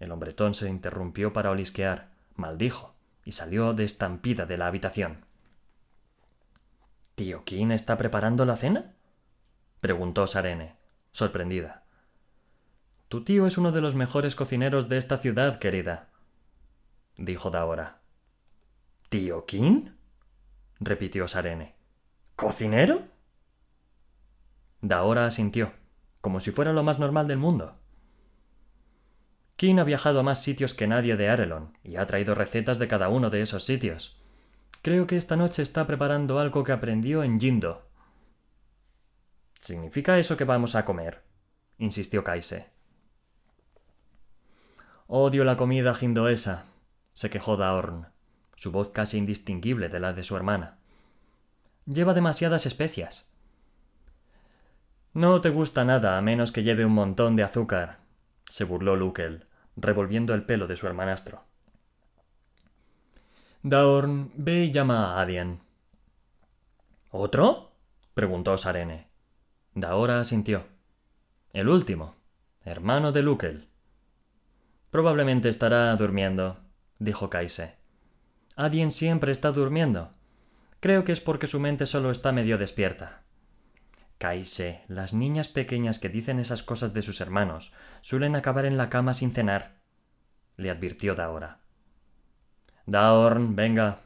El 0.00 0.10
hombretón 0.10 0.54
se 0.54 0.68
interrumpió 0.68 1.32
para 1.32 1.52
olisquear, 1.52 2.10
maldijo, 2.34 2.96
y 3.24 3.30
salió 3.30 3.72
de 3.72 3.84
estampida 3.84 4.46
de 4.46 4.58
la 4.58 4.66
habitación. 4.66 5.26
¿Tío 7.14 7.44
King 7.44 7.70
está 7.70 7.96
preparando 7.96 8.44
la 8.44 8.56
cena? 8.56 8.96
preguntó 9.80 10.26
Sarene, 10.26 10.74
sorprendida. 11.12 11.84
Tu 13.06 13.22
tío 13.22 13.46
es 13.46 13.58
uno 13.58 13.70
de 13.70 13.80
los 13.80 13.94
mejores 13.94 14.34
cocineros 14.34 14.88
de 14.88 14.96
esta 14.96 15.18
ciudad, 15.18 15.60
querida, 15.60 16.08
dijo 17.16 17.50
Daora. 17.50 18.00
¿Tío 19.08 19.46
King? 19.46 19.90
repitió 20.80 21.26
Sarene. 21.28 21.74
¿Cocinero? 22.34 23.02
Daora 24.80 25.26
asintió, 25.26 25.72
como 26.20 26.40
si 26.40 26.50
fuera 26.50 26.72
lo 26.72 26.82
más 26.82 26.98
normal 26.98 27.26
del 27.26 27.38
mundo. 27.38 27.78
King 29.56 29.78
ha 29.78 29.84
viajado 29.84 30.20
a 30.20 30.22
más 30.22 30.42
sitios 30.42 30.74
que 30.74 30.86
nadie 30.86 31.16
de 31.16 31.30
Arelon 31.30 31.78
y 31.82 31.96
ha 31.96 32.06
traído 32.06 32.34
recetas 32.34 32.78
de 32.78 32.88
cada 32.88 33.08
uno 33.08 33.30
de 33.30 33.40
esos 33.40 33.64
sitios. 33.64 34.20
Creo 34.82 35.06
que 35.06 35.16
esta 35.16 35.34
noche 35.34 35.62
está 35.62 35.86
preparando 35.86 36.38
algo 36.38 36.62
que 36.62 36.72
aprendió 36.72 37.22
en 37.22 37.40
Jindo. 37.40 37.88
¿Significa 39.58 40.18
eso 40.18 40.36
que 40.36 40.44
vamos 40.44 40.74
a 40.74 40.84
comer? 40.84 41.22
insistió 41.78 42.22
Kaise. 42.22 42.66
Odio 45.06 45.44
la 45.44 45.56
comida 45.56 45.94
jindoesa, 45.94 46.66
se 47.16 47.30
quejó 47.30 47.56
Daorn, 47.56 48.08
su 48.56 48.70
voz 48.70 48.90
casi 48.90 49.16
indistinguible 49.16 49.88
de 49.88 50.00
la 50.00 50.12
de 50.12 50.22
su 50.22 50.36
hermana. 50.36 50.76
Lleva 51.86 52.12
demasiadas 52.12 52.66
especias. 52.66 53.32
No 55.14 55.40
te 55.40 55.48
gusta 55.48 55.86
nada 55.86 56.18
a 56.18 56.20
menos 56.20 56.52
que 56.52 56.62
lleve 56.62 56.84
un 56.84 56.92
montón 56.92 57.34
de 57.34 57.42
azúcar, 57.42 58.00
se 58.50 58.64
burló 58.64 58.96
Lukel, 58.96 59.46
revolviendo 59.76 60.34
el 60.34 60.44
pelo 60.44 60.66
de 60.66 60.76
su 60.76 60.86
hermanastro. 60.86 61.42
Daorn, 63.62 64.30
ve 64.34 64.64
y 64.64 64.70
llama 64.70 65.14
a 65.14 65.22
Adien. 65.22 65.60
¿Otro? 67.10 67.72
preguntó 68.12 68.58
Sarene. 68.58 69.08
Daora 69.72 70.20
asintió. 70.20 70.66
El 71.54 71.70
último, 71.70 72.14
hermano 72.62 73.10
de 73.10 73.22
Lukel. 73.22 73.68
Probablemente 74.90 75.48
estará 75.48 75.96
durmiendo, 75.96 76.65
dijo 76.98 77.30
Kaise. 77.30 77.76
Adien 78.56 78.90
siempre 78.90 79.32
está 79.32 79.52
durmiendo. 79.52 80.14
Creo 80.80 81.04
que 81.04 81.12
es 81.12 81.20
porque 81.20 81.46
su 81.46 81.60
mente 81.60 81.86
solo 81.86 82.10
está 82.10 82.32
medio 82.32 82.58
despierta. 82.58 83.22
Kaise, 84.18 84.82
las 84.88 85.12
niñas 85.12 85.48
pequeñas 85.48 85.98
que 85.98 86.08
dicen 86.08 86.38
esas 86.38 86.62
cosas 86.62 86.94
de 86.94 87.02
sus 87.02 87.20
hermanos 87.20 87.74
suelen 88.00 88.34
acabar 88.34 88.64
en 88.64 88.78
la 88.78 88.88
cama 88.88 89.12
sin 89.12 89.32
cenar, 89.32 89.76
le 90.56 90.70
advirtió 90.70 91.14
Daora. 91.14 91.60
Daorn, 92.86 93.56
venga. 93.56 94.02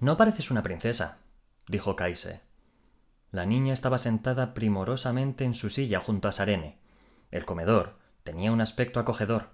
No 0.00 0.16
pareces 0.16 0.50
una 0.50 0.62
princesa, 0.62 1.18
dijo 1.68 1.94
Kaise. 1.94 2.40
La 3.30 3.46
niña 3.46 3.72
estaba 3.72 3.98
sentada 3.98 4.52
primorosamente 4.52 5.44
en 5.44 5.54
su 5.54 5.70
silla 5.70 6.00
junto 6.00 6.28
a 6.28 6.32
Sarene. 6.32 6.78
El 7.30 7.44
comedor 7.44 7.98
tenía 8.26 8.50
un 8.50 8.60
aspecto 8.60 8.98
acogedor, 8.98 9.50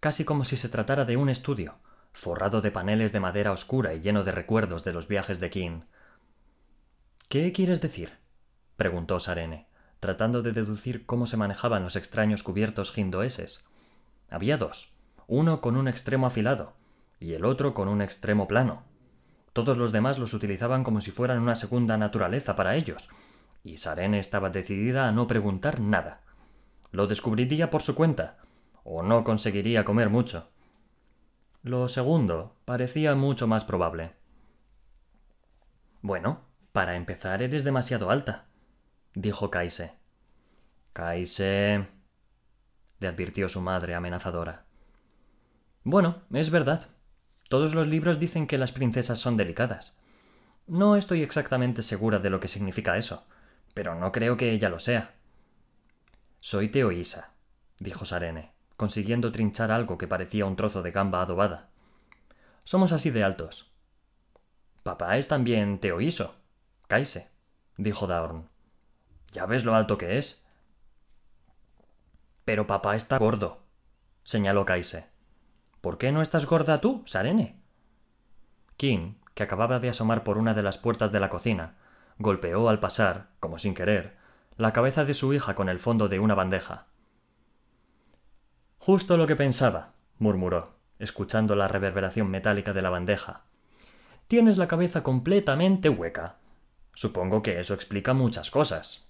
casi 0.00 0.24
como 0.24 0.44
si 0.44 0.56
se 0.56 0.68
tratara 0.68 1.04
de 1.04 1.16
un 1.16 1.28
estudio, 1.28 1.76
forrado 2.12 2.60
de 2.60 2.72
paneles 2.72 3.12
de 3.12 3.20
madera 3.20 3.52
oscura 3.52 3.94
y 3.94 4.00
lleno 4.00 4.24
de 4.24 4.32
recuerdos 4.32 4.82
de 4.82 4.92
los 4.92 5.06
viajes 5.06 5.38
de 5.38 5.48
King. 5.48 5.82
¿Qué 7.28 7.52
quieres 7.52 7.80
decir? 7.80 8.18
preguntó 8.76 9.20
Sarene, 9.20 9.68
tratando 10.00 10.42
de 10.42 10.50
deducir 10.50 11.06
cómo 11.06 11.26
se 11.26 11.36
manejaban 11.36 11.84
los 11.84 11.94
extraños 11.94 12.42
cubiertos 12.42 12.98
hindoeses. 12.98 13.64
Había 14.28 14.56
dos, 14.56 14.96
uno 15.28 15.60
con 15.60 15.76
un 15.76 15.86
extremo 15.86 16.26
afilado 16.26 16.74
y 17.20 17.34
el 17.34 17.44
otro 17.44 17.72
con 17.72 17.86
un 17.86 18.02
extremo 18.02 18.48
plano. 18.48 18.82
Todos 19.52 19.76
los 19.76 19.92
demás 19.92 20.18
los 20.18 20.34
utilizaban 20.34 20.82
como 20.82 21.00
si 21.00 21.12
fueran 21.12 21.38
una 21.38 21.54
segunda 21.54 21.96
naturaleza 21.96 22.56
para 22.56 22.74
ellos, 22.74 23.08
y 23.62 23.76
Sarene 23.76 24.18
estaba 24.18 24.50
decidida 24.50 25.06
a 25.06 25.12
no 25.12 25.28
preguntar 25.28 25.78
nada. 25.78 26.22
Lo 26.92 27.06
descubriría 27.06 27.70
por 27.70 27.82
su 27.82 27.94
cuenta, 27.94 28.38
o 28.84 29.02
no 29.02 29.24
conseguiría 29.24 29.84
comer 29.84 30.10
mucho. 30.10 30.50
Lo 31.62 31.88
segundo 31.88 32.56
parecía 32.64 33.14
mucho 33.14 33.46
más 33.46 33.64
probable. 33.64 34.12
Bueno, 36.02 36.42
para 36.72 36.96
empezar 36.96 37.42
eres 37.42 37.64
demasiado 37.64 38.10
alta, 38.10 38.46
dijo 39.14 39.50
Kaise. 39.50 39.92
Kaise. 40.92 41.88
le 42.98 43.08
advirtió 43.08 43.48
su 43.48 43.60
madre 43.60 43.94
amenazadora. 43.94 44.64
Bueno, 45.84 46.22
es 46.32 46.50
verdad, 46.50 46.88
todos 47.48 47.74
los 47.74 47.86
libros 47.86 48.18
dicen 48.18 48.46
que 48.46 48.58
las 48.58 48.72
princesas 48.72 49.18
son 49.18 49.36
delicadas. 49.36 49.98
No 50.66 50.96
estoy 50.96 51.22
exactamente 51.22 51.82
segura 51.82 52.18
de 52.18 52.30
lo 52.30 52.40
que 52.40 52.48
significa 52.48 52.96
eso, 52.96 53.26
pero 53.74 53.94
no 53.94 54.12
creo 54.12 54.36
que 54.36 54.52
ella 54.52 54.68
lo 54.68 54.78
sea. 54.78 55.14
Soy 56.44 56.68
Teoísa, 56.68 57.34
dijo 57.78 58.04
Sarene, 58.04 58.52
consiguiendo 58.76 59.30
trinchar 59.30 59.70
algo 59.70 59.96
que 59.96 60.08
parecía 60.08 60.44
un 60.44 60.56
trozo 60.56 60.82
de 60.82 60.90
gamba 60.90 61.22
adobada. 61.22 61.68
Somos 62.64 62.90
así 62.90 63.10
de 63.10 63.22
altos. 63.22 63.70
Papá 64.82 65.18
es 65.18 65.28
también 65.28 65.78
Teoíso. 65.78 66.34
Kaise, 66.88 67.30
dijo 67.76 68.08
Daorn. 68.08 68.48
Ya 69.30 69.46
ves 69.46 69.64
lo 69.64 69.76
alto 69.76 69.96
que 69.96 70.18
es. 70.18 70.44
Pero 72.44 72.66
papá 72.66 72.96
está 72.96 73.18
gordo, 73.18 73.62
señaló 74.24 74.66
Kaise. 74.66 75.06
¿Por 75.80 75.96
qué 75.96 76.10
no 76.10 76.22
estás 76.22 76.46
gorda 76.46 76.80
tú, 76.80 77.04
Sarene? 77.06 77.62
King, 78.76 79.14
que 79.34 79.44
acababa 79.44 79.78
de 79.78 79.90
asomar 79.90 80.24
por 80.24 80.38
una 80.38 80.54
de 80.54 80.62
las 80.64 80.76
puertas 80.76 81.12
de 81.12 81.20
la 81.20 81.28
cocina, 81.28 81.76
golpeó 82.18 82.68
al 82.68 82.80
pasar, 82.80 83.28
como 83.38 83.58
sin 83.58 83.74
querer, 83.74 84.20
la 84.56 84.72
cabeza 84.72 85.04
de 85.04 85.14
su 85.14 85.32
hija 85.32 85.54
con 85.54 85.68
el 85.68 85.78
fondo 85.78 86.08
de 86.08 86.18
una 86.18 86.34
bandeja. 86.34 86.86
Justo 88.78 89.16
lo 89.16 89.26
que 89.26 89.36
pensaba, 89.36 89.92
murmuró, 90.18 90.74
escuchando 90.98 91.56
la 91.56 91.68
reverberación 91.68 92.30
metálica 92.30 92.72
de 92.72 92.82
la 92.82 92.90
bandeja. 92.90 93.44
Tienes 94.26 94.58
la 94.58 94.68
cabeza 94.68 95.02
completamente 95.02 95.88
hueca. 95.88 96.36
Supongo 96.94 97.42
que 97.42 97.60
eso 97.60 97.74
explica 97.74 98.14
muchas 98.14 98.50
cosas. 98.50 99.08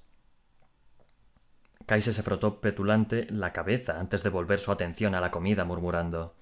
Kaise 1.87 2.13
se 2.13 2.23
frotó 2.23 2.61
petulante 2.61 3.27
la 3.31 3.53
cabeza 3.53 3.99
antes 3.99 4.23
de 4.23 4.31
volver 4.31 4.61
su 4.61 4.71
atención 4.71 5.15
a 5.15 5.21
la 5.21 5.31
comida, 5.31 5.65
murmurando 5.65 6.35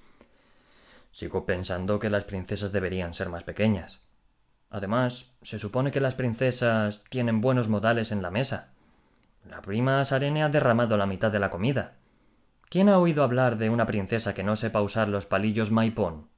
Sigo 1.13 1.45
pensando 1.45 1.99
que 1.99 2.11
las 2.11 2.25
princesas 2.25 2.73
deberían 2.73 3.15
ser 3.15 3.29
más 3.29 3.45
pequeñas. 3.45 4.01
Además, 4.71 5.33
se 5.43 5.59
supone 5.59 5.91
que 5.91 6.01
las 6.01 6.15
princesas 6.15 7.03
tienen 7.09 7.41
buenos 7.41 7.69
modales 7.69 8.13
en 8.13 8.23
la 8.23 8.31
mesa. 8.31 8.73
La 9.49 9.63
prima 9.63 10.05
Sarene 10.05 10.43
ha 10.43 10.49
derramado 10.49 10.97
la 10.97 11.07
mitad 11.07 11.31
de 11.31 11.39
la 11.39 11.51
comida. 11.51 11.97
¿Quién 12.69 12.89
ha 12.89 12.99
oído 12.99 13.25
hablar 13.25 13.59
de 13.59 13.71
una 13.71 13.87
princesa 13.87 14.35
que 14.35 14.45
no 14.45 14.57
sepa 14.57 14.83
usar 14.83 15.09
los 15.09 15.27
palillos 15.27 15.71
maipón? 15.71 16.29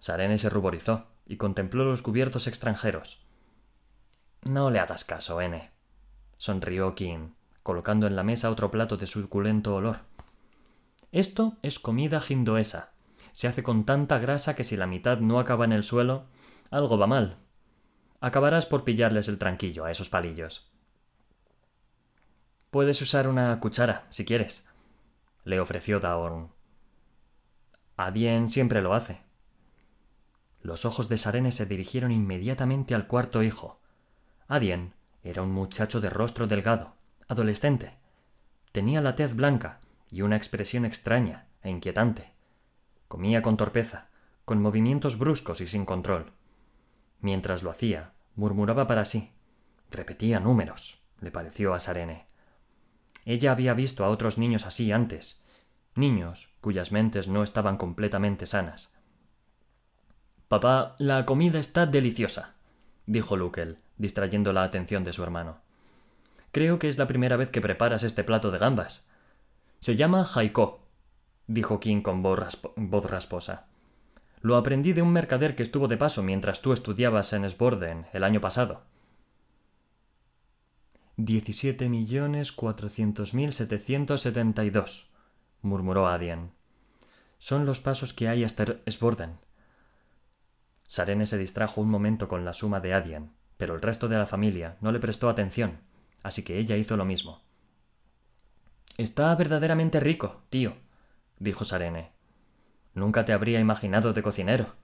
Sarene 0.00 0.38
se 0.38 0.50
ruborizó 0.50 1.06
y 1.26 1.36
contempló 1.36 1.84
los 1.84 2.02
cubiertos 2.02 2.46
extranjeros. 2.46 3.24
No 4.42 4.70
le 4.70 4.78
hagas 4.78 5.04
caso, 5.04 5.40
N. 5.40 5.70
sonrió 6.36 6.94
Kim, 6.94 7.34
colocando 7.62 8.06
en 8.06 8.16
la 8.16 8.22
mesa 8.22 8.50
otro 8.50 8.70
plato 8.70 8.96
de 8.96 9.06
suculento 9.06 9.74
olor. 9.74 10.00
Esto 11.12 11.56
es 11.62 11.78
comida 11.78 12.20
hindoesa 12.28 12.96
se 13.36 13.48
hace 13.48 13.62
con 13.62 13.84
tanta 13.84 14.18
grasa 14.18 14.56
que 14.56 14.64
si 14.64 14.78
la 14.78 14.86
mitad 14.86 15.18
no 15.18 15.38
acaba 15.38 15.66
en 15.66 15.72
el 15.72 15.84
suelo, 15.84 16.24
algo 16.70 16.96
va 16.96 17.06
mal. 17.06 17.36
Acabarás 18.18 18.64
por 18.64 18.82
pillarles 18.82 19.28
el 19.28 19.38
tranquillo 19.38 19.84
a 19.84 19.90
esos 19.90 20.08
palillos. 20.08 20.72
Puedes 22.76 23.00
usar 23.00 23.26
una 23.26 23.58
cuchara, 23.58 24.04
si 24.10 24.26
quieres, 24.26 24.68
le 25.44 25.60
ofreció 25.60 25.98
Daorn. 25.98 26.50
Adien 27.96 28.50
siempre 28.50 28.82
lo 28.82 28.92
hace. 28.92 29.22
Los 30.60 30.84
ojos 30.84 31.08
de 31.08 31.16
Sarene 31.16 31.52
se 31.52 31.64
dirigieron 31.64 32.12
inmediatamente 32.12 32.94
al 32.94 33.06
cuarto 33.06 33.42
hijo. 33.42 33.80
Adien 34.46 34.92
era 35.22 35.40
un 35.40 35.52
muchacho 35.52 36.02
de 36.02 36.10
rostro 36.10 36.48
delgado, 36.48 36.96
adolescente. 37.28 37.96
Tenía 38.72 39.00
la 39.00 39.16
tez 39.16 39.34
blanca 39.34 39.80
y 40.10 40.20
una 40.20 40.36
expresión 40.36 40.84
extraña 40.84 41.46
e 41.62 41.70
inquietante. 41.70 42.34
Comía 43.08 43.40
con 43.40 43.56
torpeza, 43.56 44.10
con 44.44 44.60
movimientos 44.60 45.18
bruscos 45.18 45.62
y 45.62 45.66
sin 45.66 45.86
control. 45.86 46.34
Mientras 47.20 47.62
lo 47.62 47.70
hacía, 47.70 48.12
murmuraba 48.34 48.86
para 48.86 49.06
sí. 49.06 49.32
Repetía 49.90 50.40
números, 50.40 51.00
le 51.22 51.30
pareció 51.30 51.72
a 51.72 51.80
Sarene. 51.80 52.35
Ella 53.26 53.52
había 53.52 53.74
visto 53.74 54.04
a 54.04 54.08
otros 54.08 54.38
niños 54.38 54.64
así 54.66 54.92
antes, 54.92 55.44
niños 55.96 56.48
cuyas 56.60 56.92
mentes 56.92 57.26
no 57.28 57.42
estaban 57.42 57.76
completamente 57.76 58.46
sanas. 58.46 58.96
Papá, 60.48 60.94
la 60.98 61.26
comida 61.26 61.58
está 61.58 61.86
deliciosa, 61.86 62.54
dijo 63.04 63.36
Lukel, 63.36 63.78
distrayendo 63.98 64.52
la 64.52 64.62
atención 64.62 65.02
de 65.02 65.12
su 65.12 65.24
hermano. 65.24 65.58
Creo 66.52 66.78
que 66.78 66.88
es 66.88 66.98
la 66.98 67.08
primera 67.08 67.36
vez 67.36 67.50
que 67.50 67.60
preparas 67.60 68.04
este 68.04 68.22
plato 68.22 68.52
de 68.52 68.58
gambas. 68.58 69.10
Se 69.80 69.96
llama 69.96 70.24
jaiko, 70.24 70.86
dijo 71.48 71.80
King 71.80 72.02
con 72.02 72.22
voz, 72.22 72.38
rasposa. 73.10 73.66
Lo 74.40 74.56
aprendí 74.56 74.92
de 74.92 75.02
un 75.02 75.12
mercader 75.12 75.56
que 75.56 75.64
estuvo 75.64 75.88
de 75.88 75.96
paso 75.96 76.22
mientras 76.22 76.62
tú 76.62 76.72
estudiabas 76.72 77.32
en 77.32 77.50
Sborden 77.50 78.06
el 78.12 78.22
año 78.22 78.40
pasado. 78.40 78.82
Diecisiete 81.18 81.88
millones 81.88 82.52
cuatrocientos 82.52 83.32
mil 83.32 83.54
setecientos 83.54 84.20
setenta 84.20 84.64
y 84.64 84.70
dos, 84.70 85.08
murmuró 85.62 86.08
Adien. 86.08 86.52
Son 87.38 87.64
los 87.64 87.80
pasos 87.80 88.12
que 88.12 88.28
hay 88.28 88.44
hasta 88.44 88.76
Sborden. 88.86 89.38
Sarene 90.86 91.26
se 91.26 91.38
distrajo 91.38 91.80
un 91.80 91.88
momento 91.88 92.28
con 92.28 92.44
la 92.44 92.52
suma 92.52 92.80
de 92.80 92.92
Adien, 92.92 93.32
pero 93.56 93.74
el 93.74 93.80
resto 93.80 94.08
de 94.08 94.18
la 94.18 94.26
familia 94.26 94.76
no 94.82 94.92
le 94.92 95.00
prestó 95.00 95.30
atención, 95.30 95.78
así 96.22 96.44
que 96.44 96.58
ella 96.58 96.76
hizo 96.76 96.98
lo 96.98 97.06
mismo. 97.06 97.40
Está 98.98 99.34
verdaderamente 99.36 100.00
rico, 100.00 100.42
tío, 100.50 100.76
dijo 101.38 101.64
Sarene. 101.64 102.12
Nunca 102.92 103.24
te 103.24 103.32
habría 103.32 103.58
imaginado 103.58 104.12
de 104.12 104.20
cocinero. 104.20 104.74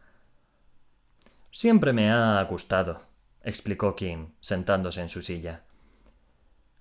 Siempre 1.50 1.92
me 1.92 2.10
ha 2.10 2.42
gustado, 2.44 3.02
explicó 3.42 3.94
Kim, 3.94 4.32
sentándose 4.40 5.02
en 5.02 5.10
su 5.10 5.20
silla. 5.20 5.64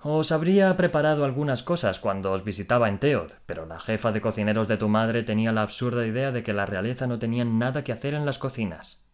Os 0.03 0.31
habría 0.31 0.75
preparado 0.77 1.25
algunas 1.25 1.61
cosas 1.61 1.99
cuando 1.99 2.31
os 2.31 2.43
visitaba 2.43 2.89
en 2.89 2.97
Teod, 2.97 3.33
pero 3.45 3.67
la 3.67 3.79
jefa 3.79 4.11
de 4.11 4.19
cocineros 4.19 4.67
de 4.67 4.77
tu 4.77 4.89
madre 4.89 5.21
tenía 5.21 5.51
la 5.51 5.61
absurda 5.61 6.07
idea 6.07 6.31
de 6.31 6.41
que 6.41 6.53
la 6.53 6.65
realeza 6.65 7.05
no 7.05 7.19
tenía 7.19 7.45
nada 7.45 7.83
que 7.83 7.91
hacer 7.91 8.15
en 8.15 8.25
las 8.25 8.39
cocinas. 8.39 9.07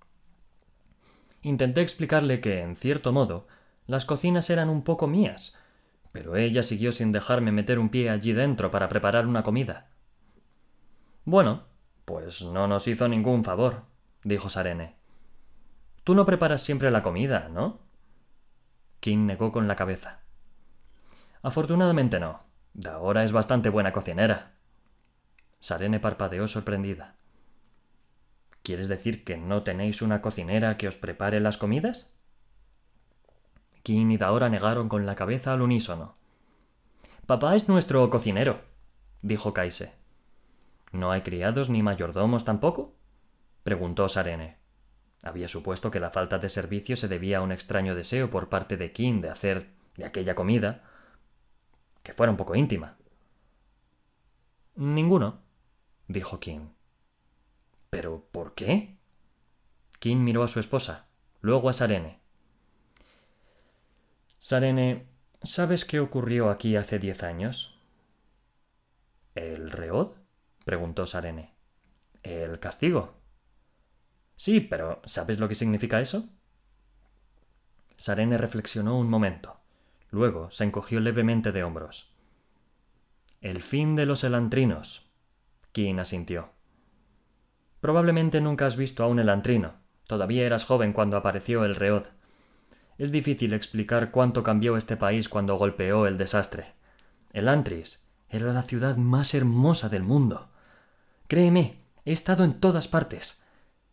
Intenté 1.42 1.82
explicarle 1.82 2.40
que, 2.40 2.62
en 2.62 2.78
cierto 2.78 3.12
modo, 3.12 3.48
las 3.86 4.06
cocinas 4.06 4.50
eran 4.50 4.70
un 4.70 4.84
poco 4.84 5.08
mías, 5.08 5.56
pero 6.14 6.38
ella 6.38 6.64
siguió 6.64 6.94
sin 6.94 7.12
dejarme 7.12 7.52
meter 7.52 7.80
un 7.80 7.90
pie 7.90 8.10
allí 8.10 8.32
dentro 8.32 8.72
para 8.72 8.88
preparar 8.88 9.28
una 9.28 9.44
comida. 9.44 9.90
Bueno, 11.26 11.66
pues 12.06 12.44
no 12.44 12.66
nos 12.70 12.88
hizo 12.88 13.10
ningún 13.10 13.44
favor, 13.44 13.84
dijo 14.24 14.50
Sarene. 14.50 14.96
Tú 16.06 16.16
no 16.16 16.26
preparas 16.26 16.62
siempre 16.62 16.92
la 16.92 17.02
comida, 17.02 17.50
¿no? 17.50 17.82
King 19.02 19.26
negó 19.26 19.52
con 19.52 19.68
la 19.68 19.76
cabeza. 19.76 20.22
Afortunadamente 21.42 22.20
no. 22.20 22.44
Ahora 22.86 23.24
es 23.24 23.32
bastante 23.32 23.70
buena 23.70 23.92
cocinera. 23.92 24.54
Sarene 25.60 26.00
parpadeó 26.00 26.48
sorprendida. 26.48 27.16
¿Quieres 28.64 28.88
decir 28.88 29.24
que 29.24 29.38
no 29.38 29.64
tenéis 29.64 30.02
una 30.02 30.22
cocinera 30.22 30.78
que 30.78 30.88
os 30.88 30.98
prepare 30.98 31.40
las 31.40 31.58
comidas? 31.58 32.14
King 33.84 34.12
y 34.12 34.18
Daora 34.18 34.50
negaron 34.50 34.90
con 34.90 35.06
la 35.06 35.16
cabeza 35.16 35.54
al 35.54 35.62
unísono. 35.62 36.18
Papá 37.26 37.56
es 37.56 37.68
nuestro 37.68 38.10
cocinero, 38.10 38.62
dijo 39.22 39.54
Kaise. 39.54 39.94
¿No 40.92 41.12
hay 41.12 41.22
criados 41.22 41.70
ni 41.70 41.82
mayordomos 41.82 42.44
tampoco? 42.46 42.96
preguntó 43.64 44.08
Sarene. 44.10 44.58
Había 45.24 45.48
supuesto 45.48 45.90
que 45.90 46.00
la 46.00 46.12
falta 46.12 46.38
de 46.38 46.50
servicio 46.50 46.96
se 46.96 47.08
debía 47.08 47.40
a 47.40 47.42
un 47.42 47.52
extraño 47.52 47.96
deseo 47.96 48.30
por 48.30 48.50
parte 48.50 48.78
de 48.78 48.92
King 48.92 49.22
de 49.22 49.30
hacer 49.30 49.70
de 49.96 50.06
aquella 50.06 50.36
comida 50.36 50.84
que 52.08 52.14
fuera 52.14 52.32
un 52.32 52.38
poco 52.38 52.56
íntima. 52.56 52.96
Ninguno, 54.76 55.42
dijo 56.08 56.40
King. 56.40 56.70
¿Pero 57.90 58.30
por 58.32 58.56
qué? 58.56 58.98
King 60.00 60.16
miró 60.16 60.42
a 60.42 60.48
su 60.48 60.62
esposa, 60.62 61.10
luego 61.42 61.68
a 61.68 61.74
Sarene. 61.74 62.22
Sarene, 64.40 65.06
¿sabes 65.44 65.84
qué 65.84 66.00
ocurrió 66.00 66.50
aquí 66.50 66.78
hace 66.78 66.98
diez 66.98 67.24
años? 67.24 67.78
¿El 69.36 69.70
reod? 69.70 70.14
preguntó 70.64 71.08
Sarene. 71.08 71.56
¿El 72.24 72.58
castigo? 72.62 73.16
Sí, 74.38 74.62
pero 74.62 75.02
¿sabes 75.04 75.40
lo 75.40 75.50
que 75.50 75.56
significa 75.56 76.00
eso? 76.00 76.30
Sarene 77.98 78.38
reflexionó 78.38 78.98
un 78.98 79.10
momento. 79.10 79.60
Luego 80.10 80.52
se 80.52 80.64
encogió 80.64 81.00
levemente 81.00 81.52
de 81.52 81.64
hombros. 81.64 82.12
El 83.42 83.62
fin 83.62 83.96
de 83.96 84.06
los 84.06 84.24
elantrinos. 84.24 85.10
King 85.72 86.00
asintió. 86.00 86.50
Probablemente 87.82 88.42
nunca 88.42 88.66
has 88.66 88.78
visto 88.78 89.04
a 89.04 89.08
un 89.08 89.20
elantrino. 89.20 89.76
Todavía 90.08 90.46
eras 90.46 90.66
joven 90.66 90.94
cuando 90.94 91.18
apareció 91.18 91.66
el 91.66 91.76
Reod. 91.76 92.06
Es 92.98 93.12
difícil 93.12 93.54
explicar 93.54 94.12
cuánto 94.12 94.42
cambió 94.42 94.78
este 94.78 94.98
país 94.98 95.30
cuando 95.30 95.56
golpeó 95.56 96.08
el 96.08 96.18
desastre. 96.18 96.74
Elantris 97.34 98.08
era 98.30 98.52
la 98.52 98.64
ciudad 98.64 98.98
más 98.98 99.34
hermosa 99.34 99.90
del 99.90 100.04
mundo. 100.04 100.50
Créeme, 101.28 101.80
he 102.06 102.12
estado 102.12 102.44
en 102.44 102.60
todas 102.60 102.88
partes. 102.88 103.44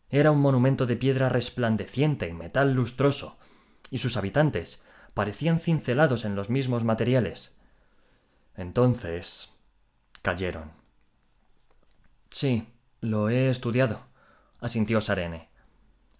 Era 0.09 0.31
un 0.31 0.39
monumento 0.39 0.85
de 0.85 0.95
piedra 0.95 1.29
resplandeciente 1.29 2.27
y 2.27 2.33
metal 2.33 2.73
lustroso, 2.73 3.37
y 3.91 3.99
sus 3.99 4.17
habitantes 4.17 4.84
parecían 5.15 5.59
cincelados 5.59 6.25
en 6.25 6.35
los 6.35 6.51
mismos 6.51 6.83
materiales. 6.83 7.59
Entonces 8.55 9.57
cayeron. 10.21 10.73
Sí, 12.29 12.67
lo 13.01 13.29
he 13.29 13.49
estudiado, 13.49 14.01
asintió 14.59 15.01
Sarene. 15.01 15.49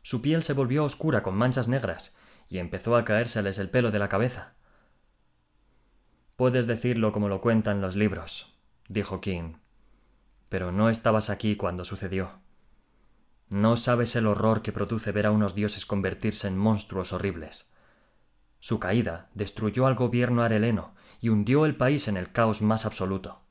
Su 0.02 0.22
piel 0.22 0.42
se 0.44 0.54
volvió 0.54 0.86
oscura 0.86 1.24
con 1.24 1.36
manchas 1.36 1.68
negras 1.68 2.18
y 2.48 2.58
empezó 2.58 2.96
a 2.96 3.04
caérseles 3.04 3.60
el 3.60 3.70
pelo 3.70 3.92
de 3.92 4.00
la 4.00 4.10
cabeza. 4.10 4.54
Puedes 6.38 6.66
decirlo 6.66 7.12
como 7.12 7.28
lo 7.28 7.42
cuentan 7.42 7.82
los 7.82 7.96
libros, 7.96 8.56
dijo 8.88 9.20
King, 9.20 9.56
pero 10.48 10.72
no 10.72 10.90
estabas 10.90 11.30
aquí 11.30 11.58
cuando 11.58 11.84
sucedió. 11.84 12.40
No 13.50 13.76
sabes 13.76 14.16
el 14.16 14.28
horror 14.28 14.62
que 14.62 14.72
produce 14.72 15.12
ver 15.12 15.26
a 15.26 15.32
unos 15.32 15.54
dioses 15.54 15.86
convertirse 15.86 16.48
en 16.48 16.58
monstruos 16.58 17.12
horribles. 17.12 17.75
Su 18.66 18.80
caída 18.80 19.30
destruyó 19.36 19.86
al 19.86 19.94
gobierno 19.94 20.42
areleno 20.42 20.96
y 21.22 21.30
hundió 21.30 21.68
el 21.68 21.76
país 21.76 22.08
en 22.08 22.18
el 22.18 22.32
caos 22.32 22.64
más 22.64 22.88
absoluto. 22.88 23.44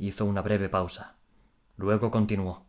Hizo 0.00 0.24
una 0.24 0.42
breve 0.42 0.68
pausa. 0.68 1.14
Luego 1.76 2.10
continuó. 2.10 2.66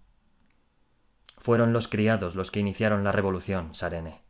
Fueron 1.40 1.74
los 1.74 1.88
criados 1.88 2.36
los 2.36 2.52
que 2.52 2.60
iniciaron 2.60 3.04
la 3.04 3.12
revolución, 3.12 3.74
Sarene. 3.74 4.22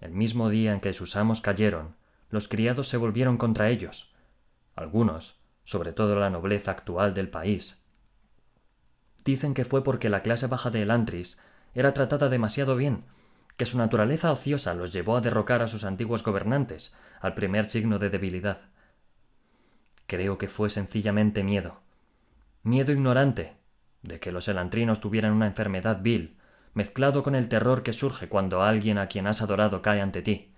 El 0.00 0.12
mismo 0.12 0.48
día 0.48 0.72
en 0.72 0.80
que 0.80 0.94
sus 0.94 1.14
amos 1.16 1.42
cayeron, 1.42 1.94
los 2.30 2.48
criados 2.48 2.88
se 2.88 2.96
volvieron 2.96 3.36
contra 3.36 3.68
ellos. 3.68 4.14
Algunos, 4.76 5.38
sobre 5.64 5.92
todo 5.92 6.18
la 6.18 6.30
nobleza 6.30 6.70
actual 6.70 7.12
del 7.12 7.28
país. 7.28 7.86
Dicen 9.26 9.52
que 9.52 9.66
fue 9.66 9.84
porque 9.84 10.08
la 10.08 10.20
clase 10.20 10.46
baja 10.46 10.70
de 10.70 10.80
Elantris 10.80 11.38
era 11.74 11.92
tratada 11.92 12.30
demasiado 12.30 12.76
bien, 12.76 13.04
que 13.56 13.66
su 13.66 13.78
naturaleza 13.78 14.32
ociosa 14.32 14.74
los 14.74 14.92
llevó 14.92 15.16
a 15.16 15.20
derrocar 15.20 15.62
a 15.62 15.68
sus 15.68 15.84
antiguos 15.84 16.22
gobernantes 16.22 16.94
al 17.20 17.34
primer 17.34 17.68
signo 17.68 17.98
de 17.98 18.10
debilidad. 18.10 18.62
Creo 20.06 20.38
que 20.38 20.48
fue 20.48 20.70
sencillamente 20.70 21.44
miedo. 21.44 21.80
Miedo 22.62 22.92
ignorante 22.92 23.56
de 24.02 24.20
que 24.20 24.32
los 24.32 24.48
elantrinos 24.48 25.00
tuvieran 25.00 25.32
una 25.32 25.46
enfermedad 25.46 26.00
vil, 26.02 26.36
mezclado 26.74 27.22
con 27.22 27.34
el 27.34 27.48
terror 27.48 27.82
que 27.82 27.92
surge 27.92 28.28
cuando 28.28 28.62
alguien 28.62 28.98
a 28.98 29.06
quien 29.06 29.26
has 29.26 29.40
adorado 29.40 29.80
cae 29.80 30.00
ante 30.00 30.22
ti. 30.22 30.52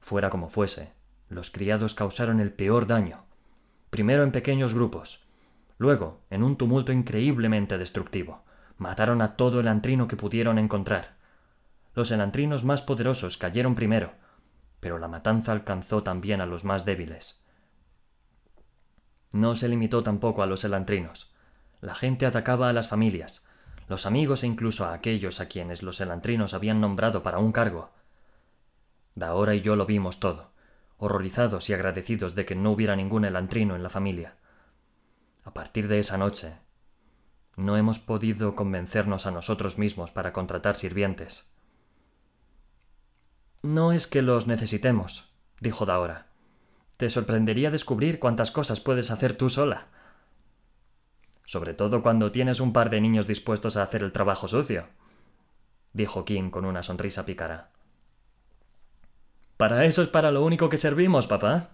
Fuera 0.00 0.30
como 0.30 0.48
fuese, 0.48 0.92
los 1.28 1.50
criados 1.50 1.94
causaron 1.94 2.40
el 2.40 2.52
peor 2.52 2.86
daño, 2.86 3.24
primero 3.90 4.22
en 4.22 4.32
pequeños 4.32 4.74
grupos, 4.74 5.26
luego 5.78 6.20
en 6.30 6.42
un 6.42 6.56
tumulto 6.56 6.92
increíblemente 6.92 7.78
destructivo. 7.78 8.45
Mataron 8.78 9.22
a 9.22 9.36
todo 9.36 9.60
el 9.60 9.68
antrino 9.68 10.06
que 10.06 10.16
pudieron 10.16 10.58
encontrar. 10.58 11.16
Los 11.94 12.10
elantrinos 12.10 12.64
más 12.64 12.82
poderosos 12.82 13.38
cayeron 13.38 13.74
primero, 13.74 14.12
pero 14.80 14.98
la 14.98 15.08
matanza 15.08 15.52
alcanzó 15.52 16.02
también 16.02 16.40
a 16.40 16.46
los 16.46 16.64
más 16.64 16.84
débiles. 16.84 17.42
No 19.32 19.54
se 19.54 19.68
limitó 19.68 20.02
tampoco 20.02 20.42
a 20.42 20.46
los 20.46 20.64
elantrinos. 20.64 21.32
La 21.80 21.94
gente 21.94 22.26
atacaba 22.26 22.68
a 22.68 22.72
las 22.72 22.88
familias, 22.88 23.46
los 23.88 24.06
amigos 24.06 24.42
e 24.42 24.46
incluso 24.46 24.84
a 24.84 24.92
aquellos 24.92 25.40
a 25.40 25.46
quienes 25.46 25.82
los 25.82 26.00
elantrinos 26.00 26.54
habían 26.54 26.80
nombrado 26.80 27.22
para 27.22 27.38
un 27.38 27.52
cargo. 27.52 27.90
Daora 29.14 29.54
y 29.54 29.60
yo 29.60 29.76
lo 29.76 29.86
vimos 29.86 30.20
todo, 30.20 30.50
horrorizados 30.98 31.70
y 31.70 31.74
agradecidos 31.74 32.34
de 32.34 32.44
que 32.44 32.54
no 32.54 32.72
hubiera 32.72 32.96
ningún 32.96 33.24
elantrino 33.24 33.74
en 33.74 33.82
la 33.82 33.88
familia. 33.88 34.34
A 35.44 35.54
partir 35.54 35.88
de 35.88 35.98
esa 35.98 36.18
noche, 36.18 36.58
no 37.56 37.76
hemos 37.76 37.98
podido 37.98 38.54
convencernos 38.54 39.26
a 39.26 39.30
nosotros 39.30 39.78
mismos 39.78 40.10
para 40.10 40.32
contratar 40.32 40.76
sirvientes. 40.76 41.50
No 43.62 43.92
es 43.92 44.06
que 44.06 44.22
los 44.22 44.46
necesitemos, 44.46 45.32
dijo 45.60 45.86
Daora. 45.86 46.26
Te 46.98 47.10
sorprendería 47.10 47.70
descubrir 47.70 48.18
cuántas 48.18 48.50
cosas 48.50 48.80
puedes 48.80 49.10
hacer 49.10 49.36
tú 49.36 49.48
sola. 49.48 49.86
Sobre 51.44 51.74
todo 51.74 52.02
cuando 52.02 52.30
tienes 52.30 52.60
un 52.60 52.72
par 52.72 52.90
de 52.90 53.00
niños 53.00 53.26
dispuestos 53.26 53.76
a 53.76 53.82
hacer 53.82 54.02
el 54.02 54.12
trabajo 54.12 54.48
sucio, 54.48 54.88
dijo 55.92 56.24
King 56.24 56.50
con 56.50 56.64
una 56.64 56.82
sonrisa 56.82 57.24
pícara. 57.24 57.70
¿Para 59.56 59.86
eso 59.86 60.02
es 60.02 60.08
para 60.08 60.30
lo 60.30 60.44
único 60.44 60.68
que 60.68 60.76
servimos, 60.76 61.26
papá? 61.26 61.70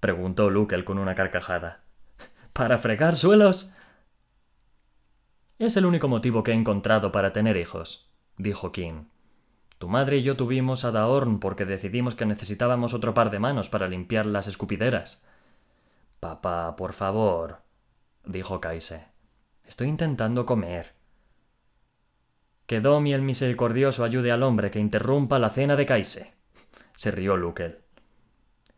preguntó 0.00 0.50
Lukel 0.50 0.84
con 0.84 0.98
una 0.98 1.14
carcajada. 1.14 1.82
¿Para 2.52 2.78
fregar 2.78 3.16
suelos? 3.16 3.72
Es 5.58 5.76
el 5.78 5.86
único 5.86 6.06
motivo 6.06 6.42
que 6.42 6.50
he 6.50 6.54
encontrado 6.54 7.12
para 7.12 7.32
tener 7.32 7.56
hijos, 7.56 8.10
dijo 8.36 8.72
King. 8.72 9.04
Tu 9.78 9.88
madre 9.88 10.18
y 10.18 10.22
yo 10.22 10.36
tuvimos 10.36 10.84
a 10.84 10.90
Daorn 10.90 11.40
porque 11.40 11.64
decidimos 11.64 12.14
que 12.14 12.26
necesitábamos 12.26 12.92
otro 12.92 13.14
par 13.14 13.30
de 13.30 13.38
manos 13.38 13.70
para 13.70 13.88
limpiar 13.88 14.26
las 14.26 14.48
escupideras. 14.48 15.26
Papá, 16.20 16.76
por 16.76 16.92
favor, 16.92 17.62
dijo 18.24 18.60
Kaise. 18.60 19.06
Estoy 19.64 19.88
intentando 19.88 20.44
comer. 20.44 20.92
Que 22.66 22.80
Domi 22.80 23.14
el 23.14 23.22
misericordioso 23.22 24.04
ayude 24.04 24.32
al 24.32 24.42
hombre 24.42 24.70
que 24.70 24.78
interrumpa 24.78 25.38
la 25.38 25.48
cena 25.48 25.76
de 25.76 25.86
Kaise. 25.86 26.34
Se 26.96 27.10
rió 27.10 27.36
Lukel. 27.36 27.78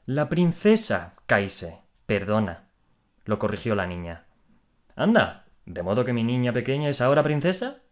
La 0.07 0.29
princesa, 0.29 1.14
Kaise. 1.26 1.81
Perdona. 2.07 2.68
Lo 3.24 3.39
corrigió 3.39 3.74
la 3.74 3.87
niña. 3.87 4.26
Anda, 4.97 5.47
¿De 5.69 5.83
modo 5.83 6.07
que 6.07 6.14
mi 6.14 6.25
niña 6.25 6.55
pequeña 6.55 6.89
es 6.89 7.03
ahora 7.03 7.23
princesa? 7.23 7.83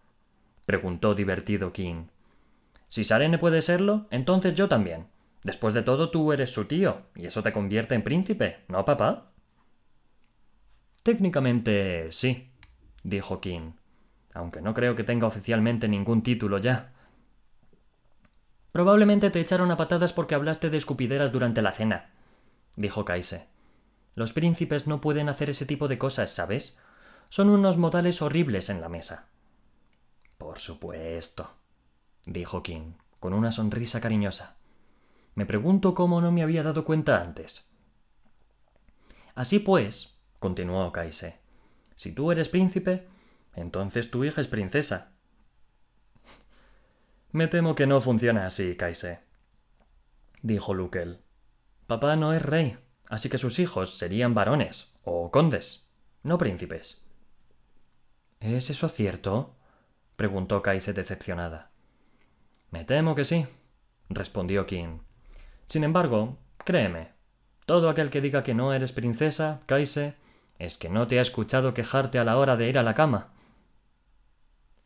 preguntó 0.64 1.14
divertido 1.14 1.74
King. 1.74 2.06
Si 2.88 3.04
Sarene 3.04 3.36
puede 3.36 3.60
serlo, 3.60 4.06
entonces 4.10 4.54
yo 4.54 4.66
también. 4.66 5.08
Después 5.42 5.74
de 5.74 5.82
todo, 5.82 6.10
tú 6.10 6.32
eres 6.32 6.50
su 6.50 6.64
tío, 6.64 7.02
y 7.14 7.26
eso 7.26 7.42
te 7.42 7.52
convierte 7.52 7.94
en 7.94 8.02
príncipe, 8.02 8.64
¿no, 8.68 8.86
papá? 8.86 9.30
Técnicamente 11.02 12.10
sí, 12.12 12.48
dijo 13.02 13.42
King, 13.42 13.72
aunque 14.32 14.62
no 14.62 14.72
creo 14.72 14.94
que 14.94 15.04
tenga 15.04 15.26
oficialmente 15.26 15.86
ningún 15.86 16.22
título 16.22 16.56
ya. 16.56 16.94
Probablemente 18.72 19.28
te 19.28 19.40
echaron 19.40 19.70
a 19.70 19.76
patadas 19.76 20.14
porque 20.14 20.34
hablaste 20.34 20.70
de 20.70 20.78
escupideras 20.78 21.30
durante 21.30 21.60
la 21.60 21.72
cena, 21.72 22.08
dijo 22.74 23.04
Kaise. 23.04 23.48
Los 24.14 24.32
príncipes 24.32 24.86
no 24.86 25.02
pueden 25.02 25.28
hacer 25.28 25.50
ese 25.50 25.66
tipo 25.66 25.88
de 25.88 25.98
cosas, 25.98 26.34
¿sabes? 26.34 26.78
Son 27.28 27.50
unos 27.50 27.76
modales 27.76 28.22
horribles 28.22 28.70
en 28.70 28.80
la 28.80 28.88
mesa. 28.88 29.28
Por 30.38 30.58
supuesto, 30.58 31.50
dijo 32.24 32.62
King, 32.62 32.92
con 33.20 33.34
una 33.34 33.52
sonrisa 33.52 34.00
cariñosa. 34.00 34.56
Me 35.34 35.46
pregunto 35.46 35.94
cómo 35.94 36.20
no 36.20 36.32
me 36.32 36.42
había 36.42 36.62
dado 36.62 36.84
cuenta 36.84 37.20
antes. 37.20 37.68
Así 39.34 39.58
pues, 39.58 40.22
continuó 40.38 40.92
Kaise, 40.92 41.38
si 41.94 42.12
tú 42.12 42.32
eres 42.32 42.48
príncipe, 42.48 43.06
entonces 43.54 44.10
tu 44.10 44.24
hija 44.24 44.40
es 44.40 44.48
princesa. 44.48 45.12
Me 47.32 47.48
temo 47.48 47.74
que 47.74 47.86
no 47.86 48.00
funciona 48.00 48.46
así, 48.46 48.76
Kaise, 48.76 49.20
dijo 50.42 50.74
Lukel. 50.74 51.20
Papá 51.86 52.16
no 52.16 52.32
es 52.32 52.42
rey, 52.42 52.78
así 53.08 53.28
que 53.28 53.38
sus 53.38 53.58
hijos 53.58 53.98
serían 53.98 54.34
varones 54.34 54.94
o 55.04 55.30
condes, 55.30 55.86
no 56.22 56.38
príncipes. 56.38 57.05
¿Es 58.40 58.70
eso 58.70 58.88
cierto? 58.88 59.54
preguntó 60.16 60.62
Kaise 60.62 60.92
decepcionada. 60.92 61.70
Me 62.70 62.84
temo 62.84 63.14
que 63.14 63.24
sí, 63.24 63.46
respondió 64.08 64.66
King. 64.66 64.98
Sin 65.66 65.84
embargo, 65.84 66.38
créeme, 66.64 67.12
todo 67.64 67.88
aquel 67.88 68.10
que 68.10 68.20
diga 68.20 68.42
que 68.42 68.54
no 68.54 68.72
eres 68.72 68.92
princesa, 68.92 69.60
Kaise, 69.66 70.14
es 70.58 70.76
que 70.76 70.88
no 70.88 71.06
te 71.06 71.18
ha 71.18 71.22
escuchado 71.22 71.74
quejarte 71.74 72.18
a 72.18 72.24
la 72.24 72.38
hora 72.38 72.56
de 72.56 72.68
ir 72.68 72.78
a 72.78 72.82
la 72.82 72.94
cama. 72.94 73.32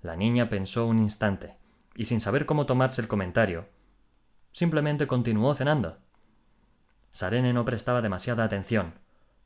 La 0.03 0.17
niña 0.17 0.49
pensó 0.49 0.87
un 0.87 0.99
instante, 0.99 1.57
y 1.95 2.07
sin 2.07 2.21
saber 2.21 2.47
cómo 2.47 2.67
tomarse 2.67 3.03
el 3.03 3.09
comentario, 3.09 3.69
simplemente 4.53 5.07
continuó 5.07 5.55
cenando. 5.55 5.99
Sarene 7.13 7.53
no 7.53 7.65
prestaba 7.65 8.03
demasiada 8.03 8.45
atención. 8.45 8.95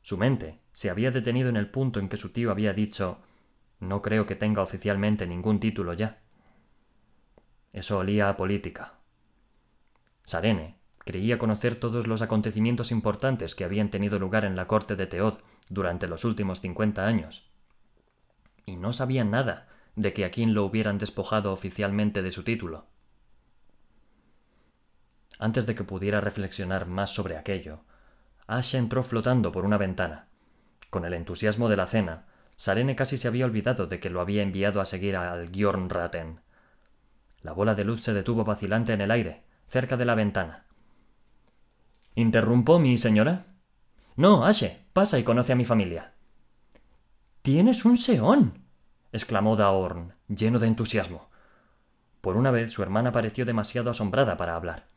Su 0.01 0.17
mente 0.17 0.59
se 0.71 0.89
había 0.89 1.11
detenido 1.11 1.49
en 1.49 1.57
el 1.57 1.69
punto 1.69 1.99
en 1.99 2.09
que 2.09 2.17
su 2.17 2.31
tío 2.31 2.51
había 2.51 2.73
dicho 2.73 3.19
No 3.85 4.01
creo 4.01 4.25
que 4.25 4.35
tenga 4.35 4.63
oficialmente 4.63 5.27
ningún 5.27 5.59
título 5.59 5.93
ya. 5.93 6.19
Eso 7.71 7.99
olía 7.99 8.29
a 8.29 8.35
política. 8.35 8.93
Sarene 10.23 10.79
creía 10.97 11.37
conocer 11.37 11.75
todos 11.79 12.07
los 12.07 12.23
acontecimientos 12.23 12.91
importantes 12.91 13.53
que 13.53 13.63
habían 13.63 13.91
tenido 13.91 14.17
lugar 14.17 14.43
en 14.43 14.55
la 14.55 14.65
corte 14.65 14.95
de 14.95 15.05
Teod 15.05 15.37
durante 15.69 16.07
los 16.07 16.25
últimos 16.25 16.61
cincuenta 16.61 17.05
años. 17.05 17.51
Y 18.65 18.75
no 18.75 18.91
sabía 18.91 19.23
nada 19.23 19.67
de 19.95 20.13
que 20.13 20.25
a 20.25 20.31
quien 20.31 20.55
lo 20.55 20.65
hubieran 20.65 20.97
despojado 20.97 21.53
oficialmente 21.53 22.23
de 22.23 22.31
su 22.31 22.43
título. 22.43 22.87
Antes 25.37 25.67
de 25.67 25.75
que 25.75 25.83
pudiera 25.83 26.21
reflexionar 26.21 26.87
más 26.87 27.13
sobre 27.13 27.37
aquello, 27.37 27.81
Asha 28.47 28.79
entró 28.79 29.03
flotando 29.03 29.51
por 29.51 29.63
una 29.63 29.77
ventana. 29.77 30.27
Con 30.89 31.05
el 31.05 31.13
entusiasmo 31.13 31.69
de 31.69 31.77
la 31.77 31.85
cena, 31.85 32.25
Sarene 32.55 32.95
casi 32.95 33.17
se 33.17 33.27
había 33.27 33.45
olvidado 33.45 33.87
de 33.87 33.99
que 33.99 34.09
lo 34.09 34.21
había 34.21 34.43
enviado 34.43 34.81
a 34.81 34.85
seguir 34.85 35.15
al 35.15 35.49
Raten. 35.89 36.41
La 37.41 37.51
bola 37.51 37.75
de 37.75 37.83
luz 37.85 38.03
se 38.03 38.13
detuvo 38.13 38.43
vacilante 38.43 38.93
en 38.93 39.01
el 39.01 39.11
aire, 39.11 39.43
cerca 39.67 39.97
de 39.97 40.05
la 40.05 40.15
ventana. 40.15 40.65
¿Interrumpo, 42.15 42.79
mi 42.79 42.97
señora? 42.97 43.45
No, 44.15 44.45
Ashe, 44.45 44.85
pasa 44.93 45.19
y 45.19 45.23
conoce 45.23 45.51
a 45.51 45.55
mi 45.55 45.65
familia. 45.65 46.13
Tienes 47.41 47.85
un 47.85 47.97
seón 47.97 48.65
exclamó 49.15 49.55
Daorn, 49.55 50.13
lleno 50.27 50.59
de 50.59 50.67
entusiasmo. 50.67 51.29
Por 52.19 52.35
una 52.35 52.51
vez 52.51 52.73
su 52.73 52.83
hermana 52.83 53.13
pareció 53.13 53.45
demasiado 53.45 53.89
asombrada 53.89 54.35
para 54.35 54.55
hablar. 54.55 54.87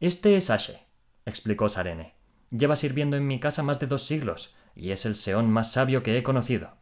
Este 0.00 0.36
es 0.36 0.50
Ashe, 0.50 0.84
explicó 1.24 1.68
Sarene. 1.68 2.14
Lleva 2.50 2.74
sirviendo 2.74 3.16
en 3.16 3.26
mi 3.26 3.38
casa 3.38 3.62
más 3.62 3.78
de 3.78 3.86
dos 3.86 4.04
siglos, 4.04 4.56
y 4.78 4.92
es 4.92 5.04
el 5.04 5.16
seón 5.16 5.50
más 5.50 5.72
sabio 5.72 6.04
que 6.04 6.16
he 6.16 6.22
conocido. 6.22 6.76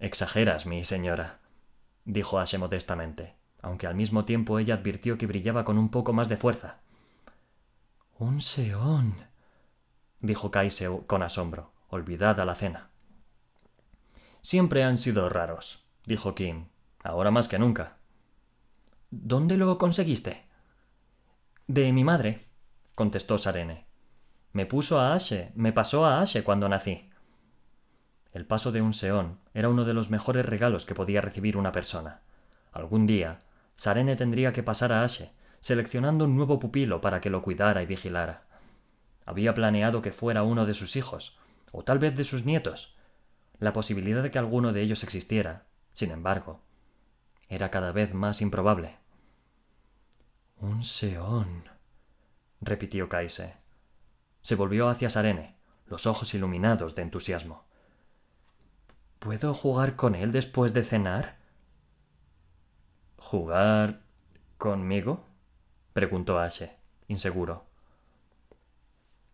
Exageras, 0.00 0.64
mi 0.64 0.84
señora, 0.84 1.40
dijo 2.06 2.38
Ashe 2.38 2.56
modestamente, 2.56 3.34
aunque 3.60 3.86
al 3.86 3.94
mismo 3.94 4.24
tiempo 4.24 4.58
ella 4.58 4.74
advirtió 4.74 5.18
que 5.18 5.26
brillaba 5.26 5.64
con 5.66 5.76
un 5.76 5.90
poco 5.90 6.14
más 6.14 6.30
de 6.30 6.38
fuerza. 6.38 6.80
Un 8.18 8.40
seón, 8.40 9.16
dijo 10.20 10.50
Kaise 10.50 10.88
con 11.06 11.22
asombro, 11.22 11.72
olvidada 11.88 12.46
la 12.46 12.54
cena. 12.54 12.88
Siempre 14.40 14.82
han 14.82 14.96
sido 14.96 15.28
raros, 15.28 15.86
dijo 16.06 16.34
Kim, 16.34 16.68
ahora 17.04 17.30
más 17.30 17.48
que 17.48 17.58
nunca. 17.58 17.98
¿Dónde 19.10 19.58
lo 19.58 19.76
conseguiste? 19.76 20.46
De 21.66 21.92
mi 21.92 22.02
madre, 22.02 22.46
contestó 22.94 23.36
Sarene. 23.36 23.85
Me 24.56 24.64
puso 24.64 24.98
a 24.98 25.12
Ashe, 25.12 25.52
me 25.54 25.70
pasó 25.70 26.06
a 26.06 26.22
Ashe 26.22 26.42
cuando 26.42 26.66
nací. 26.66 27.10
El 28.32 28.46
paso 28.46 28.72
de 28.72 28.80
un 28.80 28.94
seón 28.94 29.38
era 29.52 29.68
uno 29.68 29.84
de 29.84 29.92
los 29.92 30.08
mejores 30.08 30.46
regalos 30.46 30.86
que 30.86 30.94
podía 30.94 31.20
recibir 31.20 31.58
una 31.58 31.72
persona. 31.72 32.22
Algún 32.72 33.06
día, 33.06 33.40
Sarene 33.74 34.16
tendría 34.16 34.54
que 34.54 34.62
pasar 34.62 34.94
a 34.94 35.02
Ashe, 35.02 35.30
seleccionando 35.60 36.24
un 36.24 36.36
nuevo 36.36 36.58
pupilo 36.58 37.02
para 37.02 37.20
que 37.20 37.28
lo 37.28 37.42
cuidara 37.42 37.82
y 37.82 37.86
vigilara. 37.86 38.44
Había 39.26 39.52
planeado 39.52 40.00
que 40.00 40.12
fuera 40.12 40.42
uno 40.42 40.64
de 40.64 40.72
sus 40.72 40.96
hijos, 40.96 41.38
o 41.70 41.84
tal 41.84 41.98
vez 41.98 42.16
de 42.16 42.24
sus 42.24 42.46
nietos, 42.46 42.96
la 43.58 43.74
posibilidad 43.74 44.22
de 44.22 44.30
que 44.30 44.38
alguno 44.38 44.72
de 44.72 44.80
ellos 44.80 45.04
existiera, 45.04 45.66
sin 45.92 46.12
embargo, 46.12 46.62
era 47.50 47.70
cada 47.70 47.92
vez 47.92 48.14
más 48.14 48.40
improbable. 48.40 48.96
Un 50.62 50.82
seón, 50.82 51.68
repitió 52.62 53.10
Kaise. 53.10 53.65
Se 54.46 54.54
volvió 54.54 54.88
hacia 54.88 55.10
Sarene, 55.10 55.56
los 55.86 56.06
ojos 56.06 56.32
iluminados 56.32 56.94
de 56.94 57.02
entusiasmo. 57.02 57.64
¿Puedo 59.18 59.52
jugar 59.54 59.96
con 59.96 60.14
él 60.14 60.30
después 60.30 60.72
de 60.72 60.84
cenar? 60.84 61.36
¿Jugar 63.16 64.02
conmigo? 64.56 65.24
preguntó 65.92 66.38
Ashe, 66.38 66.76
inseguro. 67.08 67.64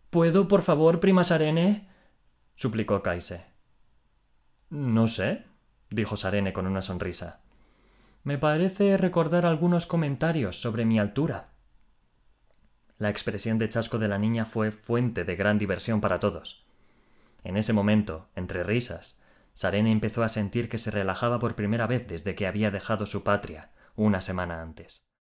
¿Puedo, 0.09 0.49
por 0.49 0.63
favor, 0.63 0.99
prima 0.99 1.25
Sarene? 1.25 1.91
suplicó 2.55 3.03
Kaise. 3.03 3.45
No 4.71 5.09
sé, 5.09 5.45
dijo 5.91 6.17
Sarene 6.17 6.55
con 6.55 6.67
una 6.67 6.81
sonrisa. 6.81 7.43
Me 8.25 8.39
parece 8.39 8.97
recordar 8.97 9.45
algunos 9.45 9.85
comentarios 9.85 10.59
sobre 10.59 10.87
mi 10.87 10.99
altura. 10.99 11.52
La 13.03 13.11
expresión 13.11 13.59
de 13.59 13.69
chasco 13.69 13.99
de 13.99 14.07
la 14.07 14.17
niña 14.17 14.45
fue 14.45 14.71
fuente 14.71 15.25
de 15.25 15.35
gran 15.35 15.59
diversión 15.59 16.01
para 16.01 16.21
todos. 16.21 16.65
En 17.43 17.57
ese 17.57 17.73
momento, 17.73 18.29
entre 18.37 18.63
risas, 18.63 19.21
Sarene 19.55 19.91
empezó 19.91 20.23
a 20.23 20.29
sentir 20.29 20.69
que 20.69 20.79
se 20.79 20.93
relajaba 20.93 21.41
por 21.41 21.57
primera 21.57 21.89
vez 21.89 22.07
desde 22.07 22.37
que 22.37 22.47
había 22.47 22.71
dejado 22.71 23.07
su 23.07 23.25
patria 23.25 23.71
una 23.97 24.21
semana 24.21 24.63
antes. 24.63 25.05